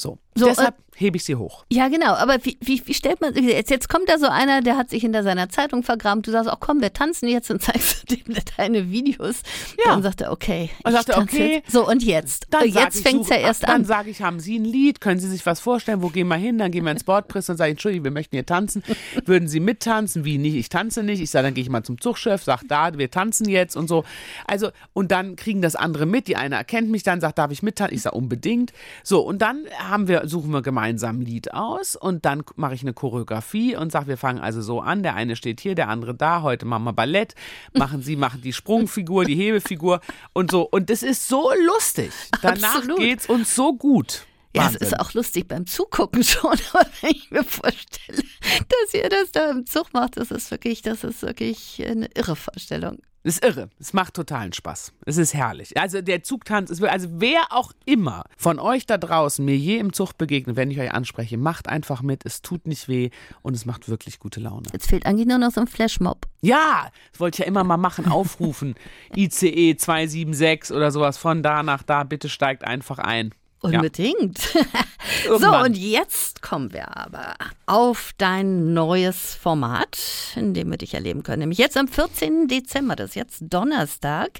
So. 0.00 0.18
So, 0.40 0.46
Deshalb 0.46 0.74
hebe 1.00 1.16
ich 1.16 1.24
sie 1.24 1.36
hoch. 1.36 1.64
Ja, 1.72 1.88
genau. 1.88 2.12
Aber 2.14 2.44
wie, 2.44 2.58
wie, 2.60 2.82
wie 2.86 2.94
stellt 2.94 3.20
man 3.20 3.34
jetzt, 3.34 3.70
jetzt 3.70 3.88
kommt 3.88 4.08
da 4.08 4.18
so 4.18 4.26
einer, 4.26 4.60
der 4.60 4.76
hat 4.76 4.90
sich 4.90 5.00
hinter 5.00 5.22
seiner 5.22 5.48
Zeitung 5.48 5.82
vergraben. 5.82 6.22
Du 6.22 6.30
sagst 6.30 6.50
auch, 6.50 6.60
komm, 6.60 6.80
wir 6.82 6.92
tanzen 6.92 7.28
jetzt 7.28 7.50
und 7.50 7.62
zeigst 7.62 8.10
dem 8.10 8.36
deine 8.56 8.90
Videos. 8.90 9.42
Ja. 9.78 9.92
Dann 9.92 10.02
sagt 10.02 10.20
er, 10.20 10.30
okay. 10.30 10.70
Und 10.84 10.92
sagt 10.92 11.08
er, 11.08 11.18
okay. 11.18 11.54
Jetzt. 11.54 11.72
So, 11.72 11.88
und 11.88 12.02
jetzt? 12.02 12.46
Dann 12.50 12.70
sag 12.70 12.84
jetzt 12.84 12.96
ich, 12.98 13.02
fängt's 13.02 13.28
ja 13.30 13.36
erst 13.36 13.62
Dann 13.64 13.70
an. 13.70 13.84
sage 13.84 14.10
ich, 14.10 14.22
haben 14.22 14.40
Sie 14.40 14.58
ein 14.58 14.64
Lied? 14.64 15.00
Können 15.00 15.20
Sie 15.20 15.28
sich 15.28 15.44
was 15.46 15.60
vorstellen? 15.60 16.02
Wo 16.02 16.08
gehen 16.08 16.28
wir 16.28 16.36
hin? 16.36 16.58
Dann 16.58 16.70
gehen 16.70 16.84
wir 16.84 16.92
ins 16.92 17.04
Bordpress 17.04 17.48
und 17.48 17.56
sage 17.56 17.70
ich, 17.70 17.74
Entschuldigung, 17.74 18.04
wir 18.04 18.10
möchten 18.10 18.36
hier 18.36 18.46
tanzen. 18.46 18.82
Würden 19.24 19.48
Sie 19.48 19.60
mittanzen? 19.60 20.24
Wie 20.24 20.38
nicht? 20.38 20.54
Ich 20.54 20.68
tanze 20.68 21.02
nicht. 21.02 21.20
Ich 21.20 21.30
sage, 21.30 21.46
dann 21.46 21.54
gehe 21.54 21.64
ich 21.64 21.70
mal 21.70 21.82
zum 21.82 22.00
Zugchef, 22.00 22.42
sag 22.42 22.62
da, 22.68 22.96
wir 22.96 23.10
tanzen 23.10 23.48
jetzt 23.48 23.76
und 23.76 23.88
so. 23.88 24.04
Also, 24.46 24.70
und 24.92 25.10
dann 25.10 25.36
kriegen 25.36 25.62
das 25.62 25.76
andere 25.76 26.04
mit. 26.04 26.28
Die 26.28 26.36
eine 26.36 26.56
erkennt 26.56 26.90
mich 26.90 27.02
dann, 27.02 27.20
sagt, 27.20 27.38
darf 27.38 27.50
ich 27.50 27.62
mittanzen? 27.62 27.94
Ich 27.94 28.02
sage, 28.02 28.16
unbedingt. 28.16 28.72
So, 29.02 29.20
und 29.20 29.40
dann 29.40 29.64
haben 29.78 30.08
wir 30.08 30.28
suchen 30.30 30.50
wir 30.50 30.62
gemeinsam 30.62 31.18
ein 31.18 31.22
Lied 31.22 31.52
aus 31.52 31.96
und 31.96 32.24
dann 32.24 32.42
mache 32.56 32.74
ich 32.74 32.82
eine 32.82 32.94
Choreografie 32.94 33.76
und 33.76 33.92
sage, 33.92 34.06
wir 34.06 34.16
fangen 34.16 34.40
also 34.40 34.62
so 34.62 34.80
an. 34.80 35.02
Der 35.02 35.14
eine 35.14 35.36
steht 35.36 35.60
hier, 35.60 35.74
der 35.74 35.88
andere 35.88 36.14
da. 36.14 36.42
Heute 36.42 36.64
machen 36.64 36.84
wir 36.84 36.94
Ballett. 36.94 37.34
Machen 37.76 38.02
Sie, 38.02 38.16
machen 38.16 38.40
die 38.40 38.52
Sprungfigur, 38.52 39.24
die 39.26 39.34
Hebefigur 39.34 40.00
und 40.32 40.50
so. 40.50 40.62
Und 40.62 40.88
das 40.88 41.02
ist 41.02 41.28
so 41.28 41.50
lustig. 41.66 42.12
Danach 42.40 42.86
geht 42.96 43.20
es 43.20 43.26
uns 43.26 43.54
so 43.54 43.76
gut. 43.76 44.24
Ja, 44.54 44.68
es 44.68 44.76
ist 44.76 44.98
auch 44.98 45.12
lustig 45.12 45.46
beim 45.46 45.66
Zugucken 45.66 46.24
schon, 46.24 46.58
aber 46.72 46.86
wenn 47.02 47.10
ich 47.10 47.30
mir 47.30 47.44
vorstelle, 47.44 48.22
dass 48.42 48.94
ihr 48.94 49.08
das 49.08 49.30
da 49.32 49.50
im 49.50 49.66
Zug 49.66 49.92
macht, 49.92 50.16
das 50.16 50.30
ist 50.30 50.50
wirklich, 50.50 50.82
das 50.82 51.04
ist 51.04 51.22
wirklich 51.22 51.84
eine 51.86 52.08
irre 52.14 52.34
Vorstellung. 52.34 52.98
Das 53.22 53.34
ist 53.34 53.44
irre. 53.44 53.68
Es 53.78 53.92
macht 53.92 54.14
totalen 54.14 54.54
Spaß. 54.54 54.94
Es 55.04 55.18
ist 55.18 55.34
herrlich. 55.34 55.76
Also 55.76 56.00
der 56.00 56.22
Zugtanz 56.22 56.70
ist 56.70 56.82
also 56.82 57.08
wer 57.12 57.40
auch 57.50 57.72
immer 57.84 58.24
von 58.38 58.58
euch 58.58 58.86
da 58.86 58.96
draußen 58.96 59.44
mir 59.44 59.56
je 59.56 59.76
im 59.76 59.92
Zug 59.92 60.16
begegnet, 60.16 60.56
wenn 60.56 60.70
ich 60.70 60.80
euch 60.80 60.92
anspreche, 60.92 61.36
macht 61.36 61.68
einfach 61.68 62.00
mit. 62.00 62.24
Es 62.24 62.40
tut 62.40 62.66
nicht 62.66 62.88
weh 62.88 63.10
und 63.42 63.54
es 63.54 63.66
macht 63.66 63.90
wirklich 63.90 64.20
gute 64.20 64.40
Laune. 64.40 64.68
Jetzt 64.72 64.88
fehlt 64.88 65.04
eigentlich 65.04 65.26
nur 65.28 65.36
noch 65.36 65.50
so 65.50 65.60
ein 65.60 65.66
Flashmob. 65.66 66.26
Ja, 66.40 66.90
das 67.12 67.20
wollte 67.20 67.36
ich 67.36 67.38
ja 67.40 67.46
immer 67.46 67.62
mal 67.62 67.76
machen, 67.76 68.08
aufrufen. 68.08 68.74
ICE 69.14 69.76
276 69.76 70.74
oder 70.74 70.90
sowas 70.90 71.18
von 71.18 71.42
da 71.42 71.62
nach 71.62 71.82
da. 71.82 72.04
Bitte 72.04 72.30
steigt 72.30 72.64
einfach 72.64 72.98
ein. 72.98 73.34
Unbedingt. 73.60 74.54
Ja. 74.54 75.38
so, 75.38 75.54
und 75.56 75.76
jetzt 75.76 76.40
kommen 76.40 76.72
wir 76.72 76.96
aber 76.96 77.34
auf 77.66 78.12
dein 78.16 78.72
neues 78.72 79.34
Format, 79.34 79.98
in 80.34 80.54
dem 80.54 80.70
wir 80.70 80.78
dich 80.78 80.94
erleben 80.94 81.22
können. 81.22 81.40
Nämlich 81.40 81.58
jetzt 81.58 81.76
am 81.76 81.86
14. 81.88 82.48
Dezember, 82.48 82.96
das 82.96 83.10
ist 83.10 83.16
jetzt 83.16 83.42
Donnerstag, 83.42 84.30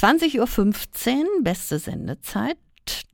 20.15 0.00 0.38
Uhr, 0.38 1.42
beste 1.42 1.78
Sendezeit. 1.78 2.56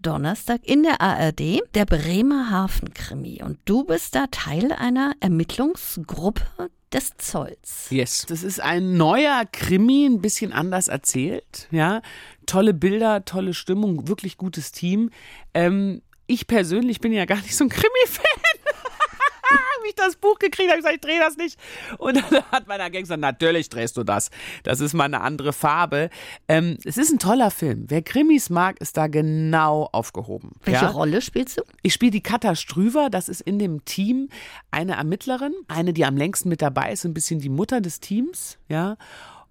Donnerstag 0.01 0.61
in 0.65 0.83
der 0.83 1.03
ARD, 1.03 1.61
der 1.75 1.85
Bremer 1.85 2.51
Hafenkrimi. 2.51 3.43
Und 3.43 3.59
du 3.67 3.85
bist 3.85 4.15
da 4.15 4.27
Teil 4.31 4.73
einer 4.73 5.13
Ermittlungsgruppe 5.21 6.71
des 6.93 7.13
Zolls. 7.19 7.89
Yes. 7.91 8.25
Das 8.29 8.43
ist 8.43 8.61
ein 8.61 8.97
neuer 8.97 9.45
Krimi, 9.51 10.07
ein 10.07 10.21
bisschen 10.21 10.53
anders 10.53 10.89
erzählt. 10.89 11.69
Ja, 11.71 12.01
tolle 12.49 12.75
Bilder, 12.75 13.25
tolle 13.25 13.55
Stimmung, 13.55 14.09
wirklich 14.09 14.37
gutes 14.37 14.73
Team. 14.73 15.11
Ähm, 15.55 16.03
ich 16.27 16.47
persönlich 16.47 17.01
bin 17.01 17.13
ja 17.13 17.25
gar 17.25 17.41
nicht 17.41 17.57
so 17.57 17.65
ein 17.65 17.71
Krimi-Fan 17.71 18.25
ich 19.89 19.95
das 19.95 20.17
Buch 20.17 20.39
gekriegt 20.39 20.71
habe, 20.71 20.79
ich 20.79 20.85
gesagt, 20.85 20.95
ich 20.97 21.01
drehe 21.01 21.21
das 21.21 21.37
nicht. 21.37 21.59
Und 21.99 22.17
dann 22.17 22.43
hat 22.53 22.69
mein 22.69 22.81
Agent 22.81 23.05
gesagt, 23.05 23.21
natürlich 23.21 23.69
drehst 23.69 23.97
du 23.97 24.05
das. 24.05 24.31
Das 24.63 24.81
ist 24.81 24.95
mal 24.95 25.05
eine 25.05 25.21
andere 25.21 25.53
Farbe. 25.53 26.11
Ähm, 26.47 26.79
es 26.85 26.97
ist 26.97 27.11
ein 27.13 27.19
toller 27.19 27.51
Film. 27.51 27.87
Wer 27.89 28.03
Krimis 28.03 28.51
mag, 28.51 28.81
ist 28.81 28.97
da 28.97 29.07
genau 29.07 29.89
aufgehoben. 29.93 30.53
Welche 30.65 30.85
ja? 30.85 30.91
Rolle 30.91 31.21
spielst 31.23 31.59
du? 31.59 31.63
Ich 31.83 31.95
spiele 31.95 32.13
die 32.13 32.23
Katha 32.23 32.55
Strüver. 32.55 33.11
Das 33.11 33.29
ist 33.29 33.41
in 33.41 33.59
dem 33.59 33.85
Team 33.85 34.29
eine 34.71 34.97
Ermittlerin, 34.97 35.55
eine, 35.69 35.93
die 35.93 36.05
am 36.05 36.17
längsten 36.17 36.49
mit 36.49 36.63
dabei 36.63 36.93
ist, 36.93 37.05
ein 37.05 37.15
bisschen 37.15 37.41
die 37.41 37.49
Mutter 37.49 37.81
des 37.81 38.01
Teams. 38.01 38.59
Ja. 38.69 38.97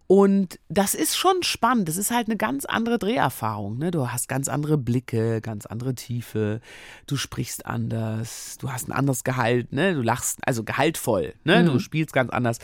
Und 0.07 0.57
das 0.69 0.93
ist 0.93 1.17
schon 1.17 1.43
spannend. 1.43 1.89
Das 1.89 1.97
ist 1.97 2.11
halt 2.11 2.27
eine 2.27 2.37
ganz 2.37 2.63
andere 2.63 2.97
Dreherfahrung. 2.97 3.77
Ne? 3.77 3.91
Du 3.91 4.09
hast 4.09 4.29
ganz 4.29 4.47
andere 4.47 4.77
Blicke, 4.77 5.41
ganz 5.41 5.65
andere 5.65 5.95
Tiefe. 5.95 6.61
Du 7.07 7.17
sprichst 7.17 7.65
anders. 7.65 8.57
Du 8.57 8.71
hast 8.71 8.87
ein 8.87 8.93
anderes 8.93 9.25
Gehalt. 9.25 9.73
Ne? 9.73 9.93
Du 9.93 10.01
lachst, 10.01 10.39
also 10.45 10.63
gehaltvoll. 10.63 11.33
Ne? 11.43 11.61
Mhm. 11.61 11.65
Du 11.65 11.79
spielst 11.79 12.13
ganz 12.13 12.29
anders. 12.29 12.59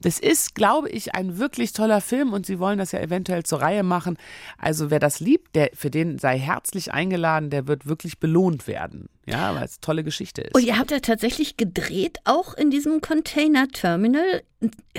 Das 0.00 0.20
ist, 0.20 0.54
glaube 0.54 0.88
ich, 0.88 1.16
ein 1.16 1.38
wirklich 1.38 1.72
toller 1.72 2.00
Film 2.00 2.32
und 2.32 2.46
sie 2.46 2.60
wollen 2.60 2.78
das 2.78 2.92
ja 2.92 3.00
eventuell 3.00 3.42
zur 3.42 3.60
Reihe 3.60 3.82
machen. 3.82 4.16
Also 4.56 4.90
wer 4.90 5.00
das 5.00 5.18
liebt, 5.18 5.56
der, 5.56 5.70
für 5.74 5.90
den 5.90 6.18
sei 6.18 6.38
herzlich 6.38 6.92
eingeladen, 6.92 7.50
der 7.50 7.66
wird 7.66 7.86
wirklich 7.86 8.20
belohnt 8.20 8.68
werden. 8.68 9.08
Ja, 9.26 9.54
weil 9.54 9.64
es 9.64 9.74
eine 9.76 9.80
tolle 9.80 10.04
Geschichte 10.04 10.42
ist. 10.42 10.54
Und 10.54 10.64
ihr 10.64 10.78
habt 10.78 10.90
ja 10.90 11.00
tatsächlich 11.00 11.56
gedreht, 11.56 12.18
auch 12.24 12.54
in 12.54 12.70
diesem 12.70 13.00
Container-Terminal, 13.00 14.42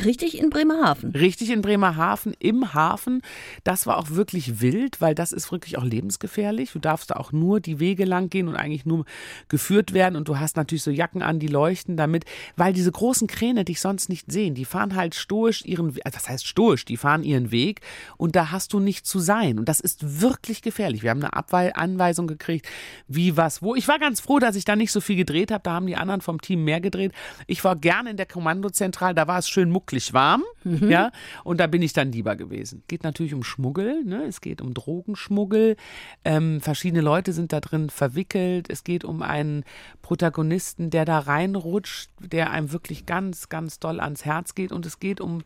richtig 0.03 0.37
in 0.37 0.49
Bremerhaven. 0.49 1.11
Richtig 1.11 1.49
in 1.49 1.61
Bremerhaven, 1.61 2.35
im 2.39 2.73
Hafen. 2.73 3.21
Das 3.63 3.87
war 3.87 3.97
auch 3.97 4.09
wirklich 4.11 4.61
wild, 4.61 5.01
weil 5.01 5.15
das 5.15 5.31
ist 5.31 5.51
wirklich 5.51 5.77
auch 5.77 5.83
lebensgefährlich. 5.83 6.71
Du 6.71 6.79
darfst 6.79 7.11
da 7.11 7.15
auch 7.15 7.31
nur 7.31 7.59
die 7.59 7.79
Wege 7.79 8.05
lang 8.05 8.29
gehen 8.29 8.47
und 8.47 8.55
eigentlich 8.55 8.85
nur 8.85 9.05
geführt 9.47 9.93
werden. 9.93 10.15
Und 10.15 10.27
du 10.27 10.39
hast 10.39 10.57
natürlich 10.57 10.83
so 10.83 10.91
Jacken 10.91 11.21
an, 11.21 11.39
die 11.39 11.47
leuchten 11.47 11.97
damit, 11.97 12.25
weil 12.55 12.73
diese 12.73 12.91
großen 12.91 13.27
Kräne 13.27 13.65
dich 13.65 13.79
sonst 13.79 14.09
nicht 14.09 14.31
sehen. 14.31 14.55
Die 14.55 14.65
fahren 14.65 14.95
halt 14.95 15.15
stoisch 15.15 15.63
ihren, 15.65 15.87
also 16.03 16.17
das 16.17 16.29
heißt 16.29 16.45
stoisch, 16.45 16.85
die 16.85 16.97
fahren 16.97 17.23
ihren 17.23 17.51
Weg 17.51 17.81
und 18.17 18.35
da 18.35 18.51
hast 18.51 18.73
du 18.73 18.79
nicht 18.79 19.05
zu 19.05 19.19
sein. 19.19 19.59
Und 19.59 19.69
das 19.69 19.79
ist 19.79 20.21
wirklich 20.21 20.61
gefährlich. 20.61 21.03
Wir 21.03 21.11
haben 21.11 21.23
eine 21.23 21.33
Abwe 21.33 21.75
Anweisung 21.75 22.27
gekriegt, 22.27 22.67
wie 23.07 23.37
was, 23.37 23.61
wo. 23.61 23.75
Ich 23.75 23.87
war 23.87 23.99
ganz 23.99 24.14
froh, 24.21 24.39
dass 24.39 24.55
ich 24.55 24.65
da 24.65 24.75
nicht 24.75 24.91
so 24.91 25.01
viel 25.01 25.15
gedreht 25.15 25.51
habe. 25.51 25.63
Da 25.63 25.73
haben 25.73 25.87
die 25.87 25.95
anderen 25.95 26.21
vom 26.21 26.41
Team 26.41 26.63
mehr 26.63 26.81
gedreht. 26.81 27.11
Ich 27.47 27.63
war 27.63 27.75
gerne 27.75 28.11
in 28.11 28.17
der 28.17 28.25
Kommandozentrale, 28.25 29.15
da 29.15 29.27
war 29.27 29.39
es 29.39 29.49
schön 29.49 29.69
mucklig 29.69 30.13
warm. 30.13 30.43
Mhm. 30.63 30.89
Ja, 30.89 31.11
und 31.43 31.59
da 31.59 31.67
bin 31.67 31.81
ich 31.81 31.93
dann 31.93 32.11
lieber 32.11 32.35
gewesen. 32.35 32.83
Geht 32.87 33.03
natürlich 33.03 33.33
um 33.33 33.43
Schmuggel, 33.43 34.03
ne? 34.03 34.23
es 34.23 34.41
geht 34.41 34.61
um 34.61 34.73
Drogenschmuggel. 34.73 35.75
Ähm, 36.23 36.59
verschiedene 36.61 37.01
Leute 37.01 37.33
sind 37.33 37.53
da 37.53 37.59
drin 37.59 37.89
verwickelt. 37.89 38.69
Es 38.69 38.83
geht 38.83 39.03
um 39.03 39.21
einen 39.21 39.63
Protagonisten, 40.01 40.89
der 40.89 41.05
da 41.05 41.19
reinrutscht, 41.19 42.09
der 42.19 42.51
einem 42.51 42.71
wirklich 42.71 43.05
ganz, 43.05 43.49
ganz 43.49 43.79
doll 43.79 43.99
ans 43.99 44.25
Herz 44.25 44.55
geht. 44.55 44.71
Und 44.71 44.85
es 44.85 44.99
geht 44.99 45.21
um 45.21 45.43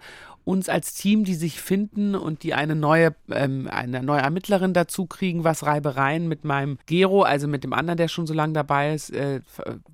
uns 0.49 0.67
als 0.67 0.95
Team, 0.95 1.25
die 1.25 1.35
sich 1.35 1.61
finden 1.61 2.15
und 2.15 2.41
die 2.41 2.55
eine 2.55 2.75
neue, 2.75 3.13
ähm, 3.29 3.67
eine 3.71 4.01
neue 4.01 4.21
Ermittlerin 4.21 4.73
dazu 4.73 5.05
kriegen, 5.05 5.43
was 5.43 5.63
Reibereien 5.63 6.27
mit 6.27 6.43
meinem 6.43 6.79
Gero, 6.87 7.21
also 7.21 7.47
mit 7.47 7.63
dem 7.63 7.71
anderen, 7.71 7.97
der 7.97 8.07
schon 8.07 8.25
so 8.25 8.33
lange 8.33 8.53
dabei 8.53 8.95
ist, 8.95 9.11
äh, 9.11 9.41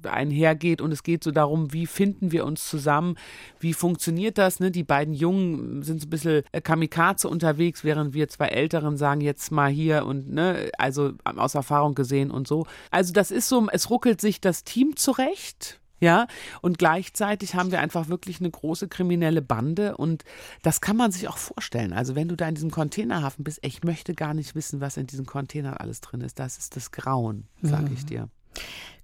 einhergeht. 0.03 0.79
Und 0.79 0.93
es 0.93 1.03
geht 1.03 1.25
so 1.25 1.31
darum, 1.31 1.73
wie 1.73 1.85
finden 1.85 2.31
wir 2.31 2.45
uns 2.45 2.69
zusammen, 2.69 3.17
wie 3.59 3.73
funktioniert 3.73 4.37
das? 4.37 4.61
Ne? 4.61 4.71
Die 4.71 4.85
beiden 4.85 5.13
Jungen 5.13 5.83
sind 5.83 5.99
so 5.99 6.07
ein 6.07 6.09
bisschen 6.09 6.43
äh, 6.53 6.61
Kamikaze 6.61 7.27
unterwegs, 7.27 7.83
während 7.83 8.13
wir 8.13 8.29
zwei 8.29 8.47
Älteren 8.47 8.95
sagen, 8.95 9.19
jetzt 9.19 9.51
mal 9.51 9.69
hier 9.69 10.05
und 10.05 10.31
ne, 10.31 10.71
also 10.77 11.11
aus 11.25 11.55
Erfahrung 11.55 11.95
gesehen 11.95 12.31
und 12.31 12.47
so. 12.47 12.65
Also 12.91 13.11
das 13.11 13.29
ist 13.29 13.49
so, 13.49 13.67
es 13.73 13.89
ruckelt 13.89 14.21
sich 14.21 14.39
das 14.39 14.63
Team 14.63 14.95
zurecht 14.95 15.81
ja, 15.99 16.27
und 16.61 16.77
gleichzeitig 16.77 17.55
haben 17.55 17.71
wir 17.71 17.79
einfach 17.79 18.09
wirklich 18.09 18.39
eine 18.39 18.51
große 18.51 18.87
kriminelle 18.87 19.41
Bande 19.41 19.97
und 19.97 20.23
das 20.63 20.81
kann 20.81 20.97
man 20.97 21.11
sich 21.11 21.27
auch 21.27 21.37
vorstellen. 21.37 21.93
Also 21.93 22.15
wenn 22.15 22.27
du 22.27 22.35
da 22.35 22.47
in 22.47 22.55
diesem 22.55 22.71
Containerhafen 22.71 23.43
bist, 23.43 23.59
ich 23.61 23.83
möchte 23.83 24.13
gar 24.13 24.33
nicht 24.33 24.55
wissen, 24.55 24.81
was 24.81 24.97
in 24.97 25.07
diesen 25.07 25.25
Containern 25.25 25.75
alles 25.75 26.01
drin 26.01 26.21
ist. 26.21 26.39
Das 26.39 26.57
ist 26.57 26.75
das 26.75 26.91
Grauen, 26.91 27.47
sage 27.61 27.91
ich 27.93 28.05
dir. 28.05 28.29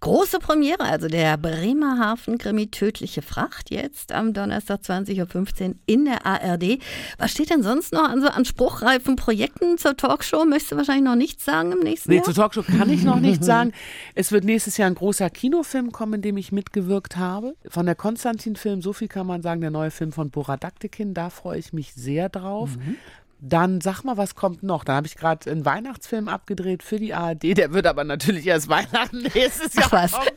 Große 0.02 0.40
Premiere, 0.40 0.80
also 0.80 1.08
der 1.08 1.38
Bremerhaven 1.38 2.40
Krimi 2.40 2.72
Tödliche 2.72 3.22
Fracht 3.22 3.70
jetzt 3.70 4.12
am 4.12 4.34
Donnerstag 4.34 4.80
20.15 4.82 5.70
Uhr 5.70 5.76
in 5.86 6.06
der 6.06 6.26
ARD. 6.26 6.80
Was 7.20 7.30
steht 7.30 7.52
denn 7.52 7.62
sonst 7.62 7.94
noch 7.94 8.10
an 8.10 8.20
so 8.20 8.28
an 8.28 8.44
spruchreifen 8.44 9.16
Projekten 9.16 9.78
zur 9.78 9.96
Talkshow? 9.96 10.44
Möchtest 10.44 10.72
du 10.72 10.78
wahrscheinlich 10.78 11.04
noch 11.04 11.16
nichts 11.16 11.46
sagen 11.46 11.72
im 11.72 11.82
nächsten 11.82 12.10
nee, 12.10 12.16
Jahr? 12.16 12.24
Nee, 12.26 12.34
zur 12.34 12.34
Talkshow 12.34 12.64
kann 12.64 12.90
ich 12.90 13.04
noch 13.04 13.20
nichts 13.20 13.46
sagen. 13.52 13.74
Es 14.16 14.32
wird 14.32 14.44
nächstes 14.44 14.78
Jahr 14.78 14.90
ein 14.90 14.96
großer 14.96 15.30
Kinofilm 15.30 15.92
kommen, 15.92 16.16
in 16.16 16.22
dem 16.24 16.38
ich 16.38 16.52
mitgewirkt 16.52 17.18
habe. 17.18 17.56
Von 17.68 17.86
der 17.86 17.94
Konstantin-Film, 17.94 18.82
so 18.82 18.94
viel 18.94 19.08
kann 19.08 19.28
man 19.28 19.44
sagen, 19.44 19.62
der 19.62 19.70
neue 19.70 19.92
Film 19.92 20.14
von 20.14 20.32
Boradaktikin, 20.32 21.14
da 21.14 21.30
freue 21.30 21.60
ich 21.60 21.74
mich 21.74 21.94
sehr 21.94 22.28
drauf. 22.28 22.76
Mhm. 22.76 22.96
Dann 23.44 23.82
sag 23.82 24.04
mal, 24.04 24.18
was 24.18 24.36
kommt 24.36 24.62
noch? 24.62 24.84
Da 24.84 24.96
habe 24.96 25.08
ich 25.08 25.16
gerade 25.16 25.50
einen 25.50 25.66
Weihnachtsfilm 25.66 26.28
abgedreht 26.28 26.84
für 26.84 26.98
die 26.98 27.16
ARD. 27.16 27.58
Der 27.58 27.74
wird 27.74 27.88
aber 27.88 28.04
natürlich 28.04 28.46
erst 28.46 28.70
Weihnachten 28.70 29.24
nächstes 29.34 29.74
Jahr 29.74 29.92
was. 29.92 30.12
kommen. 30.12 30.28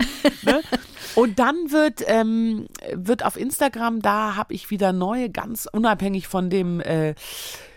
Ne? 0.43 0.63
Und 1.15 1.39
dann 1.39 1.55
wird, 1.71 2.03
ähm, 2.07 2.67
wird 2.93 3.25
auf 3.25 3.37
Instagram, 3.37 4.01
da 4.01 4.37
habe 4.37 4.55
ich 4.55 4.71
wieder 4.71 4.93
neue, 4.93 5.29
ganz 5.29 5.69
unabhängig 5.71 6.29
von 6.29 6.49
dem 6.49 6.81
äh, 6.81 7.15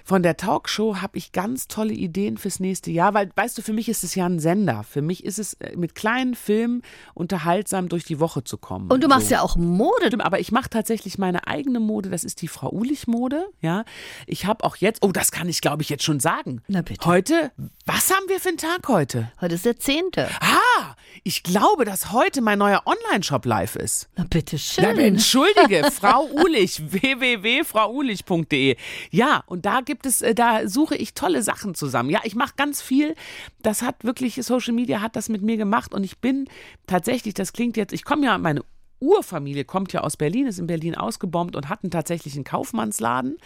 von 0.07 0.23
der 0.23 0.37
Talkshow 0.37 1.01
habe 1.01 1.17
ich 1.17 1.33
ganz 1.33 1.67
tolle 1.67 1.91
Ideen 1.91 2.37
fürs 2.37 2.61
nächste 2.61 2.91
Jahr, 2.91 3.13
weil, 3.13 3.29
weißt 3.35 3.57
du, 3.57 3.61
für 3.61 3.73
mich 3.73 3.89
ist 3.89 4.05
es 4.05 4.15
ja 4.15 4.25
ein 4.25 4.39
Sender. 4.39 4.85
Für 4.89 5.01
mich 5.01 5.25
ist 5.25 5.37
es 5.37 5.55
äh, 5.55 5.75
mit 5.75 5.95
kleinen 5.95 6.33
Filmen 6.33 6.81
unterhaltsam 7.13 7.89
durch 7.89 8.05
die 8.05 8.21
Woche 8.21 8.41
zu 8.45 8.57
kommen. 8.57 8.89
Und 8.89 9.03
du 9.03 9.09
machst 9.09 9.27
so. 9.27 9.33
ja 9.33 9.41
auch 9.41 9.57
Mode. 9.57 10.17
Aber 10.19 10.39
ich 10.39 10.53
mache 10.53 10.69
tatsächlich 10.69 11.17
meine 11.17 11.45
eigene 11.47 11.81
Mode, 11.81 12.09
das 12.09 12.23
ist 12.23 12.41
die 12.41 12.47
Frau 12.47 12.71
Ulich-Mode. 12.71 13.49
Ja, 13.59 13.83
ich 14.27 14.45
habe 14.45 14.63
auch 14.63 14.77
jetzt, 14.77 15.03
oh, 15.03 15.11
das 15.11 15.31
kann 15.31 15.49
ich 15.49 15.59
glaube 15.59 15.81
ich 15.81 15.89
jetzt 15.89 16.05
schon 16.05 16.21
sagen. 16.21 16.61
Na 16.69 16.83
bitte. 16.83 17.05
Heute, 17.05 17.51
was 17.85 18.09
haben 18.09 18.29
wir 18.29 18.39
für 18.39 18.47
einen 18.47 18.57
Tag 18.57 18.87
heute? 18.87 19.29
Heute 19.41 19.55
ist 19.55 19.65
der 19.65 19.77
10. 19.77 20.03
Ah, 20.39 20.76
ich 21.23 21.43
glaube, 21.43 21.85
dass 21.85 22.11
heute 22.11 22.41
mein 22.41 22.59
neuer 22.59 22.81
Online-Shop 22.85 23.45
live 23.45 23.75
ist. 23.75 24.09
Na 24.15 24.25
bitte 24.29 24.57
schön. 24.57 24.83
Na, 24.95 25.01
entschuldige, 25.01 25.89
Frau 25.91 26.27
Ulich, 26.43 26.81
www.frauulich.de. 26.91 28.75
Ja, 29.11 29.43
und 29.47 29.65
da 29.65 29.81
gibt 29.81 30.05
es, 30.05 30.21
äh, 30.21 30.33
da 30.33 30.67
suche 30.67 30.95
ich 30.95 31.13
tolle 31.13 31.43
Sachen 31.43 31.75
zusammen. 31.75 32.09
Ja, 32.09 32.21
ich 32.23 32.35
mache 32.35 32.53
ganz 32.57 32.81
viel. 32.81 33.15
Das 33.61 33.81
hat 33.81 34.03
wirklich, 34.03 34.35
Social 34.35 34.73
Media 34.73 35.01
hat 35.01 35.15
das 35.15 35.29
mit 35.29 35.41
mir 35.41 35.57
gemacht 35.57 35.93
und 35.93 36.03
ich 36.03 36.19
bin 36.19 36.47
tatsächlich, 36.85 37.33
das 37.33 37.53
klingt 37.53 37.77
jetzt, 37.77 37.93
ich 37.93 38.03
komme 38.03 38.25
ja, 38.25 38.37
meine 38.37 38.63
Urfamilie 38.99 39.65
kommt 39.65 39.93
ja 39.93 40.01
aus 40.01 40.17
Berlin, 40.17 40.47
ist 40.47 40.59
in 40.59 40.67
Berlin 40.67 40.95
ausgebombt 40.95 41.55
und 41.55 41.69
hat 41.69 41.83
einen 41.83 41.91
tatsächlichen 41.91 42.43
Kaufmannsladen. 42.43 43.37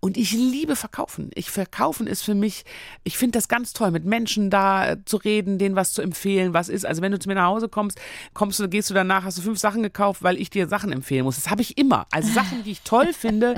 Und 0.00 0.16
ich 0.16 0.32
liebe 0.32 0.76
Verkaufen. 0.76 1.30
Ich 1.34 1.50
Verkaufen 1.50 2.06
ist 2.06 2.22
für 2.22 2.34
mich, 2.34 2.64
ich 3.04 3.16
finde 3.16 3.38
das 3.38 3.48
ganz 3.48 3.72
toll, 3.72 3.90
mit 3.90 4.04
Menschen 4.04 4.50
da 4.50 4.90
äh, 4.90 5.04
zu 5.04 5.16
reden, 5.16 5.58
denen 5.58 5.76
was 5.76 5.92
zu 5.92 6.02
empfehlen, 6.02 6.54
was 6.54 6.68
ist. 6.68 6.84
Also 6.84 7.02
wenn 7.02 7.12
du 7.12 7.18
zu 7.18 7.28
mir 7.28 7.34
nach 7.34 7.46
Hause 7.46 7.68
kommst, 7.68 8.00
kommst 8.34 8.58
du, 8.58 8.68
gehst 8.68 8.90
du 8.90 8.94
danach, 8.94 9.24
hast 9.24 9.38
du 9.38 9.42
fünf 9.42 9.58
Sachen 9.58 9.82
gekauft, 9.82 10.22
weil 10.22 10.38
ich 10.40 10.50
dir 10.50 10.68
Sachen 10.68 10.92
empfehlen 10.92 11.24
muss. 11.24 11.36
Das 11.36 11.50
habe 11.50 11.62
ich 11.62 11.78
immer. 11.78 12.06
Also 12.10 12.32
Sachen, 12.32 12.64
die 12.64 12.72
ich 12.72 12.82
toll 12.82 13.12
finde. 13.12 13.54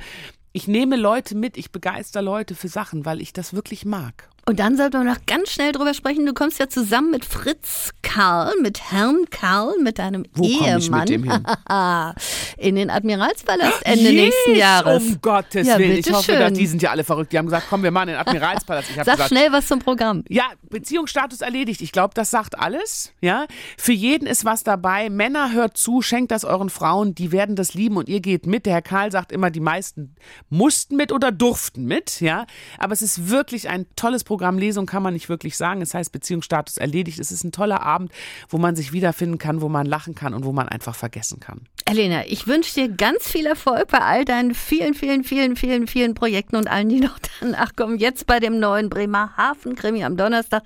Ich 0.52 0.66
nehme 0.66 0.96
Leute 0.96 1.34
mit, 1.34 1.56
ich 1.56 1.72
begeister 1.72 2.22
Leute 2.22 2.54
für 2.54 2.68
Sachen, 2.68 3.04
weil 3.04 3.20
ich 3.20 3.32
das 3.32 3.54
wirklich 3.54 3.84
mag. 3.84 4.28
Und 4.48 4.60
dann 4.60 4.78
sollten 4.78 4.94
wir 4.94 5.04
noch 5.04 5.26
ganz 5.26 5.50
schnell 5.50 5.72
drüber 5.72 5.92
sprechen. 5.92 6.24
Du 6.24 6.32
kommst 6.32 6.58
ja 6.58 6.70
zusammen 6.70 7.10
mit 7.10 7.26
Fritz 7.26 7.90
Karl, 8.00 8.54
mit 8.62 8.80
Herrn 8.90 9.26
Karl, 9.30 9.74
mit 9.82 9.98
deinem 9.98 10.24
Wo 10.32 10.42
komm 10.42 10.50
Ehemann 10.50 10.78
ich 10.78 10.90
mit 10.90 11.08
dem 11.10 11.30
hin? 11.30 11.46
in 12.56 12.76
den 12.76 12.88
Admiralspalast 12.88 13.84
Ende 13.84 14.04
Yes, 14.04 14.12
nächsten 14.12 14.54
Jahres. 14.54 15.02
Um 15.02 15.20
Gottes 15.20 15.66
Ja, 15.66 15.78
Willen. 15.78 15.98
Ich 15.98 16.10
hoffe, 16.10 16.32
dass 16.32 16.54
die 16.54 16.66
sind 16.66 16.80
ja 16.80 16.92
alle 16.92 17.04
verrückt. 17.04 17.30
Die 17.34 17.36
haben 17.36 17.44
gesagt, 17.44 17.66
komm, 17.68 17.82
wir 17.82 17.90
machen 17.90 18.06
den 18.06 18.16
Admiralspalast. 18.16 18.88
Ich 18.88 18.96
Sag 18.96 19.04
gesagt, 19.04 19.28
schnell 19.28 19.52
was 19.52 19.66
zum 19.66 19.80
Programm. 19.80 20.24
Ja, 20.30 20.44
Beziehungsstatus 20.70 21.42
erledigt. 21.42 21.82
Ich 21.82 21.92
glaube, 21.92 22.14
das 22.14 22.30
sagt 22.30 22.58
alles. 22.58 23.12
Ja, 23.20 23.44
für 23.76 23.92
jeden 23.92 24.26
ist 24.26 24.46
was 24.46 24.64
dabei. 24.64 25.10
Männer 25.10 25.52
hört 25.52 25.76
zu, 25.76 26.00
schenkt 26.00 26.30
das 26.30 26.46
euren 26.46 26.70
Frauen. 26.70 27.14
Die 27.14 27.32
werden 27.32 27.54
das 27.54 27.74
lieben 27.74 27.98
und 27.98 28.08
ihr 28.08 28.20
geht 28.20 28.46
mit. 28.46 28.64
Der 28.64 28.72
Herr 28.72 28.82
Karl 28.82 29.12
sagt 29.12 29.30
immer, 29.30 29.50
die 29.50 29.60
meisten 29.60 30.14
mussten 30.48 30.96
mit 30.96 31.12
oder 31.12 31.32
durften 31.32 31.84
mit. 31.84 32.22
Ja, 32.22 32.46
aber 32.78 32.94
es 32.94 33.02
ist 33.02 33.28
wirklich 33.28 33.68
ein 33.68 33.84
tolles 33.94 34.24
Programm. 34.24 34.37
Lesung 34.58 34.86
kann 34.86 35.02
man 35.02 35.14
nicht 35.14 35.28
wirklich 35.28 35.56
sagen. 35.56 35.82
Es 35.82 35.94
heißt 35.94 36.12
Beziehungsstatus 36.12 36.76
erledigt. 36.76 37.18
Es 37.18 37.32
ist 37.32 37.44
ein 37.44 37.52
toller 37.52 37.82
Abend, 37.82 38.12
wo 38.48 38.58
man 38.58 38.76
sich 38.76 38.92
wiederfinden 38.92 39.38
kann, 39.38 39.60
wo 39.60 39.68
man 39.68 39.86
lachen 39.86 40.14
kann 40.14 40.34
und 40.34 40.44
wo 40.44 40.52
man 40.52 40.68
einfach 40.68 40.94
vergessen 40.94 41.40
kann. 41.40 41.62
Elena, 41.84 42.26
ich 42.26 42.46
wünsche 42.46 42.74
dir 42.74 42.88
ganz 42.88 43.30
viel 43.30 43.46
Erfolg 43.46 43.88
bei 43.88 44.00
all 44.00 44.24
deinen 44.24 44.54
vielen, 44.54 44.94
vielen, 44.94 45.24
vielen, 45.24 45.56
vielen, 45.56 45.86
vielen 45.86 46.14
Projekten 46.14 46.56
und 46.56 46.68
allen, 46.68 46.88
die 46.88 47.00
noch 47.00 47.18
danach 47.40 47.74
kommen. 47.76 47.98
Jetzt 47.98 48.26
bei 48.26 48.40
dem 48.40 48.58
neuen 48.58 48.90
Bremerhaven-Krimi 48.90 50.04
am 50.04 50.16
Donnerstag. 50.16 50.62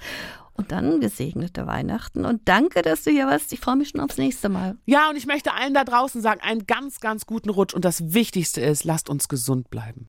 Und 0.55 0.71
dann 0.71 1.01
gesegnete 1.01 1.67
Weihnachten. 1.67 2.25
Und 2.27 2.43
danke, 2.45 2.83
dass 2.83 3.05
du 3.05 3.11
hier 3.11 3.27
warst. 3.27 3.53
Ich 3.53 3.61
freue 3.61 3.77
mich 3.77 3.89
schon 3.89 4.01
aufs 4.01 4.19
nächste 4.19 4.49
Mal. 4.49 4.77
Ja, 4.85 5.09
und 5.09 5.17
ich 5.17 5.27
möchte 5.27 5.55
allen 5.55 5.73
da 5.75 5.83
draußen 5.83 6.21
sagen, 6.21 6.41
einen 6.43 6.67
ganz, 6.67 7.01
ganz 7.01 7.25
guten 7.25 7.49
Rutsch. 7.49 7.73
Und 7.73 7.85
das 7.85 8.13
Wichtigste 8.13 8.61
ist, 8.61 8.85
lasst 8.85 9.09
uns 9.09 9.29
gesund 9.29 9.71
bleiben. 9.71 10.01